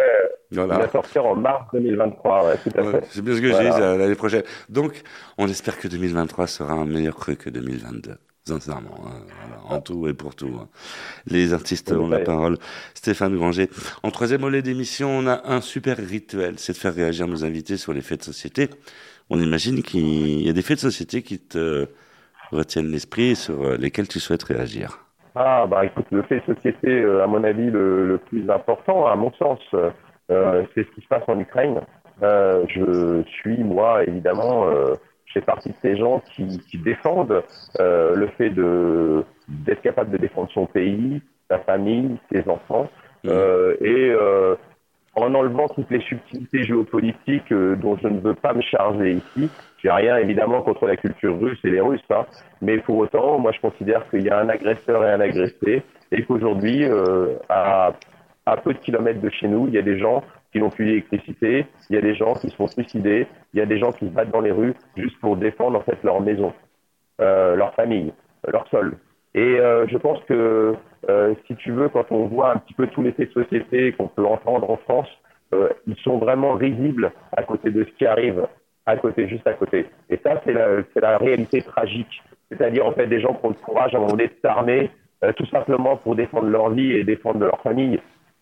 Voilà. 0.51 0.75
il 0.75 0.81
va 0.81 0.89
sortir 0.89 1.25
en 1.25 1.35
mars 1.35 1.65
2023, 1.73 2.45
ouais, 2.47 2.55
tout 2.57 2.71
à 2.77 2.81
Ouais, 2.81 2.91
fait. 2.91 3.07
c'est 3.11 3.21
bien 3.21 3.35
ce 3.35 3.41
que 3.41 3.47
Voilà. 3.47 3.69
j'ai 3.71 3.75
dit 3.75 3.99
l'année 3.99 4.15
prochaine. 4.15 4.43
Donc, 4.69 5.01
on 5.37 5.47
espère 5.47 5.77
que 5.79 5.87
2023 5.87 6.47
sera 6.47 6.73
un 6.73 6.85
meilleur 6.85 7.15
cru 7.15 7.35
que 7.37 7.49
2022. 7.49 8.15
Sincèrement, 8.43 8.97
hein, 9.05 9.21
voilà, 9.39 9.75
en 9.77 9.81
tout 9.81 10.07
et 10.07 10.13
pour 10.13 10.33
tout. 10.35 10.49
hein. 10.59 10.67
Les 11.27 11.53
artistes 11.53 11.91
ont 11.91 12.07
la 12.09 12.17
Ouais. 12.17 12.23
parole. 12.23 12.57
Stéphane 12.95 13.35
Granger. 13.35 13.69
En 14.01 14.09
troisième 14.09 14.41
volet 14.41 14.63
d'émission, 14.63 15.09
on 15.09 15.27
a 15.27 15.41
un 15.45 15.61
super 15.61 15.97
rituel, 15.97 16.55
c'est 16.57 16.73
de 16.73 16.77
faire 16.77 16.93
réagir 16.95 17.27
nos 17.27 17.45
invités 17.45 17.77
sur 17.77 17.93
les 17.93 18.01
faits 18.01 18.19
de 18.21 18.25
société. 18.25 18.69
On 19.29 19.39
imagine 19.39 19.83
qu'il 19.83 20.41
y 20.45 20.49
a 20.49 20.53
des 20.53 20.63
faits 20.63 20.77
de 20.77 20.81
société 20.81 21.21
qui 21.21 21.37
te 21.39 21.87
retiennent 22.51 22.89
l'esprit 22.91 23.29
et 23.31 23.35
sur 23.35 23.61
euh, 23.63 23.77
lesquels 23.77 24.07
tu 24.07 24.19
souhaites 24.19 24.43
réagir. 24.43 24.99
Ah, 25.35 25.65
bah 25.69 25.85
écoute, 25.85 26.07
le 26.11 26.23
fait 26.23 26.41
de 26.45 26.53
société, 26.55 26.89
euh, 26.89 27.23
à 27.23 27.27
mon 27.27 27.43
avis, 27.43 27.69
le, 27.69 28.07
le 28.07 28.17
plus 28.17 28.49
important, 28.49 29.05
à 29.07 29.15
mon 29.15 29.31
sens, 29.33 29.59
euh, 29.75 30.63
c'est 30.73 30.83
ce 30.83 30.91
qui 30.95 31.01
se 31.01 31.07
passe 31.07 31.23
en 31.27 31.39
Ukraine. 31.39 31.79
Euh, 32.23 32.65
je 32.67 33.23
suis, 33.39 33.63
moi, 33.63 34.03
évidemment, 34.03 34.67
euh, 34.67 34.93
je 35.33 35.39
fais 35.39 35.45
partie 35.45 35.69
de 35.69 35.75
ces 35.81 35.95
gens 35.95 36.21
qui, 36.33 36.59
qui 36.69 36.77
défendent 36.77 37.43
euh, 37.79 38.15
le 38.15 38.27
fait 38.37 38.49
de 38.49 39.23
d'être 39.47 39.81
capable 39.81 40.11
de 40.11 40.17
défendre 40.17 40.49
son 40.53 40.65
pays, 40.65 41.21
sa 41.49 41.59
famille, 41.59 42.17
ses 42.31 42.47
enfants, 42.49 42.89
euh, 43.25 43.75
et 43.81 44.09
euh, 44.11 44.55
en 45.15 45.33
enlevant 45.33 45.67
toutes 45.67 45.89
les 45.89 45.99
subtilités 46.01 46.63
géopolitiques 46.63 47.53
dont 47.53 47.97
je 47.97 48.07
ne 48.07 48.19
veux 48.19 48.33
pas 48.33 48.53
me 48.53 48.61
charger 48.61 49.13
ici. 49.13 49.49
J'ai 49.81 49.91
rien 49.91 50.17
évidemment 50.17 50.61
contre 50.61 50.85
la 50.85 50.95
culture 50.95 51.37
russe 51.39 51.59
et 51.63 51.69
les 51.69 51.81
Russes, 51.81 52.01
hein, 52.11 52.25
mais 52.61 52.77
pour 52.79 52.97
autant, 52.97 53.39
moi 53.39 53.51
je 53.51 53.59
considère 53.59 54.09
qu'il 54.09 54.23
y 54.23 54.29
a 54.29 54.39
un 54.39 54.47
agresseur 54.47 55.03
et 55.03 55.11
un 55.11 55.19
agressé, 55.19 55.83
et 56.11 56.23
qu'aujourd'hui, 56.23 56.85
à, 57.49 57.93
à 58.45 58.57
peu 58.57 58.73
de 58.73 58.79
kilomètres 58.79 59.21
de 59.21 59.29
chez 59.29 59.47
nous, 59.47 59.67
il 59.67 59.73
y 59.73 59.77
a 59.77 59.81
des 59.81 59.99
gens 59.99 60.23
qui 60.51 60.59
n'ont 60.59 60.69
plus 60.69 60.85
d'électricité, 60.85 61.65
il 61.89 61.95
y 61.95 61.99
a 61.99 62.01
des 62.01 62.15
gens 62.15 62.33
qui 62.33 62.49
se 62.49 62.55
font 62.55 62.67
suicider, 62.67 63.27
il 63.53 63.59
y 63.59 63.61
a 63.61 63.65
des 63.65 63.77
gens 63.77 63.91
qui 63.91 64.05
se 64.05 64.11
battent 64.11 64.31
dans 64.31 64.41
les 64.41 64.51
rues 64.51 64.73
juste 64.97 65.19
pour 65.19 65.37
défendre 65.37 65.79
en 65.79 65.81
fait 65.81 65.97
leur 66.03 66.21
maison, 66.21 66.53
euh, 67.21 67.55
leur 67.55 67.73
famille, 67.73 68.13
leur 68.47 68.67
sol. 68.67 68.97
Et 69.33 69.39
euh, 69.59 69.87
je 69.87 69.97
pense 69.97 70.19
que 70.25 70.75
euh, 71.09 71.33
si 71.47 71.55
tu 71.55 71.71
veux, 71.71 71.87
quand 71.87 72.11
on 72.11 72.25
voit 72.25 72.53
un 72.53 72.57
petit 72.57 72.73
peu 72.73 72.87
tous 72.87 73.01
les 73.01 73.13
faits 73.13 73.29
de 73.33 73.43
société 73.43 73.93
qu'on 73.93 74.07
peut 74.07 74.25
entendre 74.25 74.69
en 74.69 74.77
France, 74.77 75.09
ils 75.85 75.97
sont 75.97 76.17
vraiment 76.17 76.53
risibles 76.53 77.11
à 77.35 77.43
côté 77.43 77.71
de 77.71 77.83
ce 77.83 77.89
qui 77.97 78.05
arrive 78.05 78.47
à 78.85 78.95
côté, 78.95 79.27
juste 79.27 79.45
à 79.45 79.53
côté. 79.53 79.85
Et 80.09 80.17
ça, 80.23 80.41
c'est 80.45 80.53
la, 80.53 80.77
la 80.95 81.17
réalité 81.17 81.61
tragique. 81.61 82.23
C'est-à-dire, 82.49 82.85
en 82.85 82.93
fait, 82.93 83.07
des 83.07 83.19
gens 83.19 83.33
qui 83.33 83.45
ont 83.45 83.49
le 83.49 83.55
courage 83.55 83.93
à 83.93 83.97
un 83.97 83.99
moment 83.99 84.13
donné 84.13 84.27
de 84.27 84.35
s'armer, 84.41 84.89
tout 85.35 85.45
simplement 85.47 85.97
pour 85.97 86.15
défendre 86.15 86.47
leur 86.47 86.69
vie 86.69 86.93
et 86.93 87.03
défendre 87.03 87.41
leur 87.41 87.59
famille. 87.63 87.99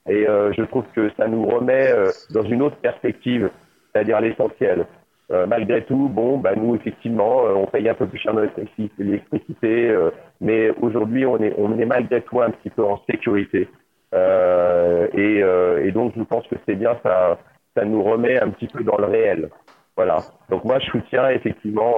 Et 0.09 0.27
euh, 0.27 0.51
je 0.53 0.63
trouve 0.63 0.85
que 0.95 1.09
ça 1.17 1.27
nous 1.27 1.45
remet 1.45 1.91
euh, 1.91 2.09
dans 2.31 2.43
une 2.43 2.61
autre 2.61 2.77
perspective, 2.77 3.49
c'est-à-dire 3.93 4.19
l'essentiel. 4.19 4.85
Euh, 5.31 5.45
malgré 5.45 5.83
tout, 5.83 6.09
bon, 6.09 6.37
bah, 6.37 6.53
nous, 6.55 6.75
effectivement, 6.75 7.43
on 7.43 7.67
paye 7.67 7.87
un 7.87 7.93
peu 7.93 8.07
plus 8.07 8.17
cher 8.17 8.33
notre 8.33 8.57
électrici- 8.57 8.91
l'électricité, 8.97 9.89
euh, 9.89 10.09
mais 10.41 10.71
aujourd'hui, 10.81 11.25
on 11.27 11.37
est, 11.37 11.85
malgré 11.85 12.21
tout 12.21 12.41
un 12.41 12.49
petit 12.49 12.71
peu 12.71 12.83
en 12.83 12.99
sécurité. 13.09 13.67
Et, 14.13 15.91
donc, 15.91 16.13
je 16.17 16.23
pense 16.23 16.47
que 16.47 16.55
c'est 16.65 16.75
bien, 16.75 16.97
ça, 17.03 17.37
nous 17.85 18.03
remet 18.03 18.41
un 18.41 18.49
petit 18.49 18.67
peu 18.67 18.83
dans 18.83 18.97
le 18.97 19.05
réel. 19.05 19.49
Voilà. 19.95 20.17
Donc, 20.49 20.63
moi, 20.63 20.79
je 20.79 20.87
soutiens 20.87 21.29
effectivement 21.29 21.95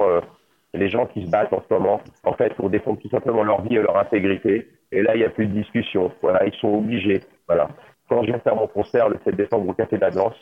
les 0.74 0.88
gens 0.88 1.06
qui 1.06 1.24
se 1.24 1.30
battent 1.30 1.52
en 1.52 1.62
ce 1.66 1.72
moment, 1.72 2.00
en 2.24 2.34
fait, 2.34 2.54
pour 2.54 2.68
défendre 2.68 3.00
tout 3.00 3.08
simplement 3.08 3.42
leur 3.42 3.62
vie 3.62 3.76
et 3.76 3.82
leur 3.82 3.96
intégrité. 3.96 4.68
Et 4.90 5.02
là, 5.02 5.14
il 5.14 5.18
n'y 5.18 5.24
a 5.24 5.30
plus 5.30 5.46
de 5.46 5.54
discussion. 5.54 6.12
Voilà, 6.20 6.44
ils 6.44 6.54
sont 6.54 6.74
obligés. 6.74 7.20
Voilà. 7.46 7.68
Quand 8.12 8.24
je 8.24 8.32
vais 8.32 8.40
faire 8.40 8.56
mon 8.56 8.66
concert 8.66 9.08
le 9.08 9.18
7 9.24 9.36
décembre 9.36 9.70
au 9.70 9.72
Café 9.72 9.96
d'Advance, 9.96 10.34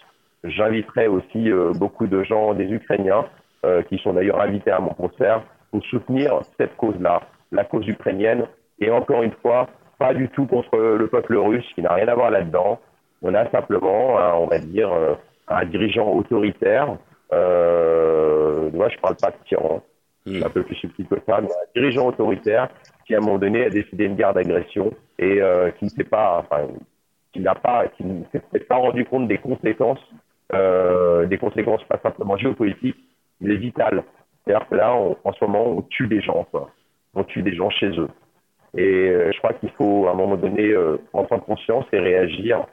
j'inviterai 0.43 1.07
aussi 1.07 1.53
euh, 1.53 1.71
beaucoup 1.73 2.09
de 2.09 2.25
gens, 2.25 2.53
des 2.53 2.65
Ukrainiens, 2.65 3.27
euh, 3.65 3.83
qui 3.83 3.97
sont 3.99 4.13
d'ailleurs 4.13 4.41
invités 4.41 4.73
à 4.73 4.81
mon 4.81 4.91
concert, 4.91 5.45
pour 5.71 5.81
soutenir 5.85 6.41
cette 6.59 6.77
cause-là, 6.77 7.23
la 7.53 7.63
cause 7.63 7.87
ukrainienne. 7.87 8.47
Et 8.81 8.91
encore 8.91 9.23
une 9.23 9.35
fois, 9.41 9.69
pas 10.01 10.15
du 10.15 10.29
tout 10.31 10.47
contre 10.47 10.77
le 10.77 11.07
peuple 11.07 11.37
russe, 11.37 11.65
qui 11.77 11.83
n'a 11.83 11.95
rien 11.95 12.09
à 12.09 12.15
voir 12.17 12.33
là-dedans. 12.33 12.81
On 13.23 13.35
a 13.35 13.49
simplement, 13.51 14.17
on 14.43 14.47
va 14.47 14.59
dire, 14.59 14.93
euh, 14.93 15.15
un 15.47 15.65
dirigeant 15.65 16.11
autoritaire. 16.11 16.89
Moi, 17.31 18.89
je 18.89 18.99
parle 19.01 19.15
pas 19.15 19.31
de 19.31 19.37
tyran, 19.47 19.81
c'est 20.27 20.45
un 20.45 20.51
peu 20.51 20.65
plus 20.65 20.75
subtil 20.75 21.07
que 21.07 21.21
ça, 21.25 21.41
mais 21.41 21.47
un 21.47 21.81
dirigeant 21.81 22.09
autoritaire 22.09 22.69
qui, 23.07 23.15
à 23.15 23.19
un 23.19 23.21
moment 23.21 23.39
donné, 23.39 23.65
a 23.65 23.71
décidé 23.71 24.07
une 24.07 24.17
guerre 24.17 24.35
d'agression 24.35 24.93
et 25.21 25.41
qui 25.79 25.85
ne 25.85 25.91
s'est 25.91 26.03
pas, 26.03 26.45
qui 27.33 27.41
n'a 27.41 27.55
pas, 27.55 27.89
qui 27.89 28.05
ne 28.05 28.23
s'est 28.33 28.61
pas 28.61 28.77
rendu 28.77 29.05
compte 29.05 29.29
des 29.29 29.39
conséquences, 29.39 30.01
euh, 30.53 31.27
des 31.27 31.39
conséquences 31.39 31.85
pas 31.85 31.99
simplement 32.03 32.37
géopolitiques, 32.37 32.99
mais 33.41 33.57
vitales. 33.57 34.05
C'est-à-dire 34.45 34.69
que 34.69 34.75
là, 34.75 34.95
en 34.95 35.33
ce 35.33 35.45
moment, 35.45 35.67
on 35.67 35.83
tue 35.83 36.09
des 36.09 36.21
gens, 36.21 36.47
quoi. 36.51 36.71
On 37.15 37.25
tue 37.25 37.43
des 37.43 37.55
gens 37.55 37.71
chez 37.71 37.91
eux. 37.99 38.09
Et 38.77 39.09
euh, 39.09 39.31
je 39.33 39.39
crois 39.39 39.53
qu'il 39.55 39.71
faut, 39.71 40.07
à 40.07 40.13
un 40.13 40.15
moment 40.15 40.37
donné, 40.37 40.71
euh, 40.71 40.97
en 41.13 41.25
prendre 41.25 41.45
conscience 41.45 41.85
et 41.93 41.99
réagir 41.99 42.67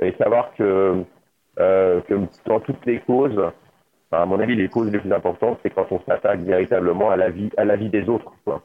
et 0.00 0.12
savoir 0.12 0.54
que, 0.54 1.04
dans 2.46 2.60
toutes 2.60 2.84
les 2.86 3.00
causes, 3.00 3.40
à 4.12 4.26
mon 4.26 4.40
avis, 4.40 4.56
les 4.56 4.68
causes 4.68 4.90
les 4.90 4.98
plus 4.98 5.12
importantes, 5.12 5.58
c'est 5.62 5.70
quand 5.70 5.86
on 5.90 6.00
s'attaque 6.00 6.40
véritablement 6.40 7.10
à 7.10 7.16
la 7.16 7.30
vie, 7.30 7.50
à 7.56 7.64
la 7.64 7.76
vie 7.76 7.90
des 7.90 8.08
autres. 8.08 8.32
Quoi. 8.44 8.62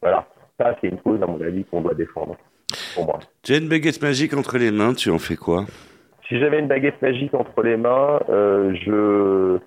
Voilà. 0.00 0.26
Ça, 0.58 0.76
c'est 0.80 0.88
une 0.88 0.98
cause, 0.98 1.22
à 1.22 1.26
mon 1.26 1.40
avis, 1.40 1.64
qu'on 1.64 1.82
doit 1.82 1.94
défendre. 1.94 2.36
Pour 2.96 3.04
moi. 3.04 3.18
Tu 3.42 3.52
as 3.52 3.58
une 3.58 3.68
baguette 3.68 4.00
magique 4.02 4.34
entre 4.34 4.56
les 4.56 4.70
mains, 4.70 4.94
tu 4.94 5.10
en 5.10 5.18
fais 5.18 5.36
quoi? 5.36 5.66
Si 6.26 6.38
j'avais 6.40 6.58
une 6.58 6.66
baguette 6.66 7.00
magique 7.02 7.34
entre 7.34 7.62
les 7.62 7.76
mains, 7.76 8.18
euh, 8.30 8.74
je 8.74 9.58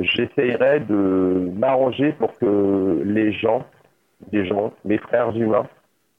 j'essayerais 0.00 0.80
de 0.80 1.50
m'arranger 1.58 2.12
pour 2.12 2.38
que 2.38 3.02
les 3.04 3.32
gens, 3.32 3.66
les 4.32 4.46
gens, 4.46 4.72
mes 4.84 4.98
frères 4.98 5.34
humains, 5.36 5.66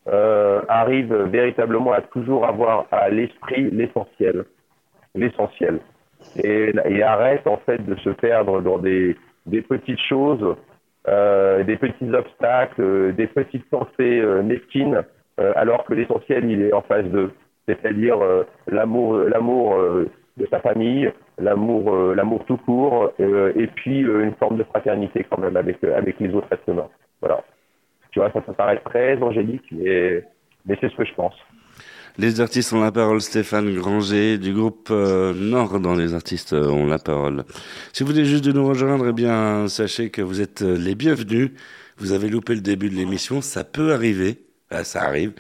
euh, 0.08 0.62
arrivent 0.68 1.16
véritablement 1.32 1.94
à 1.94 2.02
toujours 2.02 2.46
avoir 2.46 2.88
à 2.92 3.10
l'esprit 3.10 3.72
l'essentiel, 3.72 4.44
l'essentiel, 5.16 5.80
et, 6.44 6.74
et 6.86 7.02
arrêtent 7.02 7.48
en 7.48 7.58
fait 7.66 7.84
de 7.86 7.96
se 7.96 8.10
perdre 8.10 8.62
dans 8.62 8.80
des 8.80 9.16
des 9.46 9.62
petites 9.62 10.02
choses, 10.10 10.56
euh, 11.08 11.64
des 11.64 11.78
petits 11.78 12.14
obstacles, 12.14 13.16
des 13.16 13.28
petites 13.28 13.68
pensées 13.70 14.22
mesquines, 14.44 15.04
alors 15.56 15.86
que 15.86 15.94
l'essentiel 15.94 16.50
il 16.50 16.62
est 16.62 16.74
en 16.74 16.82
face 16.82 17.06
d'eux, 17.06 17.32
c'est-à-dire 17.68 18.20
euh, 18.22 18.44
l'amour, 18.68 19.18
l'amour 19.18 19.76
euh, 19.76 20.10
de 20.38 20.48
sa 20.50 20.60
famille, 20.60 21.12
l'amour, 21.38 21.94
euh, 21.94 22.16
l'amour 22.16 22.44
tout 22.46 22.58
court, 22.58 23.12
euh, 23.20 23.52
et 23.56 23.68
puis 23.68 24.04
euh, 24.04 24.24
une 24.24 24.34
forme 24.36 24.58
de 24.58 24.64
fraternité 24.64 25.26
quand 25.30 25.40
même 25.40 25.58
avec 25.58 25.78
euh, 25.84 25.98
avec 25.98 26.20
les 26.20 26.34
autres 26.34 26.48
êtres 26.52 26.68
humains. 26.68 26.90
Voilà. 27.22 27.44
Tu 28.12 28.20
vois, 28.20 28.32
ça, 28.32 28.42
ça 28.46 28.54
paraît 28.54 28.82
très 28.86 29.22
angélique, 29.22 29.66
mais 29.72 30.24
mais 30.66 30.78
c'est 30.82 30.90
ce 30.90 30.96
que 30.96 31.06
je 31.06 31.14
pense. 31.14 31.36
Les 32.18 32.42
artistes 32.42 32.74
ont 32.74 32.82
la 32.82 32.92
parole, 32.92 33.22
Stéphane 33.22 33.74
Granger 33.76 34.38
du 34.38 34.52
groupe 34.54 34.90
euh, 34.92 35.34
Nord 35.34 35.80
dans 35.80 35.96
les 35.96 36.14
artistes 36.14 36.54
euh, 36.54 36.68
ont 36.68 36.88
la 36.88 36.98
parole. 36.98 37.44
Si 37.94 38.04
vous 38.04 38.12
voulez 38.12 38.26
juste 38.26 38.44
de 38.44 38.52
nous 38.52 38.68
rejoindre, 38.68 39.08
eh 39.08 39.14
bien, 39.14 39.68
sachez 39.68 40.10
que 40.10 40.22
vous 40.22 40.42
êtes 40.42 40.62
euh, 40.64 40.78
les 40.78 40.96
bienvenus. 40.96 41.52
Vous 41.98 42.12
avez 42.12 42.28
loupé 42.28 42.56
le 42.56 42.62
début 42.62 42.90
de 42.90 42.96
l'émission, 42.96 43.42
ça 43.42 43.64
peut 43.64 43.94
arriver. 43.94 44.38
Ah, 44.72 44.84
ça 44.84 45.02
arrive. 45.04 45.34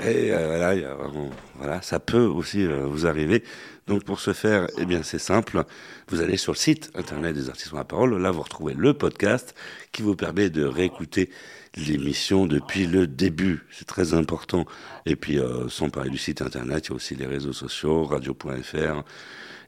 Et 0.00 0.30
euh, 0.32 0.46
voilà, 0.46 0.94
vraiment- 0.94 1.30
voilà, 1.56 1.82
ça 1.82 1.98
peut 1.98 2.24
aussi 2.24 2.62
euh, 2.64 2.86
vous 2.86 3.06
arriver. 3.06 3.42
Donc 3.88 4.04
pour 4.04 4.20
ce 4.20 4.32
faire, 4.32 4.68
eh 4.78 4.84
bien 4.84 5.02
c'est 5.02 5.18
simple. 5.18 5.64
Vous 6.08 6.20
allez 6.20 6.36
sur 6.36 6.52
le 6.52 6.56
site 6.58 6.90
internet 6.94 7.34
des 7.34 7.48
artistes 7.48 7.72
ont 7.72 7.76
la 7.78 7.84
parole. 7.84 8.16
Là, 8.20 8.30
vous 8.30 8.42
retrouvez 8.42 8.74
le 8.74 8.94
podcast 8.94 9.54
qui 9.90 10.02
vous 10.02 10.14
permet 10.14 10.50
de 10.50 10.64
réécouter 10.64 11.30
l'émission 11.76 12.46
depuis 12.46 12.86
le 12.86 13.06
début. 13.08 13.64
C'est 13.72 13.86
très 13.86 14.14
important. 14.14 14.66
Et 15.04 15.16
puis, 15.16 15.38
euh, 15.38 15.68
sans 15.68 15.88
parler 15.90 16.10
du 16.10 16.18
site 16.18 16.40
internet, 16.40 16.86
il 16.86 16.90
y 16.90 16.92
a 16.92 16.96
aussi 16.96 17.16
les 17.16 17.26
réseaux 17.26 17.52
sociaux, 17.52 18.04
radio.fr 18.04 19.02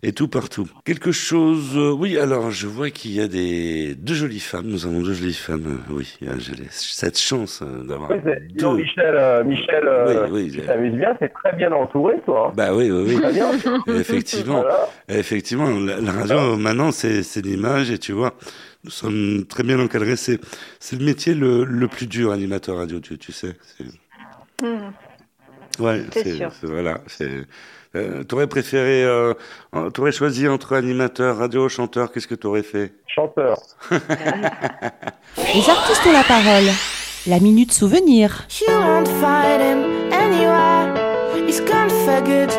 et 0.02 0.12
tout 0.12 0.28
partout. 0.28 0.68
Quelque 0.84 1.10
chose, 1.12 1.76
euh, 1.76 1.90
oui, 1.90 2.18
alors 2.18 2.50
je 2.50 2.66
vois 2.66 2.90
qu'il 2.90 3.12
y 3.12 3.20
a 3.20 3.28
des 3.28 3.94
deux 3.96 4.14
jolies 4.14 4.40
femmes. 4.40 4.66
Nous 4.66 4.86
avons 4.86 5.00
deux 5.02 5.14
jolies 5.14 5.34
femmes. 5.34 5.80
euh, 5.90 5.92
oui, 5.92 6.16
j'ai 6.20 6.52
cette 6.70 7.18
chance 7.18 7.60
euh, 7.62 7.82
d'avoir 7.84 8.08
deux. 8.10 8.36
donc, 8.58 8.78
Michel, 8.78 9.14
euh, 9.16 9.44
Michel, 9.44 9.88
Oui, 10.06 10.14
oui, 10.30 10.50
tu 10.52 10.90
bien, 10.96 11.16
c'est 11.18 11.32
très 11.32 11.52
bien 11.56 11.72
entouré, 11.72 12.14
toi. 12.24 12.48
hein. 12.48 12.52
Bah 12.56 12.74
oui, 12.74 12.90
oui, 12.90 13.04
oui. 13.08 13.20
Très 13.20 13.32
bien. 13.32 13.50
Effectivement, 13.88 14.60
Voilà. 14.62 14.88
effectivement, 15.08 15.68
la, 15.80 16.00
la 16.00 16.12
radio 16.12 16.56
maintenant 16.56 16.92
c'est 16.92 17.22
c'est 17.22 17.40
l'image 17.44 17.90
et 17.90 17.98
tu 17.98 18.12
vois, 18.12 18.34
nous 18.84 18.90
sommes 18.90 19.44
très 19.48 19.62
bien 19.64 19.78
encadrés. 19.80 20.16
C'est, 20.16 20.40
c'est 20.78 20.96
le 20.98 21.04
métier 21.04 21.34
le, 21.34 21.64
le 21.64 21.88
plus 21.88 22.06
dur, 22.06 22.30
animateur 22.32 22.76
radio, 22.76 23.00
tu, 23.00 23.18
tu 23.18 23.32
sais. 23.32 23.56
C'est- 23.62 23.84
Hmm. 24.60 24.90
Ouais, 25.78 26.02
C'est 26.12 26.24
c'est, 26.24 26.34
sûr. 26.34 26.50
c'est- 26.60 26.66
voilà. 26.66 27.00
C'est, 27.06 27.30
euh, 27.98 28.24
t'aurais 28.24 28.46
préféré, 28.46 29.04
euh, 29.04 29.34
t'aurais 29.92 30.12
choisi 30.12 30.48
entre 30.48 30.74
animateur, 30.74 31.38
radio, 31.38 31.68
chanteur, 31.68 32.12
qu'est-ce 32.12 32.28
que 32.28 32.34
t'aurais 32.34 32.62
fait? 32.62 32.92
Chanteur. 33.06 33.58
Les 33.90 35.68
artistes 35.68 36.06
ont 36.06 36.12
la 36.12 36.24
parole. 36.24 36.70
La 37.26 37.40
minute 37.40 37.72
souvenir. 37.72 38.46
You 38.60 38.74
won't 38.74 39.08
find 39.20 39.60
him 39.60 40.12
anywhere. 40.12 40.94
He's 41.46 41.60
gone 41.60 41.90
for 41.90 42.20
good. 42.22 42.50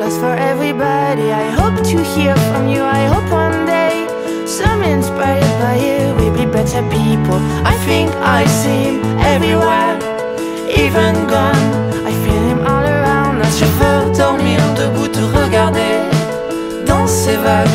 Lost 0.00 0.20
for 0.20 0.34
everybody. 0.34 1.32
I 1.32 1.50
hope 1.50 1.82
to 1.82 2.02
hear 2.14 2.36
from 2.36 2.68
you. 2.68 2.82
I 2.82 3.06
hope 3.06 3.28
one 3.32 3.66
day, 3.66 4.06
some 4.46 4.82
inspired 4.82 5.42
by 5.60 5.76
you, 5.76 6.14
we'll 6.14 6.32
be 6.32 6.46
better 6.46 6.82
people. 6.88 7.40
I 7.64 7.74
think 7.84 8.10
I 8.16 8.46
see 8.46 8.77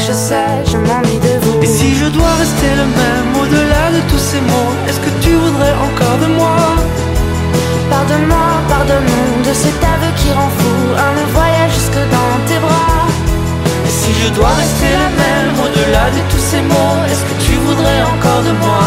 Je 0.07 0.13
sais, 0.13 0.53
je 0.71 0.77
m'ennuie 0.77 1.17
de 1.17 1.33
vous. 1.41 1.63
Et 1.63 1.65
si 1.65 1.95
je 1.95 2.05
dois 2.05 2.33
rester 2.37 2.69
le 2.77 2.85
même 2.85 3.29
au-delà 3.41 3.89
de 3.89 4.01
tous 4.07 4.19
ces 4.19 4.39
mots, 4.41 4.73
est-ce 4.87 4.99
que 4.99 5.09
tu 5.19 5.33
voudrais 5.33 5.73
encore 5.87 6.17
de 6.21 6.29
moi? 6.39 6.57
Pardonne-moi, 7.89 8.49
pardonne-nous 8.69 9.49
de 9.49 9.53
cet 9.53 9.79
aveu 9.81 10.11
qui 10.17 10.29
rend 10.31 10.51
fou 10.59 10.73
Un 11.05 11.11
long 11.17 11.29
voyage 11.33 11.73
jusque 11.73 12.03
dans 12.15 12.33
tes 12.47 12.59
bras. 12.59 13.07
Et 13.87 13.89
si 13.89 14.11
je 14.21 14.29
dois 14.37 14.53
rester 14.61 14.93
le 15.03 15.09
même 15.23 15.53
au-delà 15.65 16.05
de 16.17 16.21
tous 16.29 16.43
ces 16.51 16.61
mots, 16.61 16.99
est-ce 17.09 17.25
que 17.29 17.37
tu 17.45 17.53
voudrais 17.65 18.01
encore 18.13 18.43
de 18.45 18.53
moi? 18.63 18.85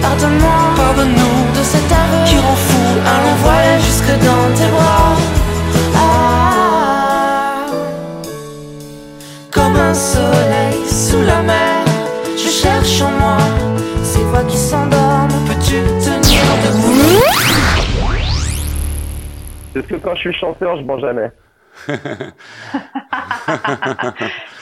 Pardonne-moi, 0.00 0.60
pardonne-nous 0.76 1.38
de 1.58 1.62
cet 1.72 1.88
aveu 2.02 2.20
qui 2.24 2.36
rend 2.38 2.58
fou 2.66 2.84
Un 3.12 3.18
long 3.24 3.36
voyage 3.44 3.82
jusque 3.84 4.14
dans 4.24 4.46
tes 4.56 4.70
bras 4.72 5.39
Parce 19.74 19.86
que 19.86 19.94
quand 19.96 20.14
je 20.14 20.20
suis 20.20 20.32
chanteur, 20.34 20.76
je 20.78 20.82
mens 20.82 20.98
jamais. 20.98 21.30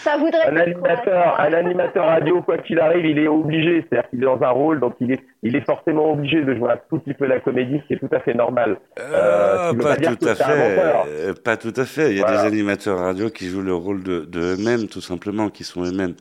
Ça 0.02 0.16
voudrait 0.18 0.46
Un 0.48 0.52
quoi, 0.52 0.60
animateur, 0.62 1.40
un 1.40 1.52
animateur 1.52 2.06
radio, 2.06 2.42
quoi 2.42 2.58
qu'il 2.58 2.78
arrive, 2.80 3.04
il 3.06 3.18
est 3.18 3.26
obligé. 3.28 3.84
C'est-à-dire 3.88 4.08
qu'il 4.10 4.20
est 4.22 4.26
dans 4.26 4.40
un 4.42 4.50
rôle, 4.50 4.80
donc 4.80 4.94
il 5.00 5.12
est, 5.12 5.20
il 5.42 5.56
est 5.56 5.64
forcément 5.64 6.12
obligé 6.12 6.42
de 6.42 6.54
jouer 6.54 6.70
un 6.72 6.78
tout 6.88 6.98
petit 6.98 7.14
peu 7.14 7.26
la 7.26 7.40
comédie, 7.40 7.80
ce 7.82 7.86
qui 7.86 7.94
est 7.94 7.98
tout 7.98 8.14
à 8.14 8.20
fait 8.20 8.34
normal. 8.34 8.76
Euh, 8.98 9.72
veut 9.72 9.78
pas 9.82 9.96
tout 9.96 10.28
à 10.28 10.34
fait. 10.34 10.78
euh, 11.06 11.34
Pas 11.44 11.56
tout 11.56 11.72
à 11.76 11.84
fait. 11.84 12.10
Il 12.12 12.18
y 12.18 12.22
a 12.22 12.26
Voilà. 12.26 12.42
des 12.42 12.48
animateurs 12.48 12.98
radio 12.98 13.30
qui 13.30 13.48
jouent 13.48 13.62
le 13.62 13.74
rôle 13.74 14.02
de, 14.02 14.20
de 14.20 14.40
eux-mêmes, 14.54 14.86
tout 14.88 15.00
simplement, 15.00 15.48
qui 15.48 15.64
sont 15.64 15.82
eux-mêmes. 15.84 16.14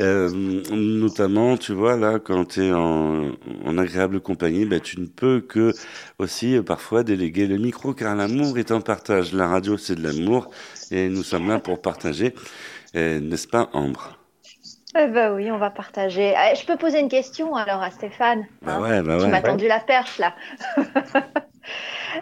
Euh, 0.00 0.30
notamment, 0.70 1.56
tu 1.56 1.72
vois, 1.72 1.96
là, 1.96 2.18
quand 2.20 2.44
tu 2.44 2.62
es 2.66 2.72
en, 2.72 3.32
en 3.64 3.78
agréable 3.78 4.20
compagnie, 4.20 4.64
ben, 4.64 4.80
tu 4.80 5.00
ne 5.00 5.06
peux 5.06 5.40
que 5.40 5.72
aussi 6.18 6.56
euh, 6.56 6.62
parfois 6.62 7.02
déléguer 7.02 7.46
le 7.48 7.58
micro, 7.58 7.94
car 7.94 8.14
l'amour 8.14 8.58
est 8.58 8.70
un 8.70 8.80
partage. 8.80 9.32
La 9.32 9.48
radio, 9.48 9.76
c'est 9.76 9.96
de 9.96 10.02
l'amour, 10.02 10.50
et 10.92 11.08
nous 11.08 11.24
sommes 11.24 11.48
là 11.48 11.58
pour 11.58 11.80
partager. 11.82 12.34
Euh, 12.96 13.20
N'est-ce 13.20 13.48
pas, 13.48 13.70
Ambre? 13.72 14.18
Eh 14.96 15.06
ben 15.08 15.34
oui, 15.34 15.50
on 15.50 15.58
va 15.58 15.70
partager. 15.70 16.34
Ah, 16.36 16.54
Je 16.54 16.64
peux 16.64 16.76
poser 16.76 17.00
une 17.00 17.08
question 17.10 17.54
alors 17.54 17.82
à 17.82 17.90
Stéphane? 17.90 18.46
Bah 18.62 18.80
ouais, 18.80 19.02
bah 19.02 19.18
ouais. 19.18 19.28
m'a 19.28 19.42
tendu 19.42 19.68
la 19.68 19.80
perche 19.80 20.18
là. 20.18 20.34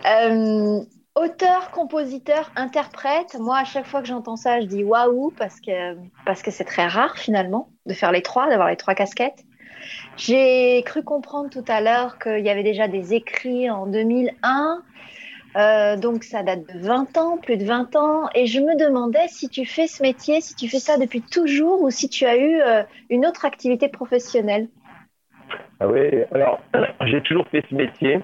Euh, 0.04 0.80
auteur, 1.16 1.70
compositeur, 1.70 2.52
interprète. 2.54 3.36
Moi, 3.40 3.58
à 3.58 3.64
chaque 3.64 3.86
fois 3.86 4.02
que 4.02 4.06
j'entends 4.06 4.36
ça, 4.36 4.60
je 4.60 4.66
dis 4.66 4.84
waouh 4.84 5.32
parce 5.36 5.60
que 5.60 5.96
parce 6.24 6.42
que 6.42 6.50
c'est 6.50 6.64
très 6.64 6.86
rare 6.86 7.16
finalement 7.16 7.70
de 7.86 7.94
faire 7.94 8.12
les 8.12 8.22
trois, 8.22 8.48
d'avoir 8.48 8.68
les 8.68 8.76
trois 8.76 8.94
casquettes. 8.94 9.44
J'ai 10.16 10.82
cru 10.84 11.02
comprendre 11.02 11.50
tout 11.50 11.64
à 11.68 11.80
l'heure 11.80 12.18
qu'il 12.18 12.44
y 12.44 12.50
avait 12.50 12.62
déjà 12.62 12.86
des 12.86 13.14
écrits 13.14 13.70
en 13.70 13.86
2001. 13.86 14.82
Euh, 15.56 15.96
donc 15.96 16.22
ça 16.22 16.42
date 16.42 16.66
de 16.66 16.78
20 16.80 17.16
ans, 17.16 17.38
plus 17.38 17.56
de 17.56 17.64
20 17.64 17.96
ans, 17.96 18.28
et 18.34 18.46
je 18.46 18.60
me 18.60 18.78
demandais 18.78 19.26
si 19.28 19.48
tu 19.48 19.64
fais 19.64 19.86
ce 19.86 20.02
métier, 20.02 20.42
si 20.42 20.54
tu 20.54 20.68
fais 20.68 20.78
ça 20.78 20.98
depuis 20.98 21.22
toujours 21.22 21.80
ou 21.80 21.90
si 21.90 22.10
tu 22.10 22.26
as 22.26 22.36
eu 22.36 22.60
euh, 22.60 22.82
une 23.08 23.24
autre 23.24 23.46
activité 23.46 23.88
professionnelle. 23.88 24.68
Ah 25.80 25.88
oui, 25.88 26.24
alors 26.32 26.60
j'ai 27.06 27.22
toujours 27.22 27.46
fait 27.48 27.64
ce 27.70 27.74
métier, 27.74 28.20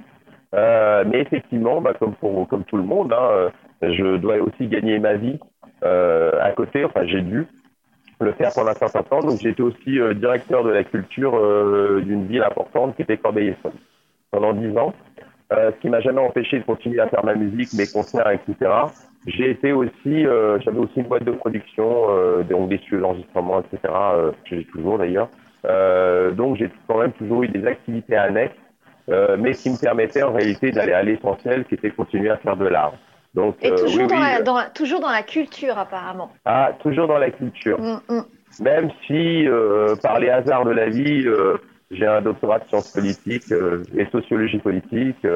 euh, 0.55 1.05
mais 1.07 1.21
effectivement, 1.21 1.81
bah, 1.81 1.95
comme, 1.99 2.15
pour, 2.15 2.47
comme 2.49 2.65
tout 2.65 2.77
le 2.77 2.83
monde, 2.83 3.13
hein, 3.13 3.29
euh, 3.31 3.51
je 3.83 4.17
dois 4.17 4.37
aussi 4.37 4.67
gagner 4.67 4.99
ma 4.99 5.15
vie 5.15 5.39
euh, 5.85 6.31
à 6.41 6.53
côté, 6.53 6.85
enfin 6.85 7.07
j'ai 7.07 7.23
dû 7.23 7.47
le 8.21 8.33
faire 8.33 8.53
pendant 8.55 8.71
un 8.71 8.75
certain 8.75 9.03
temps, 9.03 9.21
donc 9.21 9.41
j'étais 9.41 9.63
aussi 9.63 9.99
euh, 9.99 10.15
directeur 10.15 10.63
de 10.63 10.71
la 10.71 10.85
culture 10.85 11.37
euh, 11.37 12.01
d'une 12.05 12.27
ville 12.27 12.43
importante 12.43 12.95
qui 12.95 13.03
était 13.03 13.17
Corbeil-Essonnes 13.17 13.73
pendant 14.31 14.53
dix 14.53 14.77
ans, 14.79 14.95
ce 15.51 15.79
qui 15.83 15.91
m'a 15.91 16.01
jamais 16.01 16.21
empêché 16.21 16.59
de 16.61 16.65
continuer 16.65 17.01
à 17.01 17.09
faire 17.09 17.23
ma 17.25 17.35
musique, 17.35 17.75
mes 17.75 17.87
concerts, 17.87 18.31
etc. 18.31 18.71
J'ai 19.27 19.51
été 19.51 19.73
aussi, 19.73 20.23
j'avais 20.65 20.79
aussi 20.79 21.01
une 21.01 21.07
boîte 21.07 21.25
de 21.25 21.33
production, 21.33 22.07
donc 22.49 22.71
des 22.71 22.79
studios 22.79 23.01
d'enregistrement, 23.01 23.61
etc. 23.61 23.93
Que 24.49 24.57
j'ai 24.57 24.65
toujours 24.65 24.97
d'ailleurs. 24.97 25.29
Donc 26.35 26.57
j'ai 26.57 26.71
quand 26.89 27.01
même 27.01 27.13
toujours 27.13 27.43
eu 27.43 27.49
des 27.49 27.67
activités 27.67 28.17
annexes, 28.17 28.57
euh, 29.09 29.37
mais 29.39 29.53
qui 29.53 29.71
me 29.71 29.81
permettaient 29.81 30.23
en 30.23 30.33
réalité 30.33 30.71
d'aller 30.71 30.93
à 30.93 31.03
l'essentiel, 31.03 31.65
qui 31.65 31.75
était 31.75 31.91
continuer 31.91 32.31
à 32.31 32.37
faire 32.37 32.57
de 32.57 32.67
l'art. 32.67 32.95
Donc 33.35 33.57
Et 33.63 33.71
euh, 33.71 33.77
toujours, 33.77 34.03
oui, 34.03 34.07
dans 34.09 34.15
oui, 34.17 34.21
la, 34.21 34.39
euh, 34.41 34.43
dans 34.43 34.57
la- 34.59 34.67
toujours 34.71 35.01
dans 35.01 35.11
la 35.11 35.23
culture 35.23 35.79
apparemment. 35.79 36.31
ah, 36.45 36.73
toujours 36.83 37.09
dans 37.09 37.19
la 37.19 37.31
culture. 37.31 37.81
Mm, 37.81 38.01
mm. 38.09 38.23
Même 38.63 38.91
si, 39.07 39.47
par 40.03 40.21
les 40.21 40.29
hasards 40.29 40.67
de 40.67 40.73
la 40.73 40.89
vie, 40.91 41.27
j'ai 41.91 42.07
un 42.07 42.21
doctorat 42.21 42.59
de 42.59 42.65
sciences 42.69 42.93
politiques 42.93 43.51
et 43.97 44.05
sociologie 44.13 44.59
politique. 44.59 45.27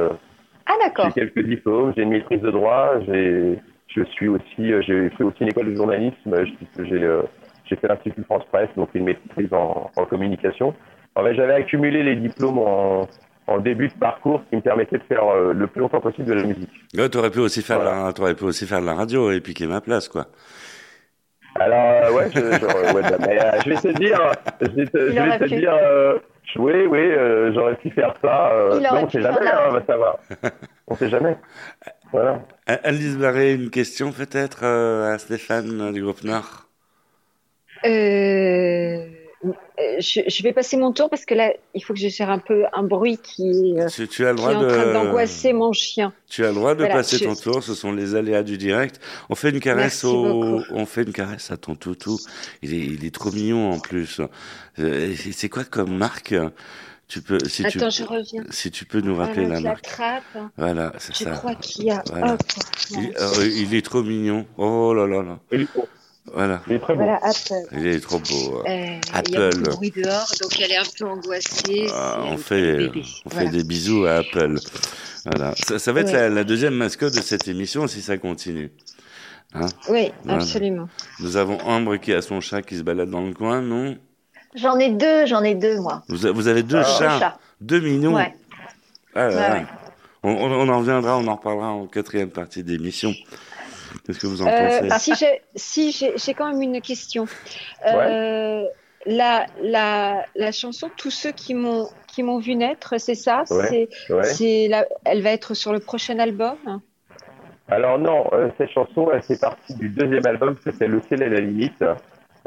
Ah 0.66 0.74
d'accord. 0.84 1.06
j'ai 1.06 1.22
quelques 1.22 1.46
diplômes, 1.46 1.94
j'ai 1.96 2.02
une 2.02 2.10
maîtrise 2.10 2.42
de 2.42 2.50
droit, 2.50 3.00
j'ai, 3.06 3.58
je 3.88 4.04
suis 4.04 4.28
aussi, 4.28 4.70
j'ai 4.82 5.08
fait 5.10 5.24
aussi 5.24 5.38
une 5.40 5.48
école 5.48 5.70
de 5.70 5.76
journalisme, 5.76 6.44
j'ai, 6.78 7.76
fait 7.76 7.88
l'Institut 7.88 8.22
France 8.24 8.44
Presse, 8.52 8.68
donc 8.76 8.90
une 8.94 9.04
maîtrise 9.04 9.52
en, 9.54 9.90
en 9.96 10.04
communication. 10.04 10.74
J'avais 11.16 11.54
accumulé 11.54 12.02
les 12.02 12.16
diplômes 12.16 12.58
en, 12.58 13.08
en 13.46 13.58
début 13.58 13.88
de 13.88 13.94
parcours 13.94 14.42
qui 14.50 14.56
me 14.56 14.60
permettaient 14.60 14.98
de 14.98 15.04
faire 15.04 15.24
euh, 15.28 15.52
le 15.52 15.66
plus 15.66 15.80
longtemps 15.80 16.00
possible 16.00 16.26
de 16.26 16.34
la 16.34 16.42
musique. 16.42 16.70
Ouais, 16.96 17.08
t'aurais 17.08 17.30
pu 17.30 17.38
aussi 17.40 17.62
faire 17.62 17.82
la, 17.82 18.12
t'aurais 18.12 18.34
pu 18.34 18.44
aussi 18.44 18.66
faire 18.66 18.80
de 18.80 18.86
la 18.86 18.94
radio 18.94 19.30
et 19.30 19.40
piquer 19.40 19.66
ma 19.66 19.80
place, 19.80 20.08
quoi. 20.08 20.26
Alors, 21.58 21.78
euh, 22.04 22.12
ouais, 22.12 22.30
je, 22.34 22.40
je- 22.40 22.94
ouais, 22.94 23.02
bah, 23.02 23.16
mais, 23.20 23.40
euh, 23.42 23.60
je 23.64 23.70
vais 23.70 23.76
te 23.76 23.98
dire, 23.98 24.20
je 24.60 24.66
vais 24.68 24.86
te, 24.86 24.98
je 24.98 25.20
vais 25.22 25.38
te 25.38 25.44
dire, 25.44 25.74
euh, 25.74 26.18
oui, 26.56 26.86
oui, 26.86 26.98
euh, 26.98 27.52
j'aurais 27.54 27.76
pu 27.76 27.90
faire 27.90 28.14
ça. 28.20 28.52
Euh, 28.52 28.80
non, 28.80 28.88
on 29.02 29.06
pu 29.06 29.12
sait 29.12 29.22
jamais, 29.22 29.46
hein, 29.48 29.72
bah, 29.72 29.82
ça 29.86 29.96
va. 29.96 30.18
On 30.88 30.96
sait 30.96 31.08
jamais. 31.08 31.36
Voilà. 32.12 32.40
Alice 32.66 33.16
Barré, 33.18 33.54
une 33.54 33.68
question 33.68 34.12
peut-être 34.12 34.60
euh, 34.62 35.12
à 35.12 35.18
Stéphane 35.18 35.92
du 35.92 36.02
groupe 36.02 36.22
Nord? 36.22 36.68
Euh, 37.84 39.06
je, 39.98 40.20
je 40.26 40.42
vais 40.42 40.52
passer 40.52 40.76
mon 40.76 40.92
tour 40.92 41.10
parce 41.10 41.24
que 41.24 41.34
là, 41.34 41.52
il 41.74 41.84
faut 41.84 41.92
que 41.92 41.98
je 42.00 42.08
gère 42.08 42.30
un 42.30 42.38
peu 42.38 42.64
un 42.72 42.82
bruit 42.82 43.18
qui, 43.18 43.74
est, 43.76 43.80
euh, 43.82 43.88
tu, 43.88 44.08
tu 44.08 44.26
as 44.26 44.32
le 44.32 44.38
qui 44.38 44.44
est 44.44 44.54
en 44.54 44.66
train 44.66 44.92
d'angoisser 44.92 45.52
mon 45.52 45.72
chien. 45.72 46.12
tu 46.28 46.44
as 46.44 46.48
le 46.48 46.54
droit 46.54 46.74
de 46.74 46.80
Voilà, 46.80 46.94
passer 46.94 47.18
je- 47.18 47.24
ton 47.24 47.34
tour, 47.34 47.62
ce 47.62 47.74
sont 47.74 47.92
les 47.92 48.14
aléas 48.14 48.42
du 48.42 48.56
direct. 48.58 49.00
On 49.28 49.34
fait 49.34 49.50
une 49.50 49.60
caresse 49.60 50.02
Merci 50.04 50.06
au 50.06 50.22
beaucoup. 50.58 50.62
on 50.70 50.86
fait 50.86 51.02
une 51.02 51.12
caresse 51.12 51.50
à 51.50 51.56
ton 51.56 51.74
toutou. 51.74 52.18
Il 52.62 52.72
est 52.74 52.78
il 52.78 53.04
est 53.04 53.14
trop 53.14 53.30
mignon 53.30 53.72
en 53.72 53.78
plus. 53.78 54.20
Euh, 54.78 55.14
c'est 55.32 55.48
quoi 55.48 55.64
comme 55.64 55.96
marque? 55.96 56.34
Tu 57.08 57.20
peux 57.22 57.38
si 57.46 57.62
tu 57.62 57.78
Attends, 57.78 57.88
je 57.90 58.02
reviens. 58.02 58.42
si 58.50 58.70
tu 58.72 58.84
peux 58.84 59.00
nous 59.00 59.14
rappeler 59.14 59.46
la 59.46 59.58
je 59.58 59.62
marque. 59.62 59.86
Voilà, 60.56 60.92
c'est 60.98 61.14
Je 61.16 61.22
ça. 61.22 61.30
crois 61.30 61.54
qu'il 61.54 61.84
y 61.84 61.90
a. 61.92 62.02
Voilà. 62.10 62.32
Hop, 62.32 62.40
Il, 62.90 63.12
euh, 63.20 63.48
il 63.54 63.74
est 63.76 63.84
trop 63.84 64.02
mignon. 64.02 64.44
Oh 64.58 64.92
là 64.92 65.06
là 65.06 65.22
là. 65.22 65.38
Voilà. 66.32 66.60
Il 66.66 66.74
est 66.74 66.78
très 66.80 66.94
beau. 66.94 67.02
Voilà, 67.04 67.18
Apple. 67.22 67.66
Il 67.72 67.86
est 67.86 68.00
trop 68.00 68.18
beau. 68.18 68.62
Euh, 68.66 68.98
Il 69.26 69.32
y 69.32 69.36
a 69.36 69.46
Apple. 69.46 69.58
beaucoup 69.58 69.70
de 69.70 69.70
bruit 69.76 69.90
dehors, 69.96 70.26
donc 70.42 70.60
elle 70.60 70.72
est 70.72 70.76
un 70.76 70.82
peu 70.98 71.06
angoissée. 71.06 71.86
Ah, 71.92 72.18
on 72.24 72.36
fait, 72.36 72.76
bébé. 72.88 73.02
on 73.24 73.30
Voilà. 73.30 73.50
fait 73.50 73.56
des 73.56 73.64
bisous 73.64 74.04
à 74.06 74.16
Apple. 74.16 74.56
Voilà. 75.24 75.54
Ça, 75.66 75.78
ça 75.78 75.92
va 75.92 76.00
être 76.00 76.06
Ouais. 76.08 76.12
la, 76.14 76.28
la 76.28 76.44
deuxième 76.44 76.74
mascotte 76.74 77.14
de 77.14 77.20
cette 77.20 77.48
émission 77.48 77.86
si 77.86 78.02
ça 78.02 78.18
continue. 78.18 78.70
Hein 79.54 79.66
Oui, 79.88 80.12
Voilà. 80.24 80.42
absolument. 80.42 80.88
Nous 81.20 81.36
avons 81.36 81.58
Ambre 81.62 81.96
qui 81.96 82.12
a 82.12 82.20
son 82.22 82.40
chat 82.40 82.62
qui 82.62 82.76
se 82.76 82.82
balade 82.82 83.10
dans 83.10 83.22
le 83.22 83.32
coin, 83.32 83.62
non? 83.62 83.96
J'en 84.54 84.78
ai 84.78 84.90
deux, 84.90 85.26
j'en 85.26 85.42
ai 85.42 85.54
deux 85.54 85.78
moi. 85.80 86.02
vous, 86.08 86.26
a- 86.26 86.32
vous 86.32 86.48
avez 86.48 86.62
deux 86.62 86.76
Euh, 86.78 86.84
chats, 86.98 87.18
chat. 87.18 87.38
deux 87.60 87.80
mignons. 87.80 88.14
Ouais. 88.14 88.34
Ah 89.14 89.28
là 89.28 89.28
Ouais, 89.28 89.34
là. 89.34 89.54
ouais. 89.54 89.66
On, 90.22 90.30
on- 90.30 90.52
on 90.52 90.68
en 90.68 90.78
reviendra, 90.80 91.16
on 91.18 91.26
en 91.28 91.36
reparlera 91.36 91.68
en 91.70 91.86
quatrième 91.86 92.30
partie 92.30 92.64
d'émission. 92.64 93.14
Qu'est-ce 94.04 94.18
que 94.18 94.26
vous 94.26 94.42
en 94.42 94.46
Euh, 94.48 94.80
pensez 94.88 94.98
si 94.98 95.14
j'ai 95.14 95.42
si, 95.54 95.92
j'ai- 95.92 96.12
j'ai 96.16 96.34
quand 96.34 96.50
même 96.52 96.62
une 96.62 96.80
question. 96.80 97.26
Euh, 97.86 98.64
la, 99.06 99.46
la, 99.62 100.24
la 100.34 100.52
chanson 100.52 100.90
Tous 100.96 101.10
ceux 101.10 101.32
qui 101.32 101.54
m'ont 101.54 101.88
qui 102.08 102.22
m'ont 102.22 102.38
vu 102.38 102.54
naître, 102.56 102.94
c'est 102.98 103.14
ça 103.14 103.44
Ouais, 103.50 103.88
C'est 104.08 104.12
ouais. 104.12 104.68
la- 104.68 104.86
elle 105.04 105.22
va 105.22 105.30
être 105.30 105.54
sur 105.54 105.72
le 105.72 105.80
prochain 105.80 106.18
album. 106.18 106.56
Alors 107.68 107.98
non, 107.98 108.26
euh, 108.32 108.48
cette 108.58 108.70
chanson, 108.70 109.08
elle 109.12 109.22
fait 109.22 109.40
partie 109.40 109.74
du 109.74 109.88
deuxième 109.88 110.26
album 110.26 110.56
s'appelle 110.64 110.90
Le 110.90 111.02
ciel 111.08 111.22
et 111.22 111.28
la 111.28 111.40
limite, 111.40 111.84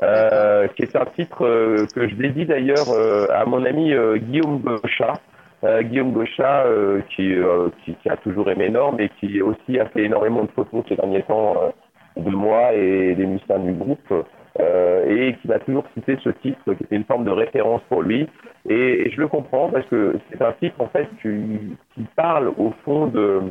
euh, 0.01 0.67
qui 0.69 0.83
est 0.83 0.95
un 0.95 1.05
titre 1.05 1.45
euh, 1.45 1.85
que 1.93 2.07
je 2.07 2.15
dédie 2.15 2.45
d'ailleurs 2.45 2.89
euh, 2.89 3.27
à 3.29 3.45
mon 3.45 3.65
ami 3.65 3.93
euh, 3.93 4.17
Guillaume 4.17 4.59
Gauchat. 4.59 5.19
Euh, 5.65 5.83
Guillaume 5.83 6.13
Gauchat, 6.13 6.65
euh, 6.65 7.01
qui, 7.15 7.33
euh, 7.33 7.69
qui, 7.83 7.93
qui 7.95 8.09
a 8.09 8.15
toujours 8.17 8.49
aimé 8.49 8.69
Norm 8.69 8.97
et 8.99 9.09
qui 9.19 9.41
aussi 9.41 9.77
a 9.77 9.87
fait 9.87 10.03
énormément 10.03 10.43
de 10.43 10.51
photos 10.51 10.85
ces 10.87 10.95
derniers 10.95 11.23
temps 11.23 11.55
euh, 11.61 12.21
de 12.21 12.29
moi 12.29 12.73
et 12.73 13.13
des 13.15 13.25
musiciens 13.25 13.59
du 13.59 13.73
groupe, 13.73 14.13
euh, 14.59 15.05
et 15.05 15.35
qui 15.35 15.47
m'a 15.49 15.59
toujours 15.59 15.83
cité 15.93 16.17
ce 16.23 16.29
titre 16.29 16.73
qui 16.73 16.83
était 16.83 16.95
une 16.95 17.03
forme 17.03 17.25
de 17.25 17.31
référence 17.31 17.81
pour 17.89 18.03
lui. 18.03 18.27
Et, 18.69 19.09
je 19.11 19.19
le 19.19 19.27
comprends 19.27 19.69
parce 19.69 19.85
que 19.87 20.15
c'est 20.31 20.41
un 20.41 20.53
titre 20.53 20.79
en 20.79 20.87
fait 20.87 21.09
qui, 21.21 21.75
qui 21.93 22.03
parle 22.15 22.53
au 22.57 22.71
fond 22.85 23.07
de 23.07 23.41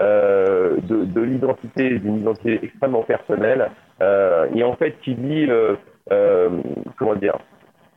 euh, 0.00 0.76
de, 0.82 1.04
de 1.04 1.20
l'identité, 1.20 1.98
d'une 1.98 2.20
identité 2.20 2.58
extrêmement 2.62 3.02
personnelle, 3.02 3.70
et 4.54 4.64
en 4.64 4.74
fait 4.76 4.98
qui 5.02 5.14
dit, 5.14 5.46
comment 6.96 7.16
dire, 7.16 7.36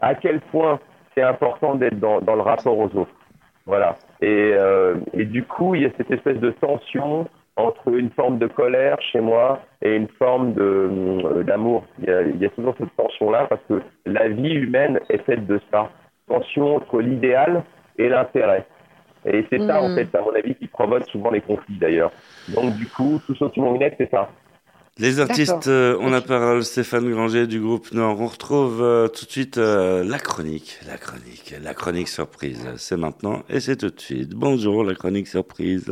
à 0.01 0.16
quel 0.16 0.41
point 0.41 0.80
c'est 1.16 1.24
important 1.24 1.76
d'être 1.76 1.97
dans, 1.99 2.20
dans 2.20 2.36
le 2.36 2.41
rapport 2.41 2.78
aux 2.78 2.93
autres. 2.97 3.14
Voilà. 3.66 3.95
Et, 4.22 4.51
euh, 4.53 4.95
et 5.14 5.26
du 5.26 5.43
coup, 5.43 5.76
il 5.76 5.84
y 5.84 5.86
a 5.86 5.89
cette 5.97 6.11
espèce 6.11 6.38
de 6.39 6.51
tension 6.51 7.28
entre 7.55 7.89
une 7.89 8.09
forme 8.11 8.39
de 8.39 8.47
colère 8.47 8.99
chez 9.11 9.22
moi 9.22 9.61
et 9.82 9.95
une 9.95 10.07
forme 10.20 10.53
de 10.53 10.61
euh, 10.64 11.43
d'amour. 11.43 11.86
Il, 11.99 12.05
y 12.05 12.11
a- 12.11 12.22
il 12.24 12.38
y 12.38 12.45
a 12.45 12.49
toujours 12.49 12.76
cette 12.78 12.95
tension-là 12.95 13.45
parce 13.49 13.61
que 13.70 13.82
la 14.05 14.28
vie 14.28 14.53
humaine 14.55 14.99
est 15.09 15.24
faite 15.24 15.45
de 15.45 15.59
ça. 15.72 15.89
Tension 16.28 16.76
entre 16.78 16.99
l'idéal 16.99 17.64
et 17.97 18.09
l'intérêt. 18.09 18.66
Et 19.26 19.45
c'est 19.49 19.59
ça, 19.59 19.82
en 19.82 19.89
Mhm. 19.89 19.95
fait, 19.95 20.16
à 20.16 20.22
mon 20.22 20.34
avis, 20.36 20.55
qui 20.55 20.68
provoque 20.68 21.07
souvent 21.09 21.32
les 21.32 21.41
conflits, 21.41 21.78
d'ailleurs. 21.78 22.11
Donc, 22.49 22.76
du 22.76 22.89
coup, 22.89 23.22
tout 23.26 23.36
ce 23.36 23.45
qui 23.45 23.61
c'est 23.97 24.09
ça. 24.11 24.30
Les 25.00 25.20
artistes 25.20 25.68
euh, 25.68 25.98
ont 26.02 26.12
la 26.12 26.22
parole, 26.22 26.64
Stéphane 26.64 27.10
Granger 27.10 27.48
du 27.48 27.60
groupe 27.60 27.91
Nord. 27.94 28.22
On 28.22 28.28
retrouve 28.28 28.80
euh, 28.84 29.08
tout 29.08 29.26
de 29.26 29.32
suite 29.32 29.58
euh, 29.58 30.04
la 30.04 30.20
chronique, 30.20 30.78
la 30.86 30.98
chronique, 30.98 31.56
la 31.64 31.74
chronique 31.74 32.08
surprise. 32.08 32.60
C'est 32.78 32.96
maintenant 32.96 33.41
et 33.50 33.60
c'est 33.60 33.76
tout 33.76 33.89
de 33.89 34.00
suite. 34.00 34.36
Bonjour, 34.36 34.84
la 34.84 34.94
chronique 34.94 35.28
surprise. 35.28 35.91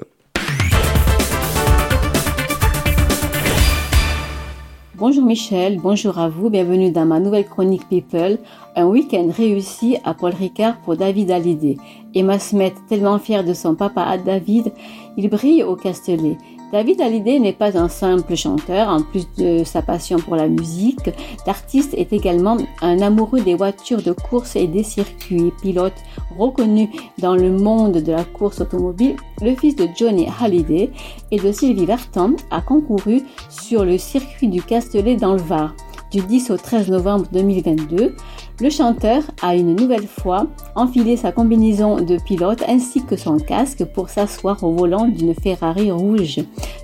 Bonjour 4.93 5.25
Michel, 5.25 5.79
bonjour 5.81 6.19
à 6.19 6.29
vous, 6.29 6.51
bienvenue 6.51 6.91
dans 6.91 7.07
ma 7.07 7.19
nouvelle 7.19 7.47
chronique 7.47 7.89
People. 7.89 8.37
Un 8.75 8.85
week-end 8.85 9.31
réussi 9.35 9.97
à 10.03 10.13
Paul 10.13 10.35
Ricard 10.35 10.77
pour 10.81 10.95
David 10.95 11.31
Hallyday. 11.31 11.77
Emma 12.13 12.37
Smet, 12.37 12.75
tellement 12.87 13.17
fière 13.17 13.43
de 13.43 13.55
son 13.55 13.73
papa 13.73 14.03
à 14.03 14.19
David, 14.19 14.71
il 15.17 15.27
brille 15.27 15.63
au 15.63 15.75
Castellet. 15.75 16.37
David 16.71 17.01
Hallyday 17.01 17.39
n'est 17.39 17.51
pas 17.51 17.77
un 17.77 17.89
simple 17.89 18.35
chanteur, 18.35 18.87
en 18.87 19.01
plus 19.01 19.27
de 19.37 19.65
sa 19.65 19.81
passion 19.81 20.19
pour 20.19 20.37
la 20.37 20.47
musique, 20.47 21.09
l'artiste 21.45 21.93
est 21.95 22.13
également 22.13 22.55
un 22.81 23.01
amoureux 23.01 23.41
des 23.41 23.55
voitures 23.55 24.01
de 24.01 24.13
course 24.13 24.55
et 24.55 24.67
des 24.67 24.83
circuits. 24.83 25.51
Pilote 25.61 25.93
reconnu 26.39 26.89
dans 27.17 27.35
le 27.35 27.51
monde 27.51 27.97
de 27.97 28.11
la 28.13 28.23
course 28.23 28.61
automobile, 28.61 29.17
le 29.41 29.53
fils 29.53 29.75
de 29.75 29.87
Johnny 29.97 30.27
Hallyday 30.39 30.91
et 31.31 31.39
de 31.39 31.51
Sylvie 31.51 31.85
Vartan 31.85 32.35
a 32.51 32.61
concouru 32.61 33.23
sur 33.49 33.83
le 33.83 33.97
circuit 33.97 34.47
du 34.47 34.61
Castellet 34.61 35.17
dans 35.17 35.33
le 35.33 35.41
Var. 35.41 35.75
Du 36.11 36.21
10 36.21 36.51
au 36.51 36.57
13 36.57 36.89
novembre 36.89 37.25
2022, 37.33 38.15
le 38.61 38.69
chanteur 38.69 39.23
a 39.41 39.55
une 39.55 39.75
nouvelle 39.75 40.05
fois 40.05 40.45
enfilé 40.75 41.17
sa 41.17 41.31
combinaison 41.31 41.95
de 41.95 42.19
pilote 42.23 42.63
ainsi 42.67 43.03
que 43.03 43.15
son 43.15 43.37
casque 43.37 43.83
pour 43.85 44.09
s'asseoir 44.09 44.63
au 44.63 44.71
volant 44.71 45.07
d'une 45.07 45.33
Ferrari 45.33 45.89
rouge. 45.89 46.41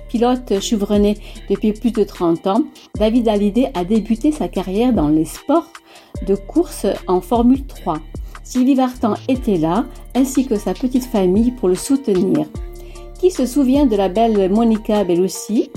Pilote 0.08 0.60
chevronné 0.60 1.16
depuis 1.48 1.72
plus 1.72 1.92
de 1.92 2.02
30 2.02 2.46
ans, 2.48 2.62
David 2.98 3.28
Hallyday 3.28 3.70
a 3.74 3.84
débuté 3.84 4.32
sa 4.32 4.48
carrière 4.48 4.92
dans 4.92 5.06
les 5.06 5.24
sports 5.24 5.72
de 6.26 6.34
course 6.34 6.86
en 7.06 7.20
Formule 7.20 7.64
3. 7.64 7.98
Sylvie 8.42 8.74
Vartan 8.74 9.14
était 9.28 9.58
là, 9.58 9.84
ainsi 10.16 10.46
que 10.46 10.56
sa 10.56 10.74
petite 10.74 11.04
famille 11.04 11.52
pour 11.52 11.68
le 11.68 11.76
soutenir. 11.76 12.46
Qui 13.20 13.30
se 13.30 13.46
souvient 13.46 13.86
de 13.86 13.94
la 13.94 14.08
belle 14.08 14.50
Monica 14.50 15.04
Bellucci? 15.04 15.70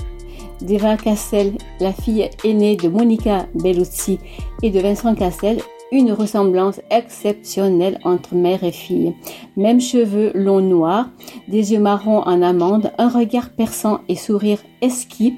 D'Eva 0.62 0.96
Cassel, 0.96 1.52
la 1.80 1.92
fille 1.92 2.28
aînée 2.44 2.76
de 2.76 2.88
Monica 2.88 3.46
Bellucci 3.54 4.18
et 4.62 4.70
de 4.70 4.80
Vincent 4.80 5.14
Cassel, 5.14 5.58
une 5.92 6.10
ressemblance 6.10 6.80
exceptionnelle 6.90 8.00
entre 8.02 8.34
mère 8.34 8.64
et 8.64 8.72
fille. 8.72 9.14
Même 9.56 9.80
cheveux 9.80 10.32
longs 10.34 10.62
noirs, 10.62 11.08
des 11.46 11.72
yeux 11.72 11.78
marrons 11.78 12.22
en 12.22 12.42
amande, 12.42 12.90
un 12.98 13.08
regard 13.08 13.50
perçant 13.50 14.00
et 14.08 14.16
sourire 14.16 14.58
esquis. 14.80 15.34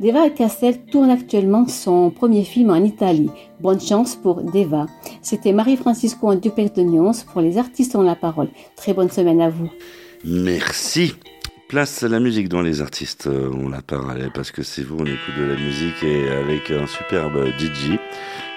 Deva 0.00 0.30
Cassel 0.30 0.80
tourne 0.86 1.10
actuellement 1.10 1.68
son 1.68 2.10
premier 2.10 2.42
film 2.42 2.70
en 2.70 2.82
Italie. 2.82 3.30
Bonne 3.60 3.80
chance 3.80 4.16
pour 4.16 4.40
Deva. 4.40 4.86
C'était 5.20 5.52
Marie-Francisco 5.52 6.26
en 6.26 6.36
duplex 6.36 6.72
de 6.72 6.82
Nyons 6.82 7.12
pour 7.30 7.42
les 7.42 7.58
artistes 7.58 7.94
ont 7.94 8.02
la 8.02 8.16
parole. 8.16 8.48
Très 8.76 8.94
bonne 8.94 9.10
semaine 9.10 9.42
à 9.42 9.50
vous. 9.50 9.68
Merci. 10.24 11.12
Place 11.70 12.02
la 12.02 12.18
musique 12.18 12.48
dont 12.48 12.62
les 12.62 12.82
artistes 12.82 13.28
euh, 13.28 13.48
ont 13.52 13.68
la 13.68 13.80
parole 13.80 14.28
parce 14.34 14.50
que 14.50 14.64
c'est 14.64 14.82
vous, 14.82 14.96
on 14.98 15.06
écoute 15.06 15.36
de 15.38 15.44
la 15.44 15.54
musique 15.54 16.02
et 16.02 16.28
avec 16.28 16.68
un 16.72 16.84
superbe 16.88 17.46
DJ. 17.60 17.96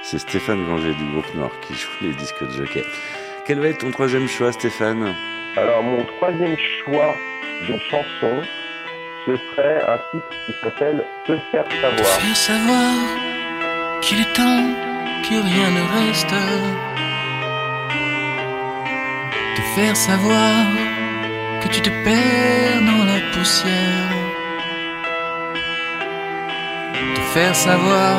C'est 0.01 0.17
Stéphane 0.17 0.65
Granger 0.65 0.95
du 0.95 1.11
groupe 1.11 1.35
Nord 1.35 1.51
qui 1.61 1.75
joue 1.75 1.91
les 2.01 2.13
disques 2.15 2.41
de 2.41 2.49
jockey. 2.49 2.83
Quel 3.45 3.59
va 3.59 3.67
être 3.67 3.77
ton 3.77 3.91
troisième 3.91 4.27
choix, 4.27 4.51
Stéphane? 4.51 5.13
Alors, 5.55 5.83
mon 5.83 6.03
troisième 6.17 6.57
choix 6.57 7.13
de 7.69 7.77
chanson, 7.91 8.41
ce 9.27 9.37
serait 9.37 9.83
un 9.87 9.99
titre 10.09 10.29
qui 10.47 10.53
s'appelle 10.63 11.05
Te 11.27 11.37
faire 11.51 11.65
savoir. 11.71 12.07
Faire 12.07 12.35
savoir 12.35 12.93
qu'il 14.01 14.21
est 14.21 14.33
temps 14.33 14.73
que 15.21 15.35
rien 15.35 15.69
ne 15.69 16.07
reste. 16.07 16.33
Te 19.55 19.61
faire 19.75 19.95
savoir 19.95 20.92
que 21.63 21.69
tu 21.69 21.81
te 21.81 21.89
perds 21.89 22.81
dans 22.89 23.03
la 23.11 23.19
poussière. 23.33 24.09
Te 27.15 27.21
faire 27.33 27.55
savoir 27.55 28.17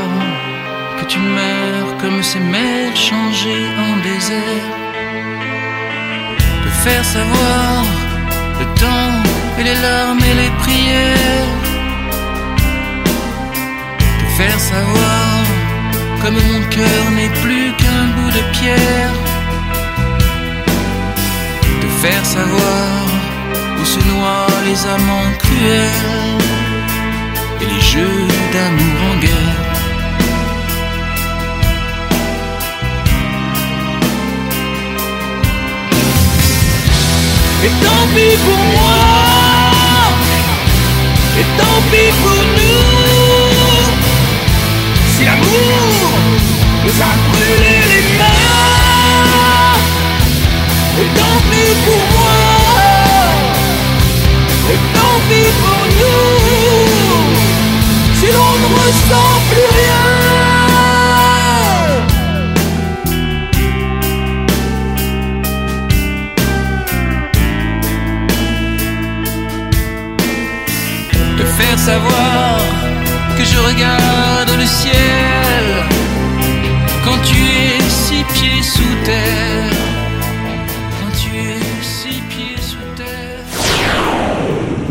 que 0.99 1.05
tu 1.07 1.19
meurs 1.19 1.91
comme 2.01 2.23
ces 2.23 2.41
mers 2.41 2.97
changées 2.97 3.69
en 3.87 3.93
désert. 4.09 4.69
Te 6.65 6.71
faire 6.85 7.05
savoir 7.05 7.85
le 8.61 8.67
temps 8.83 9.15
et 9.59 9.65
les 9.69 9.79
larmes 9.87 10.25
et 10.31 10.37
les 10.43 10.53
prières. 10.63 11.55
Te 14.21 14.27
faire 14.39 14.61
savoir 14.73 15.29
comme 16.23 16.39
mon 16.53 16.63
cœur 16.77 17.05
n'est 17.17 17.35
plus 17.43 17.67
qu'un 17.81 18.05
bout 18.15 18.31
de 18.39 18.43
pierre. 18.57 19.15
Te 21.83 21.89
faire 22.03 22.25
savoir 22.25 23.14
se 23.85 23.99
noient 23.99 24.47
les 24.65 24.87
amants 24.87 25.33
cruels 25.39 26.41
et 27.61 27.67
les 27.67 27.81
jeux 27.81 28.27
d'amour 28.53 28.99
en 29.11 29.17
guerre. 29.21 29.61
Et 37.65 37.73
tant 37.85 38.05
pis 38.15 38.37
pour 38.47 38.63
moi, 38.75 39.01
et 41.39 41.47
tant 41.59 41.81
pis 41.91 42.11
pour 42.23 42.43
nous, 42.57 43.95
si 45.13 45.25
l'amour 45.25 45.79
nous 46.85 46.97
a 47.01 47.13
brûlé 47.29 47.77
les 47.93 48.05
mains. 48.19 48.45
Et 51.01 51.09
tant 51.19 51.39
pis 51.51 51.73
pour 51.85 52.03
moi, 52.15 52.54
et 54.73 54.81
tant 54.95 55.19
pour 55.29 55.81
nous, 56.01 56.35
si 58.19 58.27
l'on 58.27 58.55
ne 58.63 58.69
ressent 58.81 59.35
plus 59.51 59.69
rien. 59.79 60.25
te 71.37 71.45
faire 71.45 71.79
savoir 71.79 72.61
que 73.37 73.45
je 73.45 73.59
regarde 73.59 74.51
le 74.57 74.67
ciel 74.67 75.65
quand 77.05 77.19
tu 77.25 77.37
es 77.37 77.81
six 77.89 78.25
pieds 78.35 78.63
sous 78.63 78.95
terre. 79.05 79.84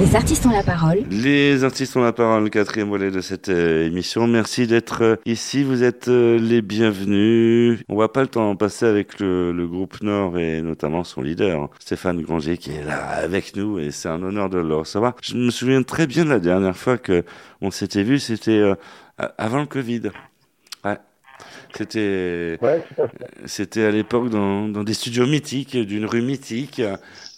Les 0.03 0.17
artistes 0.17 0.45
ont 0.45 0.51
la 0.51 0.63
parole. 0.63 1.03
Les 1.09 1.63
artistes 1.63 1.95
ont 1.95 2.01
la 2.01 2.11
parole, 2.11 2.49
quatrième 2.49 2.89
volet 2.89 3.09
de 3.09 3.21
cette 3.21 3.47
euh, 3.47 3.87
émission. 3.87 4.27
Merci 4.27 4.67
d'être 4.67 5.01
euh, 5.01 5.15
ici. 5.25 5.63
Vous 5.63 5.81
êtes 5.81 6.09
euh, 6.09 6.37
les 6.37 6.61
bienvenus. 6.61 7.79
On 7.87 7.95
voit 7.95 8.11
pas 8.11 8.19
le 8.19 8.27
temps 8.27 8.53
passer 8.57 8.85
avec 8.85 9.21
le, 9.21 9.53
le 9.53 9.65
groupe 9.65 10.01
Nord 10.01 10.37
et 10.37 10.61
notamment 10.61 11.05
son 11.05 11.21
leader, 11.21 11.69
Stéphane 11.79 12.21
Granger, 12.21 12.57
qui 12.57 12.71
est 12.71 12.83
là 12.83 12.99
avec 13.11 13.55
nous 13.55 13.79
et 13.79 13.91
c'est 13.91 14.09
un 14.09 14.21
honneur 14.21 14.49
de 14.49 14.57
le 14.57 14.75
recevoir. 14.75 15.15
Je 15.21 15.37
me 15.37 15.49
souviens 15.51 15.83
très 15.83 16.05
bien 16.05 16.25
de 16.25 16.31
la 16.31 16.39
dernière 16.39 16.75
fois 16.75 16.97
que 16.97 17.23
on 17.61 17.71
s'était 17.71 18.03
vu, 18.03 18.19
c'était 18.19 18.61
avant 19.37 19.61
le 19.61 19.67
Covid. 19.67 20.11
Ouais. 21.80 21.86
C'était, 21.86 22.59
c'était 23.45 23.84
à 23.84 23.91
l'époque 23.91 24.30
dans, 24.30 24.67
dans 24.67 24.84
des 24.84 24.93
studios 24.93 25.26
mythiques, 25.26 25.78
d'une 25.78 26.05
rue 26.05 26.21
mythique 26.21 26.82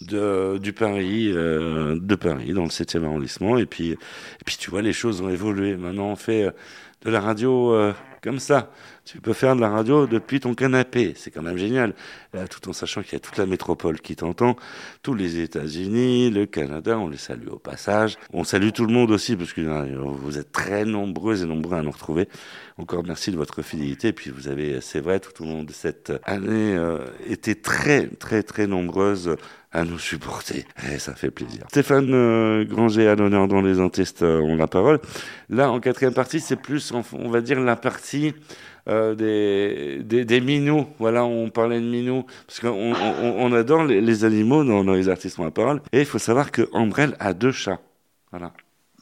de, 0.02 0.58
du 0.58 0.72
Paris, 0.72 1.30
euh, 1.32 1.98
de 2.00 2.14
Paris, 2.14 2.52
dans 2.52 2.62
le 2.64 2.68
7e 2.68 3.04
arrondissement. 3.04 3.58
Et 3.58 3.66
puis, 3.66 3.92
et 3.92 3.98
puis, 4.44 4.56
tu 4.58 4.70
vois, 4.70 4.82
les 4.82 4.92
choses 4.92 5.20
ont 5.20 5.28
évolué. 5.28 5.76
Maintenant, 5.76 6.08
on 6.08 6.16
fait 6.16 6.44
euh, 6.44 6.50
de 7.04 7.10
la 7.10 7.20
radio 7.20 7.72
euh, 7.72 7.92
comme 8.26 8.40
ça. 8.40 8.72
Tu 9.04 9.20
peux 9.20 9.34
faire 9.34 9.54
de 9.54 9.60
la 9.60 9.70
radio 9.70 10.08
depuis 10.08 10.40
ton 10.40 10.52
canapé. 10.54 11.14
C'est 11.14 11.30
quand 11.30 11.42
même 11.42 11.58
génial. 11.58 11.94
Tout 12.50 12.68
en 12.68 12.72
sachant 12.72 13.02
qu'il 13.02 13.12
y 13.12 13.16
a 13.16 13.20
toute 13.20 13.36
la 13.36 13.46
métropole 13.46 14.00
qui 14.00 14.16
t'entend, 14.16 14.56
tous 15.02 15.14
les 15.14 15.38
États-Unis, 15.38 16.30
le 16.30 16.44
Canada. 16.44 16.98
On 16.98 17.08
les 17.08 17.18
salue 17.18 17.46
au 17.46 17.60
passage. 17.60 18.18
On 18.32 18.42
salue 18.42 18.70
tout 18.70 18.84
le 18.84 18.92
monde 18.92 19.12
aussi 19.12 19.36
parce 19.36 19.52
que 19.52 19.60
euh, 19.60 20.00
vous 20.00 20.38
êtes 20.38 20.50
très 20.50 20.84
nombreux 20.84 21.44
et 21.44 21.46
nombreux 21.46 21.76
à 21.78 21.82
nous 21.82 21.92
retrouver. 21.92 22.28
Encore 22.78 23.04
merci 23.04 23.30
de 23.30 23.36
votre 23.36 23.62
fidélité. 23.62 24.08
Et 24.08 24.12
puis 24.12 24.30
vous 24.30 24.48
avez, 24.48 24.80
c'est 24.80 25.00
vrai, 25.00 25.20
tout 25.20 25.44
au 25.44 25.46
long 25.46 25.62
de 25.62 25.72
cette 25.72 26.12
année, 26.24 26.74
euh, 26.74 27.06
été 27.28 27.54
très, 27.54 28.08
très, 28.08 28.42
très 28.42 28.66
nombreuses 28.66 29.36
à 29.76 29.84
nous 29.84 29.98
supporter. 29.98 30.64
Et 30.90 30.98
ça 30.98 31.14
fait 31.14 31.30
plaisir. 31.30 31.64
Stéphane 31.68 32.12
euh, 32.12 32.64
Granger 32.64 33.08
à 33.08 33.14
l'honneur 33.14 33.46
dans 33.46 33.60
les 33.60 33.78
antistes 33.78 34.22
euh, 34.22 34.40
ont 34.40 34.56
la 34.56 34.66
parole. 34.66 35.00
Là, 35.50 35.70
en 35.70 35.80
quatrième 35.80 36.14
partie, 36.14 36.40
c'est 36.40 36.56
plus, 36.56 36.92
on, 36.92 37.28
va 37.28 37.42
dire, 37.42 37.60
la 37.60 37.76
partie 37.76 38.34
euh, 38.88 39.14
des, 39.14 40.24
des, 40.24 40.40
minous. 40.40 40.86
Voilà, 40.98 41.24
on 41.26 41.50
parlait 41.50 41.80
de 41.80 41.86
minous. 41.86 42.24
Parce 42.46 42.60
qu'on 42.60 42.94
on, 42.94 43.34
on 43.38 43.52
adore 43.52 43.84
les, 43.84 44.24
animaux 44.24 44.64
dans 44.64 44.82
les 44.82 45.08
artistes 45.10 45.38
ont 45.38 45.44
la 45.44 45.50
parole. 45.50 45.82
Et 45.92 46.00
il 46.00 46.06
faut 46.06 46.18
savoir 46.18 46.50
que 46.50 46.68
Ambrelle 46.72 47.14
a 47.20 47.34
deux 47.34 47.52
chats. 47.52 47.80
Voilà. 48.30 48.52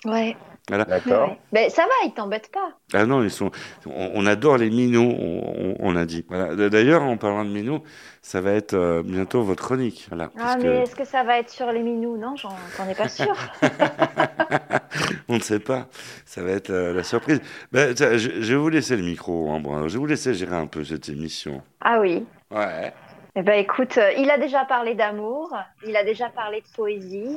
Ouais. 0.05 0.37
Voilà. 0.69 0.87
ouais. 0.89 1.39
Mais 1.53 1.69
ça 1.69 1.83
va, 1.83 1.93
ils 2.07 2.15
t'embêtent 2.15 2.51
pas. 2.51 2.73
Ah 2.95 3.05
non, 3.05 3.23
ils 3.23 3.31
sont. 3.31 3.51
On, 3.87 4.13
on 4.15 4.27
adore 4.27 4.57
les 4.57 4.71
minots, 4.71 5.03
on, 5.03 5.43
on, 5.57 5.77
on 5.79 5.97
a 5.97 6.07
dit. 6.07 6.25
Voilà. 6.29 6.55
D'ailleurs, 6.71 7.03
en 7.03 7.19
parlant 7.19 7.45
de 7.45 7.51
minots, 7.51 7.83
ça 8.23 8.41
va 8.41 8.53
être 8.53 8.73
euh, 8.73 9.03
bientôt 9.03 9.43
votre 9.43 9.63
chronique. 9.63 10.07
Voilà. 10.09 10.31
Ah, 10.39 10.57
mais 10.57 10.63
que 10.65 10.69
est-ce 10.83 10.97
que 10.97 11.05
ça 11.05 11.23
va 11.23 11.39
être 11.39 11.51
sur 11.51 11.71
les 11.71 11.83
minous 11.83 12.17
Non, 12.17 12.35
j'en 12.37 12.49
ai 12.89 12.95
pas 12.95 13.09
sûr. 13.09 13.35
on 15.29 15.35
ne 15.35 15.41
sait 15.41 15.61
pas. 15.61 15.89
Ça 16.25 16.43
va 16.43 16.53
être 16.53 16.71
euh, 16.71 16.95
la 16.95 17.03
surprise. 17.03 17.41
Ben, 17.73 17.93
tiens, 17.95 18.17
je, 18.17 18.31
je 18.41 18.53
vais 18.55 18.59
vous 18.59 18.69
laisser 18.71 18.97
le 18.97 19.03
micro, 19.03 19.51
Ambroise. 19.51 19.89
Je 19.89 19.93
vais 19.95 19.99
vous 19.99 20.07
laisser 20.07 20.33
gérer 20.35 20.57
un 20.57 20.67
peu 20.67 20.85
cette 20.85 21.09
émission. 21.09 21.63
ah 21.81 21.99
oui. 22.01 22.25
Ouais. 22.51 22.93
Eh 23.37 23.43
ben 23.43 23.59
écoute, 23.59 23.99
euh, 23.99 24.13
il 24.17 24.31
a 24.31 24.39
déjà 24.39 24.65
parlé 24.65 24.95
d'amour, 24.95 25.53
il 25.87 25.97
a 25.97 26.05
déjà 26.05 26.29
parlé 26.29 26.61
de 26.61 26.67
poésie, 26.77 27.37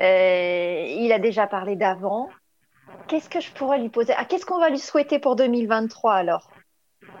euh, 0.00 0.84
il 0.88 1.12
a 1.12 1.18
déjà 1.20 1.46
parlé 1.46 1.76
d'avant. 1.76 2.28
Qu'est-ce 3.12 3.28
que 3.28 3.40
je 3.40 3.52
pourrais 3.52 3.78
lui 3.78 3.90
poser? 3.90 4.14
Ah, 4.16 4.24
Qu'est-ce 4.24 4.46
qu'on 4.46 4.58
va 4.58 4.70
lui 4.70 4.78
souhaiter 4.78 5.18
pour 5.18 5.36
2023 5.36 6.14
alors? 6.14 6.50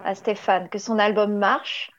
À 0.06 0.14
Stéphane 0.14 0.70
Que 0.70 0.78
son 0.78 0.98
album 0.98 1.36
marche. 1.36 1.90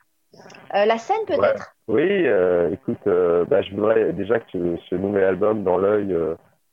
Euh, 0.74 0.84
La 0.84 0.98
scène 0.98 1.24
peut-être? 1.28 1.76
Oui, 1.86 2.02
euh, 2.26 2.72
écoute, 2.72 3.06
euh, 3.06 3.44
bah, 3.44 3.62
je 3.62 3.72
voudrais 3.72 4.12
déjà 4.12 4.40
que 4.40 4.46
ce, 4.52 4.76
ce 4.90 4.96
nouvel 4.96 5.22
album 5.22 5.62
dans 5.62 5.78
l'œil 5.78 6.12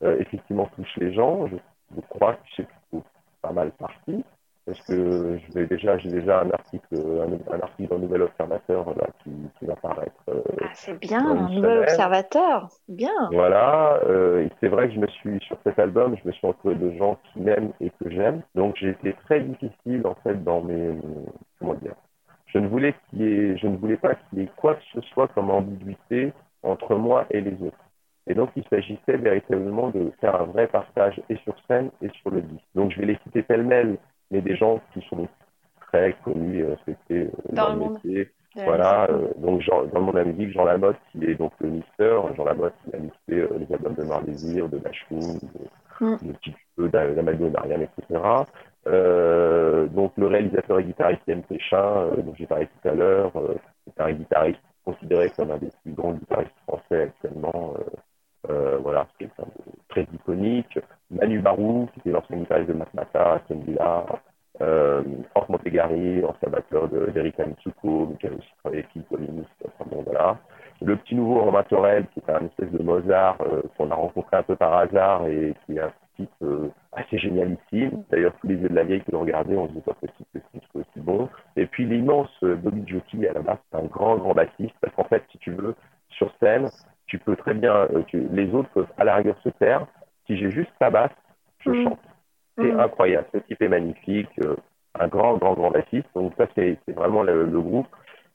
effectivement 0.02 0.68
touche 0.76 0.98
les 0.98 1.14
gens. 1.14 1.46
Je, 1.46 1.58
je 1.96 2.02
crois 2.10 2.34
que 2.34 2.42
c'est 2.58 2.66
plutôt 2.90 3.06
pas 3.44 3.52
mal 3.52 3.70
parti. 3.74 4.24
Parce 4.66 4.80
que 4.84 5.40
je 5.40 5.54
vais 5.54 5.66
déjà, 5.66 5.98
j'ai 5.98 6.10
déjà 6.10 6.42
un 6.42 6.52
article, 6.52 6.96
un, 6.96 7.54
un 7.54 7.60
article 7.62 7.90
dans 7.90 8.00
Nouvel 8.00 8.22
Observateur 8.22 8.86
là, 8.96 9.08
qui, 9.24 9.32
qui 9.58 9.66
va 9.66 9.76
paraître. 9.76 10.14
euh, 10.30 10.42
Ah, 10.62 10.70
C'est 10.76 11.00
bien, 11.00 11.26
un 11.26 11.50
nouvel 11.50 11.80
observateur, 11.80 12.68
c'est 12.70 12.96
bien. 12.96 13.12
Voilà, 13.32 14.00
euh, 14.06 14.48
c'est 14.60 14.68
vrai 14.70 14.88
que 14.88 14.94
je 14.96 15.00
me 15.00 15.08
suis 15.08 15.40
sur 15.42 15.58
cet 15.64 15.80
album, 15.80 16.16
je 16.22 16.28
me 16.28 16.32
suis 16.32 16.46
entouré 16.48 16.76
de 16.76 16.92
gens 16.92 17.18
qui 17.34 17.40
m'aiment 17.42 17.72
et 17.82 17.90
que 17.90 18.10
j'aime. 18.10 18.42
Donc 18.56 18.76
j'ai 18.78 18.90
été 18.90 19.14
très 19.26 19.42
difficile 19.42 20.06
en 20.06 20.16
fait 20.24 20.44
dans 20.44 20.62
mes 20.62 20.92
comment 21.60 21.74
dire. 21.76 21.96
Je 22.48 22.60
ne 22.60 22.68
voulais 22.68 22.94
qu'il 23.10 23.22
ait, 23.24 23.58
je 23.58 23.68
ne 23.68 23.78
voulais 23.78 23.98
pas 23.98 24.16
qu'il 24.16 24.40
y 24.40 24.44
ait 24.44 24.52
quoi 24.58 24.76
que 24.76 24.84
ce 24.94 25.02
soit 25.08 25.28
comme 25.30 25.50
ambiguïté 25.50 26.34
entre 26.64 26.96
moi 26.96 27.26
et 27.32 27.42
les 27.42 27.54
autres. 27.66 27.78
Et 28.28 28.34
donc 28.36 28.50
il 28.56 28.64
s'agissait 28.70 29.18
véritablement 29.18 29.90
de 29.90 30.12
faire 30.22 30.40
un 30.40 30.46
vrai 30.46 30.68
partage 30.68 31.20
et 31.30 31.36
sur 31.38 31.56
scène 31.68 31.90
et 32.02 32.10
sur 32.22 32.30
le 32.30 32.42
disque. 32.42 32.66
Donc 32.76 32.92
je 32.92 33.00
vais 33.00 33.08
les 33.08 33.18
citer 33.24 33.42
pêle-mêle, 33.44 33.98
mais 34.32 34.42
des 34.42 34.56
gens 34.56 34.80
qui 34.94 35.02
sont 35.10 35.28
très 35.82 36.16
connus 36.24 36.60
et 36.60 36.66
respectés 36.66 37.22
euh, 37.22 37.30
Dans 37.52 37.68
dans, 37.68 37.74
le 37.74 37.80
monde 37.80 37.94
métier. 38.04 38.30
Voilà, 38.56 39.08
euh, 39.10 39.30
donc 39.38 39.62
Jean, 39.62 39.86
dans 39.86 40.00
le 40.00 40.06
monde 40.06 40.16
de 40.16 40.20
la 40.20 40.26
musique, 40.26 40.52
Jean 40.52 40.66
Lamotte, 40.66 40.98
qui 41.12 41.24
est 41.24 41.36
donc 41.36 41.54
le 41.60 41.70
mixer, 41.70 42.36
Jean 42.36 42.44
Lamotte, 42.44 42.74
qui 42.84 42.96
a 42.96 43.00
mixé 43.00 43.18
euh, 43.32 43.48
les 43.60 43.74
albums 43.74 43.94
de 43.94 44.04
Noir 44.04 44.22
Désir, 44.24 44.68
de 44.68 44.78
Bachung, 44.78 45.40
de, 45.40 45.68
Mm. 46.02 46.18
de 46.24 46.34
Petit 46.34 46.56
Mariam, 47.52 47.82
etc. 47.84 48.22
Euh, 48.88 49.86
donc 49.88 50.14
le 50.18 50.28
réalisateur 50.28 50.80
et 50.80 50.84
guitariste 50.84 51.22
Yann 51.28 51.44
Péchin, 51.44 51.78
euh, 51.78 52.22
dont 52.24 52.34
j'ai 52.36 52.48
parlé 52.48 52.68
tout 52.68 52.90
à 52.90 52.94
l'heure, 52.94 53.32
euh, 53.36 53.56
c'est 53.86 54.02
un 54.02 54.12
guitariste 54.12 54.60
considéré 54.84 55.30
comme 55.38 55.52
un 55.52 55.58
des 55.58 55.70
plus 55.84 55.94
grands 55.94 56.14
guitaristes 56.14 56.52
français 56.68 57.04
actuellement. 57.04 57.76
Euh, 58.52 58.78
voilà, 58.82 59.08
c'est 59.20 59.30
très 59.90 60.06
iconique. 60.14 60.78
Manu 61.10 61.40
Barou, 61.40 61.88
qui 61.94 62.00
était 62.02 62.12
l'ancien 62.12 62.38
guitariste 62.38 62.70
de 62.70 62.74
Matmata, 62.74 63.42
Villa, 63.50 64.06
euh, 64.62 65.04
Franck 65.32 65.50
Montegari, 65.50 66.24
ancien 66.26 66.50
batteur 66.50 66.88
de- 66.90 67.08
d'Eric 67.12 67.38
Mitsuko, 67.40 68.14
qui 68.20 68.28
a 68.28 68.32
aussi 68.32 68.54
travaillé 68.62 68.82
avec 68.84 68.92
Phil 68.92 69.04
Collins, 69.10 69.44
enfin 69.66 69.90
bon, 69.90 70.04
voilà. 70.04 70.38
Le 70.82 70.96
petit 70.98 71.16
nouveau 71.16 71.42
Romain 71.42 71.64
Torel, 71.64 72.06
qui 72.14 72.20
est 72.20 72.30
un 72.32 72.46
espèce 72.46 72.72
de 72.72 72.84
Mozart 72.84 73.38
euh, 73.42 73.62
qu'on 73.78 73.90
a 73.92 73.96
rencontré 73.96 74.38
un 74.38 74.44
peu 74.44 74.56
par 74.56 74.74
hasard 74.76 75.28
et 75.28 75.54
qui 75.66 75.78
est 75.78 75.82
un 75.82 75.92
type 76.18 76.30
euh, 76.42 76.70
assez 76.92 77.18
génialissime. 77.20 78.04
D'ailleurs, 78.10 78.34
tous 78.42 78.48
les 78.48 78.56
yeux 78.56 78.70
de 78.70 78.76
la 78.76 78.84
vieille 78.84 79.02
que 79.02 79.12
l'on 79.12 79.22
regardait, 79.22 79.56
on 79.56 79.68
se 79.68 79.74
dit 79.74 79.82
pas 79.82 79.94
possible 79.94 80.28
que 80.34 80.40
ce 80.40 80.60
soit 80.72 80.82
aussi 80.82 81.00
bon. 81.00 81.30
Et 81.56 81.68
puis 81.68 81.86
l'immense 81.86 82.32
euh, 82.44 82.56
Bobby 82.56 82.84
Jockey, 82.88 83.28
à 83.28 83.34
la 83.34 83.42
base, 83.42 83.58
c'est 83.72 83.78
un 83.78 83.86
grand, 83.86 84.18
grand 84.18 84.34
bassiste, 84.34 84.76
parce 84.82 84.94
qu'en 84.96 85.06
fait, 85.06 85.24
si 85.32 85.38
tu 85.38 85.52
veux, 85.52 85.76
sur 86.10 86.32
scène, 86.40 86.70
tu 87.12 87.20
peux 87.20 87.36
très 87.36 87.54
bien, 87.54 87.76
euh, 87.76 88.04
tu- 88.08 88.26
les 88.32 88.50
autres 88.56 88.70
peuvent 88.70 88.88
à 88.98 89.04
la 89.04 89.16
rigueur 89.18 89.36
se 89.44 89.50
taire. 89.50 89.86
Si 90.28 90.38
j'ai 90.38 90.50
juste 90.50 90.72
sa 90.80 90.90
basse, 90.90 91.12
je 91.60 91.72
Mm. 91.72 91.84
chante. 91.84 92.00
C'est 92.58 92.72
Mm. 92.72 92.80
incroyable. 92.80 93.28
Ce 93.34 93.40
type 93.40 93.62
est 93.62 93.68
magnifique. 93.68 94.30
euh, 94.46 94.56
un 95.00 95.08
grand, 95.08 95.38
grand, 95.38 95.54
grand 95.54 95.72
bassiste. 95.72 96.08
Donc 96.16 96.34
ça, 96.38 96.48
c'est 96.56 96.78
vraiment 96.88 97.24
le, 97.24 97.46
le 97.46 97.62
groupe. 97.62 97.88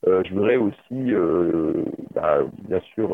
Euh, 0.06 0.22
je 0.26 0.32
voudrais 0.34 0.56
aussi, 0.56 1.12
euh, 1.12 1.84
bah, 2.14 2.38
bien 2.68 2.80
sûr, 2.94 3.08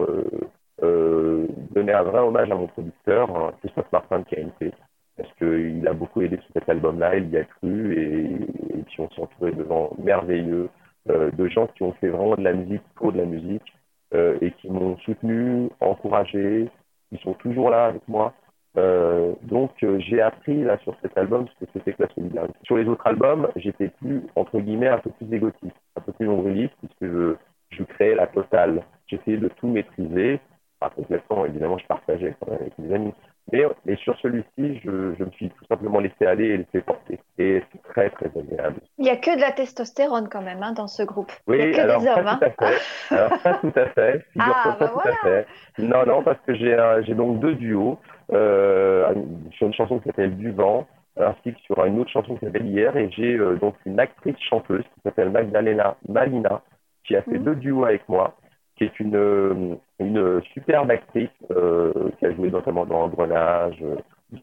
donner 1.74 1.92
un 1.92 2.02
vrai 2.02 2.20
hommage 2.20 2.50
à 2.50 2.54
mon 2.54 2.66
producteur, 2.68 3.34
hein, 3.36 3.52
Christophe 3.60 3.90
Martin 3.92 4.20
de 4.20 4.24
KNP, 4.24 4.72
parce 5.16 5.32
qu'il 5.34 5.86
a 5.88 5.92
beaucoup 5.92 6.22
aidé 6.22 6.36
sur 6.38 6.52
cet 6.54 6.68
album-là, 6.68 7.16
il 7.16 7.30
y 7.30 7.36
a 7.36 7.44
cru, 7.44 7.94
et, 7.98 8.78
et 8.78 8.82
puis 8.86 9.00
on 9.00 9.08
s'est 9.10 9.20
entouré 9.22 9.52
de 9.52 9.64
gens 9.64 9.90
merveilleux, 9.98 10.68
de 11.06 11.46
gens 11.48 11.66
qui 11.68 11.82
ont 11.82 11.92
fait 11.94 12.08
vraiment 12.08 12.36
de 12.36 12.42
la 12.44 12.52
musique 12.52 12.82
pour 12.94 13.12
de 13.12 13.18
la 13.18 13.24
musique, 13.26 13.72
euh, 14.14 14.38
et 14.40 14.50
qui 14.52 14.68
m'ont 14.68 14.96
soutenu, 14.98 15.70
encouragé, 15.80 16.68
qui 17.08 17.22
sont 17.22 17.34
toujours 17.34 17.70
là 17.70 17.86
avec 17.86 18.06
moi. 18.08 18.34
Euh, 18.78 19.34
donc 19.42 19.70
euh, 19.82 19.98
j'ai 20.00 20.22
appris 20.22 20.64
là 20.64 20.78
sur 20.78 20.96
cet 21.02 21.16
album 21.18 21.46
ce 21.46 21.64
que 21.64 21.70
c'était 21.74 21.92
que 21.92 22.02
la 22.02 22.08
solidarité. 22.14 22.54
Sur 22.62 22.76
les 22.78 22.86
autres 22.86 23.06
albums, 23.06 23.48
j'étais 23.56 23.88
plus 23.88 24.22
entre 24.34 24.58
guillemets 24.60 24.88
un 24.88 24.98
peu 24.98 25.10
plus 25.10 25.30
égotiste, 25.34 25.76
un 25.96 26.00
peu 26.00 26.12
plus 26.12 26.26
nombriliste 26.26 26.72
puisque 26.78 27.12
je, 27.12 27.34
je 27.70 27.82
créais 27.82 28.14
la 28.14 28.26
totale. 28.26 28.82
J'essayais 29.08 29.36
de 29.36 29.48
tout 29.48 29.68
maîtriser, 29.68 30.40
pas 30.80 30.88
complètement 30.88 31.44
évidemment, 31.44 31.76
je 31.76 31.86
partageais 31.86 32.34
quand 32.40 32.50
même 32.50 32.60
avec 32.62 32.78
mes 32.78 32.94
amis. 32.94 33.12
Mais, 33.50 33.64
mais 33.84 33.96
sur 33.96 34.16
celui-ci, 34.20 34.80
je, 34.84 35.14
je 35.18 35.24
me 35.24 35.30
suis 35.32 35.50
tout 35.50 35.64
simplement 35.66 35.98
laissé 36.00 36.24
aller 36.26 36.44
et 36.46 36.56
laissé 36.58 36.80
porter. 36.80 37.18
Et 37.38 37.62
c'est 37.72 37.82
très 37.82 38.10
très 38.10 38.26
agréable. 38.38 38.80
Il 38.98 39.06
y 39.06 39.10
a 39.10 39.16
que 39.16 39.34
de 39.34 39.40
la 39.40 39.52
testostérone 39.52 40.28
quand 40.30 40.42
même 40.42 40.62
hein, 40.62 40.72
dans 40.72 40.86
ce 40.86 41.02
groupe. 41.02 41.32
Il 41.48 41.50
Oui, 41.50 41.58
y 41.58 41.62
a 41.62 41.72
que 41.72 41.80
alors 41.80 42.00
des 42.00 42.06
pas 42.06 42.20
hommes. 42.20 42.26
hein. 42.28 42.38
tout 42.38 42.64
à 42.64 42.68
fait. 42.68 43.14
Alors 43.14 43.38
pas 43.42 43.54
tout 43.54 43.72
à 43.74 43.86
fait. 43.86 44.24
Ah, 44.38 44.62
pas 44.64 44.76
bah 44.78 44.88
tout 44.88 44.94
voilà. 44.94 45.10
à 45.10 45.16
fait. 45.16 45.46
Non, 45.78 46.06
non, 46.06 46.22
parce 46.22 46.38
que 46.46 46.54
j'ai 46.54 47.14
donc 47.14 47.40
deux 47.40 47.54
duos 47.56 47.98
euh, 48.32 49.12
sur 49.52 49.66
une 49.66 49.74
chanson 49.74 49.98
qui 49.98 50.06
s'appelle 50.08 50.36
Du 50.36 50.50
vent, 50.52 50.86
ainsi 51.18 51.52
que 51.52 51.60
sur 51.60 51.84
une 51.84 51.98
autre 51.98 52.10
chanson 52.10 52.36
qui 52.36 52.44
s'appelle 52.46 52.66
Hier, 52.66 52.96
et 52.96 53.10
j'ai 53.10 53.34
euh, 53.36 53.56
donc 53.56 53.74
une 53.84 53.98
actrice 54.00 54.36
chanteuse 54.48 54.82
qui 54.84 55.00
s'appelle 55.04 55.30
Magdalena 55.30 55.96
Malina 56.08 56.62
qui 57.04 57.16
a 57.16 57.22
fait 57.22 57.38
deux 57.38 57.56
duos 57.56 57.84
avec 57.84 58.08
moi, 58.08 58.36
qui 58.76 58.84
est 58.84 59.00
une 59.00 59.16
euh, 59.16 59.76
une 59.98 60.42
superbe 60.52 60.90
actrice 60.90 61.30
euh, 61.50 62.10
qui 62.18 62.26
a 62.26 62.32
joué 62.34 62.50
notamment 62.50 62.86
dans 62.86 63.02
Engrenage, 63.02 63.78
euh, 63.82 63.96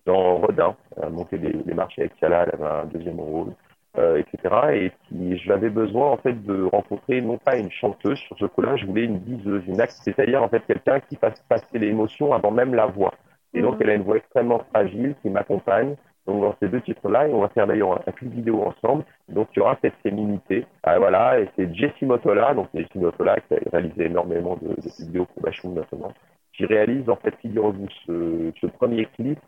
dans 0.05 0.37
Rodin, 0.37 0.75
a 1.01 1.09
monté 1.09 1.37
des, 1.37 1.51
des 1.51 1.73
marches 1.73 1.97
avec 1.99 2.13
Ciala, 2.19 2.43
elle 2.43 2.55
avait 2.61 2.71
un 2.81 2.85
deuxième 2.85 3.19
rôle 3.19 3.53
euh, 3.97 4.17
etc. 4.21 4.55
Et 4.73 4.91
qui 5.07 5.37
j'avais 5.39 5.69
besoin 5.69 6.11
en 6.11 6.17
fait 6.17 6.33
de 6.45 6.63
rencontrer 6.63 7.21
non 7.21 7.37
pas 7.37 7.57
une 7.57 7.71
chanteuse 7.71 8.19
sur 8.19 8.37
ce 8.37 8.45
coup-là, 8.45 8.75
je 8.77 8.85
voulais 8.85 9.05
une 9.05 9.19
diseuse, 9.19 9.63
une 9.67 9.81
acte, 9.81 9.97
c'est-à-dire 10.03 10.43
en 10.43 10.49
fait 10.49 10.63
quelqu'un 10.67 10.99
qui 10.99 11.15
fasse 11.15 11.41
passer 11.49 11.79
l'émotion 11.79 12.33
avant 12.33 12.51
même 12.51 12.75
la 12.75 12.85
voix. 12.85 13.13
Et 13.53 13.61
donc, 13.61 13.75
Mhm. 13.75 13.81
elle 13.81 13.89
a 13.89 13.93
une 13.95 14.03
voix 14.03 14.17
extrêmement 14.17 14.59
fragile 14.69 15.15
qui 15.21 15.29
m'accompagne. 15.29 15.95
Donc, 16.29 16.41
dans 16.41 16.55
ces 16.59 16.67
deux 16.67 16.81
titres-là, 16.81 17.27
et 17.27 17.33
on 17.33 17.39
va 17.39 17.49
faire 17.49 17.65
d'ailleurs 17.65 18.07
un, 18.07 18.11
clip 18.11 18.31
vidéo 18.31 18.61
ensemble. 18.61 19.03
Donc, 19.29 19.47
il 19.55 19.59
y 19.59 19.61
aura 19.63 19.75
cette 19.81 19.95
féminité. 20.03 20.63
Ah, 20.83 20.99
voilà, 20.99 21.39
et 21.39 21.49
c'est 21.55 21.73
Jessie 21.73 22.05
Motola, 22.05 22.53
donc 22.53 22.67
Jessie 22.71 22.99
Motola 22.99 23.39
qui 23.39 23.55
a 23.55 23.57
réalisé 23.71 24.05
énormément 24.05 24.55
de, 24.61 24.67
de 24.67 25.03
vidéos 25.03 25.25
pour 25.25 25.41
Bachung 25.41 25.73
notamment, 25.73 26.13
qui 26.53 26.67
réalise, 26.67 27.09
en 27.09 27.15
fait, 27.15 27.33
figurez-vous, 27.41 27.87
ce, 28.05 28.51
ce 28.61 28.67
premier 28.67 29.07
clip 29.07 29.39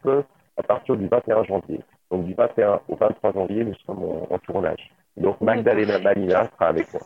à 0.58 0.64
partir 0.64 0.96
du 0.96 1.08
21 1.08 1.44
janvier. 1.44 1.82
Donc, 2.10 2.26
du 2.26 2.34
21 2.34 2.80
au 2.88 2.96
23 2.96 3.32
janvier, 3.34 3.64
nous 3.64 3.76
sommes 3.86 4.04
en, 4.04 4.28
en 4.34 4.40
tournage. 4.40 4.92
Donc, 5.18 5.40
Magdalena 5.40 6.00
Malina 6.00 6.50
sera 6.50 6.70
avec 6.70 6.92
moi. 6.92 7.04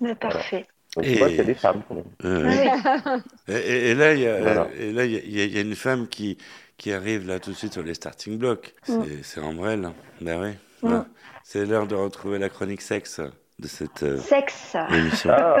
Mais 0.00 0.14
parfait. 0.14 0.64
Donc, 1.02 1.06
tu 1.06 1.40
Et- 1.40 1.44
des 1.44 1.54
femmes, 1.54 1.82
quand 1.88 1.94
même. 1.94 2.04
Euh, 2.24 2.48
Oui. 2.48 3.54
Et, 3.54 3.56
et- 3.56 3.90
et 3.90 3.94
là, 3.94 4.14
il 4.14 4.20
y 4.20 4.26
a, 4.26 4.40
Voilà. 4.40 4.68
y 4.78 5.04
y, 5.06 5.56
y 5.56 5.60
une 5.60 5.74
femme 5.76 6.06
qui, 6.08 6.38
qui 6.76 6.92
arrive 6.92 7.26
là 7.26 7.38
tout 7.40 7.50
de 7.50 7.56
suite 7.56 7.72
sur 7.72 7.82
les 7.82 7.94
starting 7.94 8.38
blocks. 8.38 8.74
C'est, 8.84 8.92
Mm. 8.92 9.04
c'est 9.22 9.40
Ambrelle. 9.40 9.90
Ben 10.20 10.40
oui. 10.40 10.48
Mm. 10.50 10.54
Voilà. 10.82 11.06
C'est 11.44 11.64
l'heure 11.64 11.86
de 11.86 11.94
retrouver 11.94 12.38
la 12.38 12.48
chronique 12.48 12.82
sexe 12.82 13.20
de 13.58 13.66
cette 13.68 14.02
euh, 14.02 14.18
Sexe. 14.18 14.76
émission. 14.94 15.30
Ah, 15.32 15.56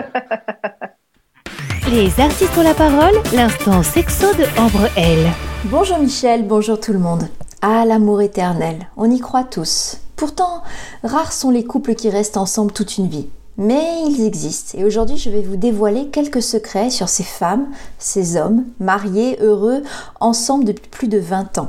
Les 1.90 2.20
artistes 2.20 2.56
ont 2.58 2.62
la 2.62 2.74
parole, 2.74 3.14
l'instant 3.34 3.82
sexo 3.82 4.26
de 4.34 4.44
Ambre 4.60 4.88
L. 4.96 5.26
Bonjour 5.64 5.98
Michel, 5.98 6.46
bonjour 6.46 6.78
tout 6.78 6.92
le 6.92 6.98
monde. 6.98 7.28
Ah, 7.62 7.84
l'amour 7.86 8.20
éternel, 8.22 8.88
on 8.96 9.10
y 9.10 9.18
croit 9.18 9.44
tous. 9.44 9.98
Pourtant, 10.14 10.62
rares 11.02 11.32
sont 11.32 11.50
les 11.50 11.64
couples 11.64 11.94
qui 11.94 12.10
restent 12.10 12.36
ensemble 12.36 12.72
toute 12.72 12.98
une 12.98 13.08
vie. 13.08 13.28
Mais 13.58 14.04
ils 14.06 14.24
existent 14.24 14.78
et 14.78 14.84
aujourd'hui 14.84 15.18
je 15.18 15.30
vais 15.30 15.42
vous 15.42 15.56
dévoiler 15.56 16.08
quelques 16.10 16.42
secrets 16.42 16.90
sur 16.90 17.08
ces 17.08 17.24
femmes, 17.24 17.66
ces 17.98 18.36
hommes, 18.36 18.64
mariés, 18.78 19.36
heureux, 19.40 19.82
ensemble 20.20 20.64
depuis 20.64 20.88
plus 20.88 21.08
de 21.08 21.18
20 21.18 21.58
ans. 21.58 21.68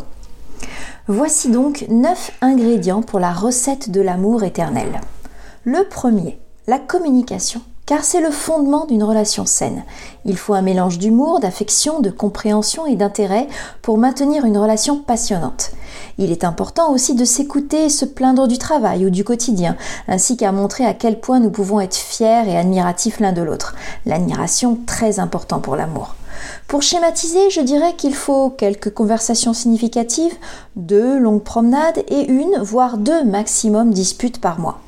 Voici 1.08 1.50
donc 1.50 1.86
9 1.90 2.32
ingrédients 2.42 3.02
pour 3.02 3.20
la 3.20 3.34
recette 3.34 3.90
de 3.90 4.02
l'amour 4.02 4.44
éternel. 4.44 5.02
Le 5.64 5.84
premier, 5.90 6.40
la 6.68 6.78
communication, 6.78 7.62
car 7.90 8.04
c'est 8.04 8.22
le 8.22 8.30
fondement 8.30 8.86
d'une 8.86 9.04
relation 9.04 9.48
saine. 9.48 9.84
Il 10.24 10.38
faut 10.38 10.54
un 10.54 10.62
mélange 10.62 11.00
d'humour, 11.00 11.40
d'affection, 11.40 12.02
de 12.02 12.12
compréhension 12.12 12.86
et 12.86 12.96
d'intérêt 12.96 13.48
pour 13.82 13.98
maintenir 13.98 14.46
une 14.46 14.60
relation 14.60 15.00
passionnante. 15.00 15.72
Il 16.20 16.32
est 16.32 16.44
important 16.44 16.94
aussi 16.94 17.16
de 17.16 17.26
s'écouter 17.26 17.86
et 17.86 17.90
se 17.90 18.06
plaindre 18.06 18.48
du 18.48 18.60
travail 18.60 19.08
ou 19.08 19.10
du 19.10 19.24
quotidien, 19.24 19.76
ainsi 20.08 20.38
qu'à 20.38 20.52
montrer 20.52 20.86
à 20.86 20.94
quel 20.94 21.20
point 21.20 21.40
nous 21.40 21.50
pouvons 21.50 21.80
être 21.80 21.96
fiers 21.96 22.48
et 22.48 22.60
admiratifs 22.60 23.20
l'un 23.20 23.34
de 23.34 23.42
l'autre. 23.42 23.74
L'admiration 24.06 24.78
très 24.86 25.20
important 25.20 25.58
pour 25.58 25.76
l'amour. 25.76 26.14
Pour 26.68 26.84
schématiser, 26.84 27.50
je 27.50 27.62
dirais 27.62 27.96
qu'il 27.96 28.14
faut 28.14 28.52
quelques 28.52 28.94
conversations 28.94 29.56
significatives, 29.56 30.36
deux 30.76 31.18
longues 31.18 31.42
promenades 31.42 32.04
et 32.08 32.30
une, 32.30 32.56
voire 32.62 33.00
deux 33.00 33.24
maximum 33.24 33.92
disputes 33.92 34.40
par 34.40 34.60
mois. 34.60 34.80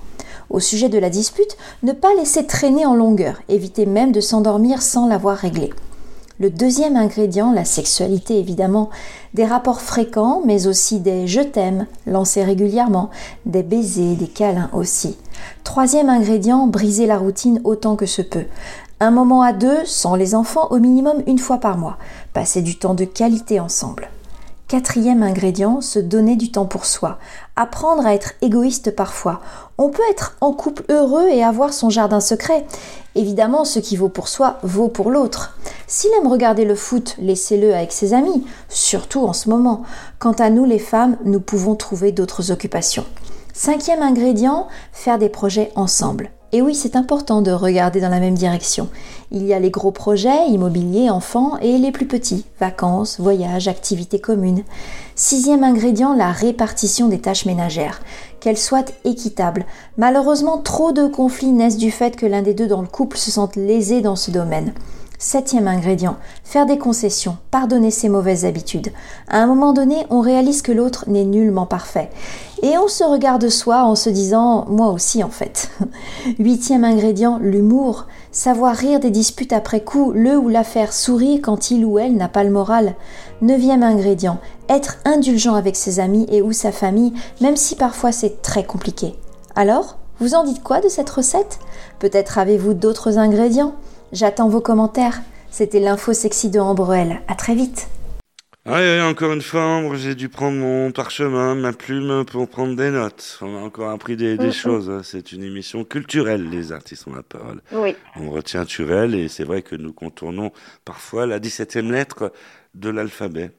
Au 0.51 0.59
sujet 0.59 0.89
de 0.89 0.99
la 0.99 1.09
dispute, 1.09 1.55
ne 1.81 1.93
pas 1.93 2.13
laisser 2.15 2.45
traîner 2.45 2.85
en 2.85 2.93
longueur, 2.93 3.41
éviter 3.47 3.85
même 3.85 4.11
de 4.11 4.19
s'endormir 4.19 4.81
sans 4.81 5.07
l'avoir 5.07 5.37
réglé. 5.37 5.71
Le 6.41 6.49
deuxième 6.49 6.97
ingrédient, 6.97 7.53
la 7.53 7.63
sexualité 7.63 8.37
évidemment, 8.37 8.89
des 9.33 9.45
rapports 9.45 9.79
fréquents, 9.79 10.41
mais 10.45 10.67
aussi 10.67 10.99
des 10.99 11.25
je 11.25 11.39
t'aime, 11.39 11.85
lancés 12.05 12.43
régulièrement, 12.43 13.11
des 13.45 13.63
baisers, 13.63 14.15
des 14.15 14.27
câlins 14.27 14.69
aussi. 14.73 15.17
Troisième 15.63 16.09
ingrédient, 16.09 16.67
briser 16.67 17.05
la 17.05 17.17
routine 17.17 17.61
autant 17.63 17.95
que 17.95 18.05
se 18.05 18.21
peut. 18.21 18.45
Un 18.99 19.11
moment 19.11 19.43
à 19.43 19.53
deux, 19.53 19.85
sans 19.85 20.15
les 20.15 20.35
enfants, 20.35 20.67
au 20.69 20.79
minimum 20.79 21.23
une 21.27 21.39
fois 21.39 21.59
par 21.59 21.77
mois. 21.77 21.97
Passer 22.33 22.61
du 22.61 22.77
temps 22.77 22.93
de 22.93 23.05
qualité 23.05 23.61
ensemble. 23.61 24.09
Quatrième 24.71 25.21
ingrédient, 25.21 25.81
se 25.81 25.99
donner 25.99 26.37
du 26.37 26.49
temps 26.49 26.65
pour 26.65 26.85
soi. 26.85 27.19
Apprendre 27.57 28.05
à 28.05 28.13
être 28.13 28.35
égoïste 28.41 28.95
parfois. 28.95 29.41
On 29.77 29.89
peut 29.89 30.01
être 30.09 30.37
en 30.39 30.53
couple 30.53 30.85
heureux 30.87 31.27
et 31.27 31.43
avoir 31.43 31.73
son 31.73 31.89
jardin 31.89 32.21
secret. 32.21 32.65
Évidemment, 33.13 33.65
ce 33.65 33.79
qui 33.79 33.97
vaut 33.97 34.07
pour 34.07 34.29
soi 34.29 34.59
vaut 34.63 34.87
pour 34.87 35.11
l'autre. 35.11 35.57
S'il 35.87 36.11
aime 36.13 36.31
regarder 36.31 36.63
le 36.63 36.75
foot, 36.75 37.17
laissez-le 37.19 37.75
avec 37.75 37.91
ses 37.91 38.13
amis, 38.13 38.45
surtout 38.69 39.25
en 39.25 39.33
ce 39.33 39.49
moment. 39.49 39.83
Quant 40.19 40.31
à 40.39 40.49
nous 40.49 40.63
les 40.63 40.79
femmes, 40.79 41.17
nous 41.25 41.41
pouvons 41.41 41.75
trouver 41.75 42.13
d'autres 42.13 42.49
occupations. 42.49 43.05
Cinquième 43.51 44.01
ingrédient, 44.01 44.69
faire 44.93 45.17
des 45.19 45.27
projets 45.27 45.73
ensemble. 45.75 46.31
Et 46.53 46.61
oui, 46.61 46.75
c'est 46.75 46.97
important 46.97 47.41
de 47.41 47.51
regarder 47.51 48.01
dans 48.01 48.09
la 48.09 48.19
même 48.19 48.35
direction. 48.35 48.89
Il 49.31 49.45
y 49.45 49.53
a 49.53 49.59
les 49.59 49.69
gros 49.69 49.91
projets, 49.91 50.49
immobiliers, 50.49 51.09
enfants, 51.09 51.57
et 51.61 51.77
les 51.77 51.93
plus 51.93 52.07
petits, 52.07 52.45
vacances, 52.59 53.21
voyages, 53.21 53.69
activités 53.69 54.19
communes. 54.19 54.63
Sixième 55.15 55.63
ingrédient, 55.63 56.13
la 56.13 56.31
répartition 56.31 57.07
des 57.07 57.19
tâches 57.19 57.45
ménagères. 57.45 58.01
Qu'elles 58.41 58.57
soient 58.57 58.83
équitables. 59.05 59.65
Malheureusement, 59.97 60.57
trop 60.57 60.91
de 60.91 61.07
conflits 61.07 61.53
naissent 61.53 61.77
du 61.77 61.89
fait 61.89 62.17
que 62.17 62.25
l'un 62.25 62.41
des 62.41 62.53
deux 62.53 62.67
dans 62.67 62.81
le 62.81 62.87
couple 62.87 63.17
se 63.17 63.31
sente 63.31 63.55
lésé 63.55 64.01
dans 64.01 64.17
ce 64.17 64.31
domaine. 64.31 64.73
Septième 65.23 65.67
ingrédient, 65.67 66.17
faire 66.43 66.65
des 66.65 66.79
concessions, 66.79 67.37
pardonner 67.51 67.91
ses 67.91 68.09
mauvaises 68.09 68.43
habitudes. 68.43 68.91
À 69.27 69.37
un 69.37 69.45
moment 69.45 69.71
donné, 69.71 70.07
on 70.09 70.19
réalise 70.19 70.63
que 70.63 70.71
l'autre 70.71 71.05
n'est 71.07 71.25
nullement 71.25 71.67
parfait. 71.67 72.09
Et 72.63 72.75
on 72.79 72.87
se 72.87 73.03
regarde 73.03 73.47
soi 73.47 73.83
en 73.83 73.93
se 73.93 74.09
disant 74.09 74.65
moi 74.67 74.87
aussi 74.87 75.23
en 75.23 75.29
fait. 75.29 75.69
Huitième 76.39 76.83
ingrédient, 76.83 77.37
l'humour. 77.39 78.07
Savoir 78.31 78.75
rire 78.75 78.99
des 78.99 79.11
disputes 79.11 79.53
après 79.53 79.81
coup, 79.81 80.11
le 80.11 80.39
ou 80.39 80.49
la 80.49 80.63
faire 80.63 80.91
sourire 80.91 81.41
quand 81.43 81.69
il 81.69 81.85
ou 81.85 81.99
elle 81.99 82.15
n'a 82.15 82.27
pas 82.27 82.43
le 82.43 82.49
moral. 82.49 82.95
Neuvième 83.43 83.83
ingrédient, 83.83 84.39
être 84.69 84.97
indulgent 85.05 85.53
avec 85.53 85.75
ses 85.75 85.99
amis 85.99 86.25
et 86.31 86.41
ou 86.41 86.51
sa 86.51 86.71
famille, 86.71 87.13
même 87.41 87.57
si 87.57 87.75
parfois 87.75 88.11
c'est 88.11 88.41
très 88.41 88.63
compliqué. 88.63 89.13
Alors, 89.55 89.99
vous 90.19 90.33
en 90.33 90.43
dites 90.43 90.63
quoi 90.63 90.81
de 90.81 90.89
cette 90.89 91.11
recette? 91.11 91.59
Peut-être 91.99 92.39
avez-vous 92.39 92.73
d'autres 92.73 93.19
ingrédients? 93.19 93.75
J'attends 94.13 94.49
vos 94.49 94.59
commentaires. 94.59 95.21
C'était 95.49 95.79
l'info 95.79 96.11
sexy 96.11 96.49
de 96.49 96.59
Ambrelle. 96.59 97.21
À 97.29 97.35
très 97.35 97.55
vite. 97.55 97.87
Encore 98.65 99.31
une 99.31 99.41
fois, 99.41 99.81
j'ai 99.95 100.15
dû 100.15 100.29
prendre 100.29 100.57
mon 100.57 100.91
parchemin, 100.91 101.55
ma 101.55 101.73
plume 101.73 102.25
pour 102.25 102.47
prendre 102.47 102.75
des 102.75 102.91
notes. 102.91 103.39
On 103.41 103.57
a 103.57 103.59
encore 103.59 103.89
appris 103.89 104.17
des, 104.17 104.37
des 104.37 104.51
choses. 104.51 105.01
C'est 105.03 105.31
une 105.31 105.43
émission 105.43 105.83
culturelle, 105.83 106.49
les 106.49 106.71
artistes 106.71 107.07
ont 107.07 107.15
la 107.15 107.23
parole. 107.23 107.61
Oui. 107.71 107.95
On 108.17 108.29
retient 108.29 108.65
Turel 108.65 109.15
et 109.15 109.29
c'est 109.29 109.45
vrai 109.45 109.61
que 109.61 109.75
nous 109.75 109.93
contournons 109.93 110.51
parfois 110.85 111.25
la 111.25 111.39
17e 111.39 111.89
lettre 111.89 112.31
de 112.75 112.89
l'alphabet, 112.89 113.51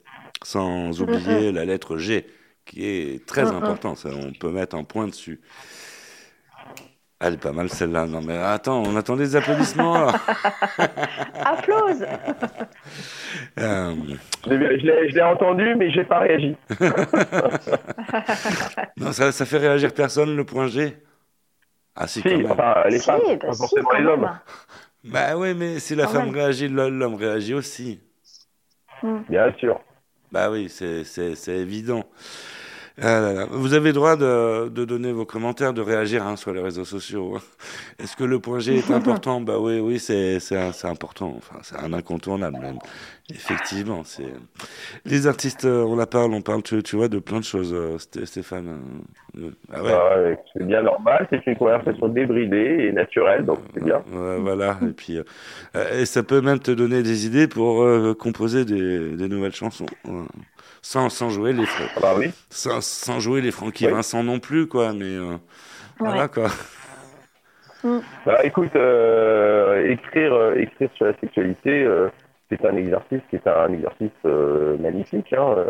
sans 0.45 1.01
oublier 1.01 1.51
la 1.51 1.65
lettre 1.65 1.97
G, 1.97 2.27
qui 2.65 2.85
est 2.85 3.27
très 3.27 3.43
importante. 3.43 4.07
On 4.07 4.33
peut 4.33 4.51
mettre 4.51 4.77
un 4.77 4.85
point 4.85 5.09
dessus. 5.09 5.41
Elle 7.25 7.35
est 7.35 7.39
pas 7.39 7.53
mal 7.53 7.69
celle-là. 7.71 8.07
Non 8.07 8.21
mais 8.21 8.37
attends, 8.37 8.83
on 8.85 8.97
attend 8.97 9.15
des 9.17 9.37
applaudissements 9.37 10.07
là. 10.07 10.13
Applause. 11.45 12.05
Euh, 13.61 13.95
Je 14.47 14.55
l'ai- 15.15 15.23
entendu, 15.23 15.75
mais 15.77 15.91
j'ai 15.93 16.05
pas 16.05 16.19
réagi. 16.21 16.57
non, 18.97 19.13
ça, 19.13 19.31
ça 19.33 19.45
fait 19.47 19.59
réagir 19.59 19.93
personne 19.95 20.35
le 20.37 20.45
point 20.45 20.67
G. 20.67 20.97
Ah 21.95 22.07
si, 22.07 22.21
Si, 22.23 22.29
quand 22.29 22.37
même. 22.39 22.51
enfin, 22.53 22.75
les 22.89 22.99
Si, 22.99 23.05
femmes, 23.07 23.21
bah 23.27 23.37
pas 23.47 23.53
si, 23.53 23.59
forcément 23.59 23.89
quand 23.91 23.99
les 23.99 24.07
hommes. 24.07 24.21
même. 24.23 24.39
Bah 25.13 25.37
oui, 25.37 25.55
mais 25.55 25.79
si 25.79 25.95
la 25.95 26.05
Quand 26.07 26.13
femme 26.13 26.27
même. 26.27 26.35
réagit, 26.35 26.69
l'homme 26.69 27.15
réagit 27.15 27.55
aussi. 27.55 28.01
Bien 29.29 29.53
sûr. 29.59 29.81
Bah 30.31 30.51
oui, 30.51 30.69
c'est 30.69 31.05
c'est- 31.05 31.35
c'est 31.35 31.57
évident. 31.59 32.05
Ah 33.01 33.21
là 33.21 33.33
là. 33.33 33.47
Vous 33.51 33.73
avez 33.75 33.89
le 33.89 33.93
droit 33.95 34.17
de, 34.17 34.69
de 34.69 34.85
donner 34.85 35.13
vos 35.13 35.25
commentaires, 35.25 35.73
de 35.73 35.81
réagir 35.81 36.27
hein, 36.27 36.37
sur 36.37 36.53
les 36.53 36.61
réseaux 36.61 36.85
sociaux. 36.85 37.37
hein. 37.37 37.41
Est-ce 37.99 38.17
que 38.17 38.25
le 38.25 38.39
point 38.39 38.59
G 38.59 38.77
est 38.77 38.91
important? 38.91 39.41
Bah 39.41 39.59
oui, 39.59 39.79
oui, 39.81 39.99
c'est 39.99 40.39
important. 40.85 41.35
Enfin, 41.37 41.57
c'est 41.63 41.77
un 41.77 41.93
incontournable 41.93 42.59
même. 42.59 42.79
Effectivement, 43.31 44.03
c'est 44.05 44.33
les 45.07 45.27
artistes. 45.27 45.65
euh, 45.65 45.85
On 45.85 45.97
la 45.97 46.07
parle, 46.07 46.35
on 46.35 46.43
parle, 46.43 46.63
tu, 46.63 46.83
tu 46.83 46.97
vois, 46.97 47.09
de 47.09 47.19
plein 47.19 47.39
de 47.41 47.45
choses, 47.45 47.73
euh, 47.73 47.97
Sté- 47.97 48.27
Stéphane. 48.27 48.81
euh, 49.39 49.51
Ah 49.73 49.83
ouais. 49.83 49.93
Ah 49.95 50.21
ouais, 50.23 50.39
c'est 50.53 50.67
bien 50.67 50.83
normal, 50.83 51.27
c'est 51.31 51.47
une 51.47 51.57
conversation 51.57 52.09
débridée 52.09 52.89
et 52.89 52.93
naturelle, 52.93 53.47
donc 53.47 53.61
c'est 53.73 53.83
bien. 53.83 54.03
Ouais, 54.13 54.39
voilà. 54.39 54.79
Et 54.83 54.93
puis, 54.93 55.17
euh, 55.19 55.23
euh, 55.77 56.01
et 56.01 56.05
ça 56.07 56.23
peut 56.23 56.41
même 56.43 56.59
te 56.59 56.71
donner 56.71 57.03
des 57.03 57.27
idées 57.27 57.49
pour 57.49 57.83
euh, 57.83 58.15
composer 58.15 58.65
des, 58.67 59.17
des 59.17 59.29
nouvelles 59.29 59.55
chansons, 59.55 59.87
ouais. 60.05 60.25
Sans 60.83 61.09
sans 61.09 61.31
jouer 61.31 61.53
les 61.53 61.65
Ah 61.97 62.01
bah 62.01 62.15
oui. 62.19 62.31
sans, 62.51 62.83
sans 62.83 63.21
jouer 63.21 63.41
les 63.41 63.51
Francky 63.53 63.87
Oui. 63.87 63.93
Vincent 63.93 64.23
non 64.23 64.39
plus, 64.41 64.67
quoi. 64.67 64.93
Mais 64.93 65.05
euh, 65.17 65.37
voilà 65.99 66.29
quoi. 66.29 66.49
Bah, 68.25 68.39
écoute, 68.45 68.71
euh, 68.77 69.89
écrire, 69.91 70.33
euh, 70.33 70.55
écrire 70.57 70.89
sur 70.95 71.07
la 71.07 71.15
sexualité, 71.19 71.83
euh, 71.83 72.09
c'est 72.49 72.65
un 72.65 72.77
exercice 72.77 73.21
qui 73.29 73.37
est 73.37 73.47
un 73.49 73.73
exercice 73.73 74.11
euh, 74.25 74.77
magnifique. 74.79 75.33
Hein. 75.33 75.67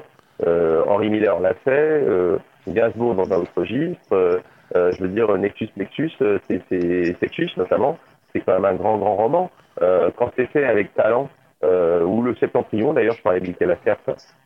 Euh, 0.46 0.82
Henri 0.88 1.08
Miller 1.08 1.40
l'a 1.40 1.54
fait, 1.54 1.70
euh, 1.70 2.36
Gainsbourg 2.68 3.14
dans 3.14 3.32
un 3.32 3.36
autre 3.40 3.52
registre. 3.56 4.12
euh, 4.12 4.38
euh, 4.76 4.92
je 4.92 5.02
veux 5.02 5.08
dire, 5.08 5.34
Nexus 5.38 5.68
Nexus, 5.76 6.10
euh, 6.20 6.38
c'est 6.48 6.62
c'est- 6.68 7.16
Sexus 7.20 7.50
notamment, 7.56 7.98
c'est 8.32 8.40
quand 8.40 8.52
même 8.54 8.64
un 8.64 8.74
grand, 8.74 8.98
grand 8.98 9.16
roman. 9.16 9.50
Euh, 9.80 10.10
quand 10.16 10.30
c'est 10.36 10.46
fait 10.46 10.64
avec 10.64 10.94
talent, 10.94 11.30
euh, 11.64 12.02
où 12.02 12.22
le 12.22 12.34
Septentrion, 12.36 12.92
d'ailleurs, 12.92 13.14
je 13.14 13.22
parlais 13.22 13.40
de 13.40 13.46
Michael 13.46 13.70
Afert, 13.70 13.98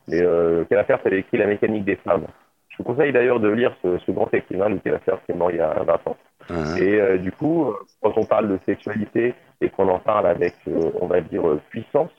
mais 0.09 0.23
euh, 0.23 0.61
Michael 0.61 0.79
Afert 0.79 1.01
avait 1.05 1.21
écrit 1.21 1.39
La 1.39 1.47
mécanique 1.47 1.85
des 1.85 1.97
femmes. 1.97 2.27
Je 2.69 2.77
vous 2.79 2.85
conseille 2.85 3.13
d'ailleurs 3.13 3.41
de 3.41 3.49
lire 3.49 3.75
ce, 3.83 3.99
ce 3.99 4.11
grand 4.13 4.33
écrivain, 4.35 4.69
Michael 4.69 4.97
Afert, 4.97 5.19
qui 5.25 5.33
est 5.33 5.35
mort 5.35 5.51
il 5.51 5.57
y 5.57 5.61
a 5.61 5.83
20 5.83 5.95
ans. 6.07 6.17
Hein. 6.51 6.77
Et 6.77 7.01
euh, 7.01 7.17
du 7.19 7.33
coup, 7.33 7.73
quand 8.03 8.13
on 8.17 8.25
parle 8.25 8.49
de 8.49 8.59
sexualité 8.67 9.35
et 9.61 9.71
qu'on 9.71 9.89
en 9.89 9.99
parle 9.99 10.27
avec, 10.27 10.55
euh, 10.69 10.91
on 11.01 11.07
va 11.07 11.21
dire, 11.21 11.43
puissance, 11.71 12.11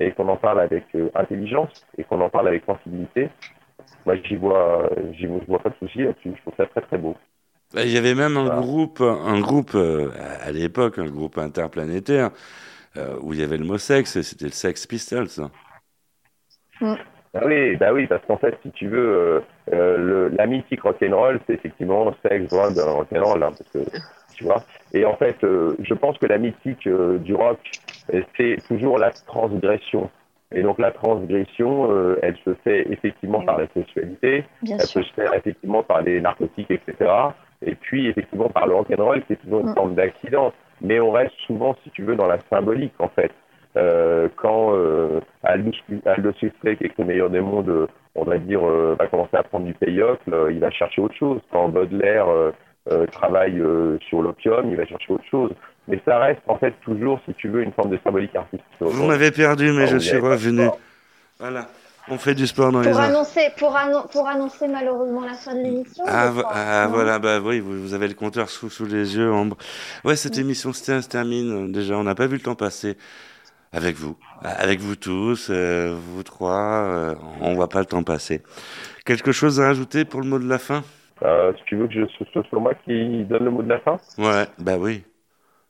et 0.00 0.10
qu'on 0.10 0.28
en 0.28 0.36
parle 0.36 0.60
avec 0.60 0.84
intelligence, 1.14 1.70
et 1.96 2.04
qu'on 2.04 2.20
en 2.20 2.28
parle 2.28 2.48
avec 2.48 2.64
sensibilité, 2.64 3.28
moi, 4.04 4.16
j'y 4.24 4.34
vois, 4.36 4.90
j'y 5.12 5.26
vois, 5.26 5.60
pas 5.60 5.70
de 5.70 5.76
souci 5.76 5.98
là-dessus. 5.98 6.32
Je 6.34 6.40
trouve 6.42 6.54
ça 6.56 6.66
très 6.66 6.80
très 6.80 6.98
beau. 6.98 7.14
Bah, 7.72 7.82
Il 7.84 7.92
y 7.92 7.98
avait 7.98 8.14
même 8.14 8.36
un 8.36 8.60
groupe, 8.60 9.00
un 9.00 9.40
groupe 9.40 9.76
à 9.76 10.50
l'époque, 10.50 10.98
un 10.98 11.06
groupe 11.06 11.38
interplanétaire, 11.38 12.30
euh, 12.96 13.16
où 13.20 13.32
il 13.32 13.40
y 13.40 13.42
avait 13.42 13.58
le 13.58 13.64
mot 13.64 13.78
sexe, 13.78 14.16
et 14.16 14.22
c'était 14.22 14.46
le 14.46 14.50
Sex 14.52 14.86
Pistols. 14.86 15.28
Ah 17.34 17.46
oui, 17.46 17.76
bah 17.76 17.92
oui, 17.94 18.06
parce 18.06 18.24
qu'en 18.26 18.36
fait, 18.36 18.58
si 18.62 18.70
tu 18.72 18.88
veux, 18.88 18.98
euh, 18.98 19.40
euh, 19.72 19.96
le, 19.96 20.28
la 20.36 20.46
mythique 20.46 20.82
rock'n'roll, 20.82 21.40
c'est 21.46 21.54
effectivement 21.54 22.12
sexe, 22.22 22.48
drogue, 22.48 22.76
rock'n'roll, 22.76 23.42
hein, 23.42 23.52
parce 23.56 23.70
que 23.70 23.90
tu 24.34 24.44
vois. 24.44 24.62
Et 24.92 25.04
en 25.06 25.16
fait, 25.16 25.42
euh, 25.44 25.74
je 25.80 25.94
pense 25.94 26.18
que 26.18 26.26
la 26.26 26.38
mythique 26.38 26.86
euh, 26.86 27.18
du 27.18 27.34
rock, 27.34 27.58
c'est 28.36 28.56
toujours 28.68 28.98
la 28.98 29.10
transgression. 29.12 30.10
Et 30.54 30.62
donc 30.62 30.78
la 30.78 30.90
transgression, 30.90 31.90
euh, 31.90 32.18
elle 32.22 32.36
se 32.44 32.52
fait 32.64 32.86
effectivement 32.92 33.40
par 33.42 33.58
la 33.58 33.66
sexualité, 33.68 34.44
Bien 34.60 34.76
elle 34.78 34.86
sûr. 34.86 35.00
peut 35.00 35.06
se 35.06 35.12
faire 35.14 35.32
effectivement 35.32 35.82
par 35.82 36.02
les 36.02 36.20
narcotiques, 36.20 36.70
etc. 36.70 37.10
Et 37.64 37.74
puis 37.74 38.08
effectivement 38.08 38.50
par 38.50 38.66
le 38.66 38.74
rock'n'roll, 38.74 39.24
qui 39.24 39.32
est 39.32 39.36
toujours 39.36 39.60
une 39.60 39.72
forme 39.74 39.94
d'accident. 39.94 40.52
Mais 40.82 41.00
on 41.00 41.10
reste 41.12 41.34
souvent, 41.46 41.76
si 41.84 41.90
tu 41.90 42.02
veux, 42.02 42.16
dans 42.16 42.26
la 42.26 42.38
symbolique 42.50 42.94
en 42.98 43.08
fait. 43.08 43.30
Euh, 43.76 44.28
quand 44.36 44.74
euh, 44.74 45.20
Aldous 45.42 45.72
Aldous 46.04 46.34
Huxley, 46.42 46.76
qui 46.76 46.84
est 46.84 46.98
le 46.98 47.04
meilleur 47.04 47.30
des 47.30 47.40
mondes, 47.40 47.68
euh, 47.70 47.86
on 48.14 48.24
va 48.24 48.36
dire, 48.38 48.66
euh, 48.68 48.94
va 48.98 49.06
commencer 49.06 49.34
à 49.36 49.42
prendre 49.42 49.64
du 49.64 49.72
payocle, 49.74 50.32
euh, 50.34 50.52
il 50.52 50.58
va 50.60 50.70
chercher 50.70 51.00
autre 51.00 51.14
chose. 51.14 51.40
Quand 51.50 51.68
Baudelaire 51.70 52.26
euh, 52.28 53.06
travaille 53.06 53.58
euh, 53.58 53.96
sur 54.08 54.20
l'opium, 54.20 54.68
il 54.68 54.76
va 54.76 54.84
chercher 54.84 55.12
autre 55.14 55.24
chose. 55.30 55.52
Mais 55.88 56.00
ça 56.04 56.18
reste 56.18 56.42
en 56.48 56.58
fait 56.58 56.74
toujours, 56.82 57.18
si 57.26 57.32
tu 57.34 57.48
veux, 57.48 57.62
une 57.62 57.72
forme 57.72 57.90
de 57.90 57.98
symbolique 58.04 58.36
artistique. 58.36 58.66
Vous 58.80 59.06
m'avez 59.06 59.30
perdu, 59.30 59.72
mais 59.72 59.84
Ah, 59.84 59.86
je 59.86 59.98
suis 59.98 60.18
revenu. 60.18 60.66
Voilà. 61.38 61.66
On 62.08 62.18
fait 62.18 62.34
du 62.34 62.46
sport 62.46 62.72
dans 62.72 62.80
les 62.80 62.90
Pour 62.90 62.98
arts. 62.98 63.10
annoncer, 63.10 63.48
pour, 63.58 63.76
annon- 63.76 64.06
pour 64.10 64.28
annoncer 64.28 64.66
malheureusement 64.68 65.24
la 65.24 65.34
fin 65.34 65.54
de 65.54 65.60
l'émission. 65.62 66.04
Ah, 66.06 66.32
ah, 66.50 66.88
voilà, 66.90 67.18
bah 67.18 67.38
oui, 67.40 67.60
vous, 67.60 67.80
vous 67.80 67.94
avez 67.94 68.08
le 68.08 68.14
compteur 68.14 68.50
sous, 68.50 68.68
sous 68.70 68.86
les 68.86 69.16
yeux, 69.16 69.30
Ambre. 69.32 69.56
Ouais, 70.04 70.16
cette 70.16 70.36
émission 70.36 70.72
se, 70.72 71.00
se 71.00 71.08
termine. 71.08 71.68
euh, 71.68 71.72
Déjà, 71.72 71.96
on 71.96 72.02
n'a 72.02 72.14
pas 72.14 72.26
vu 72.26 72.36
le 72.36 72.42
temps 72.42 72.56
passer 72.56 72.96
avec 73.72 73.96
vous, 73.96 74.16
avec 74.42 74.80
vous 74.80 74.96
tous, 74.96 75.48
euh, 75.50 75.96
vous 75.96 76.22
trois. 76.24 76.52
euh, 76.86 77.14
on 77.40 77.54
voit 77.54 77.68
pas 77.68 77.78
le 77.80 77.86
temps 77.86 78.02
passer. 78.02 78.42
Quelque 79.06 79.32
chose 79.32 79.60
à 79.60 79.66
rajouter 79.66 80.04
pour 80.04 80.20
le 80.20 80.26
mot 80.26 80.38
de 80.38 80.48
la 80.48 80.58
fin? 80.58 80.82
Euh, 81.22 81.52
tu 81.66 81.76
veux 81.76 81.86
que 81.86 81.94
je, 81.94 82.00
ce 82.34 82.42
soit 82.42 82.58
moi 82.58 82.74
qui 82.84 83.24
donne 83.24 83.44
le 83.44 83.50
mot 83.50 83.62
de 83.62 83.68
la 83.68 83.78
fin? 83.78 83.98
Ouais, 84.18 84.46
bah 84.58 84.76
oui. 84.76 85.04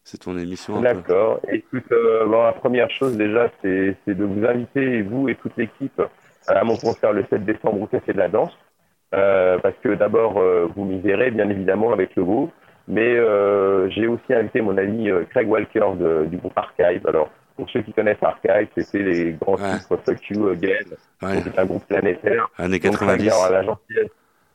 C'est 0.04 0.18
ton 0.18 0.36
émission. 0.36 0.80
D'accord. 0.80 1.40
Écoute, 1.52 1.84
euh, 1.92 2.26
bon, 2.26 2.42
la 2.42 2.52
première 2.54 2.90
chose 2.90 3.16
déjà, 3.16 3.48
c'est 3.62 3.96
de 4.08 4.24
vous 4.24 4.44
inviter, 4.44 5.02
vous 5.02 5.28
et 5.28 5.36
toute 5.36 5.52
l'équipe, 5.56 6.02
à 6.49 6.64
mon 6.64 6.76
concert 6.76 7.12
le 7.12 7.24
7 7.30 7.45
décembre 7.45 7.80
au 7.82 7.86
Café 7.86 8.12
de 8.12 8.18
la 8.18 8.28
Danse. 8.28 8.57
Euh, 9.14 9.59
parce 9.59 9.74
que 9.82 9.90
d'abord, 9.95 10.38
euh, 10.40 10.68
vous 10.74 10.84
m'y 10.84 10.99
verrez, 11.01 11.30
bien 11.30 11.49
évidemment, 11.51 11.93
avec 11.93 12.16
le 12.16 12.24
groupe. 12.24 12.51
Mais 12.88 13.16
euh, 13.16 13.88
j'ai 13.90 14.07
aussi 14.09 14.32
invité 14.34 14.61
mon 14.61 14.76
ami 14.78 15.09
euh, 15.11 15.24
Craig 15.30 15.49
Walker 15.49 15.84
de- 16.01 16.24
du 16.26 16.38
groupe 16.38 16.57
Archive. 16.57 17.07
Alors, 17.07 17.30
pour 17.57 17.68
ceux 17.70 17.82
qui 17.82 17.93
connaissent 17.93 18.22
Archive, 18.22 18.68
c'était 18.76 18.99
les 19.03 19.32
grands 19.34 19.57
titres 19.57 19.97
Fuck 20.05 20.30
You 20.30 20.49
Again. 20.49 20.68
Ouais. 21.22 21.34
Donc, 21.34 21.45
C'est 21.55 21.59
un 21.61 21.64
groupe 21.66 21.86
planétaire. 21.86 22.49
Années 22.59 22.78
Donc, 22.80 22.95
Craig 22.97 23.18
90. 23.20 23.30
a 23.47 23.51
la 23.53 23.62
gentillesse 23.62 24.11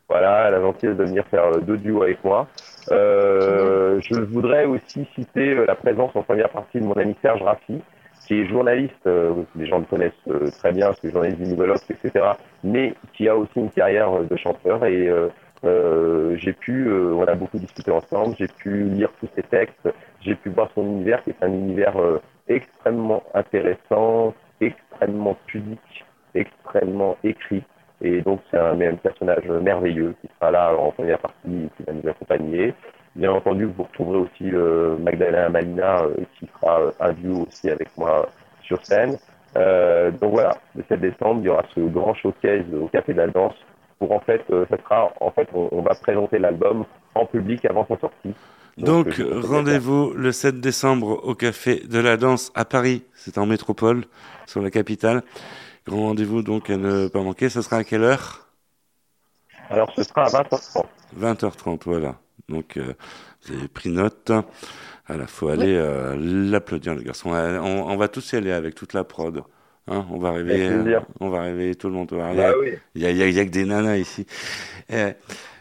voilà, 0.10 0.50
la 0.50 0.62
gentillesse 0.62 0.96
de 0.96 1.04
venir 1.04 1.26
faire 1.28 1.44
euh, 1.48 1.60
deux 1.60 1.76
duos 1.78 2.02
avec 2.02 2.24
moi. 2.24 2.48
Euh, 2.92 4.00
je 4.10 4.20
voudrais 4.22 4.64
aussi 4.66 5.06
citer 5.16 5.50
euh, 5.54 5.66
la 5.68 5.76
présence 5.76 6.16
en 6.16 6.24
première 6.24 6.50
partie 6.50 6.80
de 6.80 6.86
mon 6.86 6.94
ami 6.94 7.14
Serge 7.22 7.42
Raffi, 7.42 7.82
qui 8.28 8.42
est 8.42 8.46
journaliste, 8.46 9.08
euh, 9.08 9.34
les 9.56 9.66
gens 9.66 9.80
le 9.80 9.86
connaissent 9.86 10.12
euh, 10.28 10.50
très 10.60 10.74
bien, 10.74 10.92
c'est 11.02 11.12
journaliste 11.12 11.40
du 11.42 11.48
Nouvel 11.48 11.72
etc., 11.90 12.26
mais 12.64 12.94
qui 13.14 13.30
a 13.30 13.36
aussi 13.36 13.54
une 13.56 13.72
carrière 13.72 14.12
euh, 14.12 14.24
de 14.24 14.36
chanteur. 14.36 14.84
Et 14.86 15.08
euh, 15.08 15.30
euh, 15.64 16.36
j'ai 16.38 16.54
pu, 16.54 16.92
on 16.92 17.24
a 17.24 17.36
beaucoup 17.36 17.58
discuté 17.58 17.90
ensemble, 17.90 18.36
j'ai 18.38 18.48
pu 18.48 18.84
lire 18.84 19.10
tous 19.20 19.30
ses 19.36 19.44
textes, 19.44 19.90
j'ai 20.22 20.36
pu 20.36 20.50
voir 20.50 20.70
son 20.76 20.84
univers, 20.84 21.24
qui 21.24 21.32
est 21.32 21.42
un 21.42 21.52
univers 21.52 21.96
extrêmement 22.48 23.24
intéressant, 23.34 24.36
extrêmement 24.62 25.36
pudique, 25.48 26.06
extrêmement 26.36 27.18
écrit. 27.24 27.64
Et 28.02 28.22
donc, 28.22 28.42
c'est 28.52 28.60
un, 28.60 28.80
un 28.80 28.96
personnage 28.96 29.48
merveilleux 29.48 30.14
qui 30.22 30.30
sera 30.36 30.52
là 30.52 30.76
en 30.78 30.92
première 30.92 31.18
partie, 31.18 31.70
qui 31.76 31.84
va 31.88 31.94
nous 31.94 32.08
accompagner. 32.08 32.76
Bien 33.18 33.32
entendu, 33.32 33.66
vous 33.66 33.84
retrouverez 33.84 34.20
aussi 34.20 34.52
euh, 34.54 34.96
Magdalena 35.00 35.50
Malina, 35.50 36.04
euh, 36.04 36.14
qui 36.40 36.48
fera 36.48 36.80
euh, 36.82 36.92
un 37.00 37.14
duo 37.14 37.46
aussi 37.48 37.70
avec 37.70 37.90
moi 37.98 38.30
sur 38.62 38.84
scène. 38.86 39.18
Donc 40.22 40.32
voilà, 40.34 40.56
le 40.76 40.84
7 40.88 41.02
décembre, 41.02 41.42
il 41.42 41.48
y 41.48 41.50
aura 41.50 41.64
ce 41.74 41.80
grand 41.80 42.14
showcase 42.14 42.64
au 42.80 42.88
Café 42.90 43.14
de 43.14 43.18
la 43.18 43.28
Danse 43.28 43.56
pour 43.98 44.12
en 44.12 44.20
fait, 44.20 44.44
ça 44.70 44.78
sera, 44.78 45.12
en 45.20 45.32
fait, 45.32 45.50
on, 45.54 45.68
on 45.72 45.82
va 45.82 45.96
présenter 45.96 46.38
l'album 46.38 46.86
en 47.16 47.26
public 47.26 47.66
avant 47.66 47.86
sa 47.88 47.98
sortie. 47.98 48.36
Donc, 48.78 49.10
je- 49.10 49.24
rendez-vous 49.24 50.14
le 50.14 50.32
7 50.32 50.62
décembre 50.62 51.22
au 51.28 51.34
Café 51.34 51.82
de 51.88 51.98
la 52.00 52.18
Danse 52.18 52.52
à 52.54 52.64
Paris. 52.66 53.04
C'est 53.16 53.40
en 53.40 53.48
métropole, 53.48 54.04
sur 54.46 54.62
la 54.62 54.70
capitale. 54.70 55.24
Grand 55.88 56.04
rendez-vous 56.10 56.44
donc 56.44 56.70
à 56.70 56.78
ne 56.78 57.08
pas 57.08 57.24
manquer. 57.24 57.50
Ça 57.50 57.64
sera 57.64 57.78
à 57.78 57.84
quelle 57.84 58.04
heure? 58.04 58.48
Alors, 59.72 59.92
ce 59.96 60.04
sera 60.04 60.26
à 60.26 60.30
20h30. 60.30 60.86
20h30, 61.20 61.82
voilà. 61.86 62.16
Donc, 62.50 62.78
euh, 62.78 62.94
vous 63.46 63.56
avez 63.56 63.68
pris 63.68 63.90
note. 63.90 64.32
Voilà, 65.08 65.28
faut 65.28 65.48
aller 65.50 65.76
euh, 65.76 66.16
l'applaudir, 66.18 66.96
le 66.96 67.02
garçon. 67.02 67.34
Euh, 67.34 67.60
On, 67.60 67.90
on 67.92 67.98
va 67.98 68.08
tous 68.08 68.32
y 68.34 68.36
aller 68.36 68.52
avec 68.52 68.76
toute 68.76 68.94
la 68.94 69.04
prod. 69.04 69.42
Hein, 69.90 70.06
on 70.12 70.18
va 70.20 70.32
réveiller, 70.32 70.66
Avec 70.68 70.82
plaisir. 70.84 71.06
on 71.22 71.30
va 71.30 71.42
réveiller 71.44 71.76
tout 71.76 71.88
le 71.88 71.94
monde. 71.94 72.10
Il 72.12 72.20
a, 72.20 72.34
Bah 72.34 72.54
oui. 72.60 72.72
il 72.96 73.02
y 73.02 73.06
a, 73.06 73.12
il 73.12 73.18
il 73.18 73.40
a 73.40 73.46
que 73.46 73.50
des 73.50 73.64
nanas 73.66 73.98
ici. 73.98 74.26
Eh, 74.90 75.12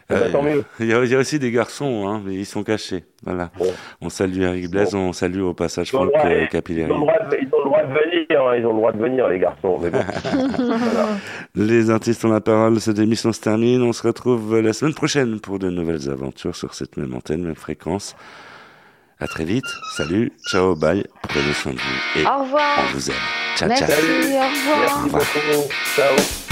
bah, 0.09 0.29
tant 0.31 0.41
mieux. 0.41 0.63
il, 0.79 0.87
y 0.87 0.93
a, 0.93 1.03
il 1.03 1.11
y 1.11 1.15
a 1.15 1.17
aussi 1.17 1.37
des 1.37 1.51
garçons, 1.51 2.07
hein, 2.07 2.21
mais 2.25 2.33
ils 2.33 2.45
sont 2.45 2.63
cachés. 2.63 3.03
Voilà. 3.23 3.51
On 3.99 4.09
salue 4.09 4.41
Eric 4.41 4.69
Blaise, 4.71 4.95
on 4.95 5.11
salue 5.11 5.41
au 5.41 5.53
passage 5.53 5.89
Franck 5.89 6.11
euh, 6.23 6.45
ils, 6.69 6.83
ont 6.83 6.87
le 6.87 6.93
droit 6.93 7.13
de, 7.29 7.37
ils 7.41 7.49
ont 7.53 7.57
le 7.57 7.65
droit 7.65 7.83
de 7.83 7.93
venir, 7.93 8.47
hein, 8.47 8.55
ils 8.57 8.65
ont 8.65 8.71
le 8.73 8.77
droit 8.77 8.91
de 8.93 8.99
venir, 8.99 9.27
les 9.27 9.39
garçons. 9.39 9.79
Mais 9.81 9.89
bon. 9.89 9.99
Voilà. 10.57 11.07
Les 11.55 11.89
artistes 11.89 12.23
ont 12.23 12.31
la 12.31 12.39
parole, 12.39 12.79
cette 12.79 12.99
émission 12.99 13.33
se 13.33 13.41
termine. 13.41 13.81
On 13.81 13.91
se 13.91 14.05
retrouve 14.07 14.59
la 14.59 14.71
semaine 14.71 14.93
prochaine 14.93 15.39
pour 15.41 15.59
de 15.59 15.69
nouvelles 15.69 16.09
aventures 16.09 16.55
sur 16.55 16.73
cette 16.73 16.95
même 16.95 17.13
antenne, 17.13 17.43
même 17.43 17.55
fréquence. 17.55 18.15
À 19.19 19.27
très 19.27 19.45
vite. 19.45 19.65
Salut, 19.97 20.31
ciao, 20.49 20.75
bye. 20.75 21.03
Prenez 21.23 21.53
soin 21.53 21.73
de 21.73 21.79
vous 21.79 22.19
et 22.21 22.25
Au 22.25 22.43
revoir. 22.43 22.79
on 22.79 22.93
vous 22.93 23.09
aime. 23.09 23.15
Ciao, 23.55 23.67
Merci, 23.67 23.83
ciao. 23.85 23.93
au 23.93 24.47
revoir. 24.47 25.07
Merci 25.09 25.09
beaucoup. 25.09 25.73
Ciao. 25.95 26.46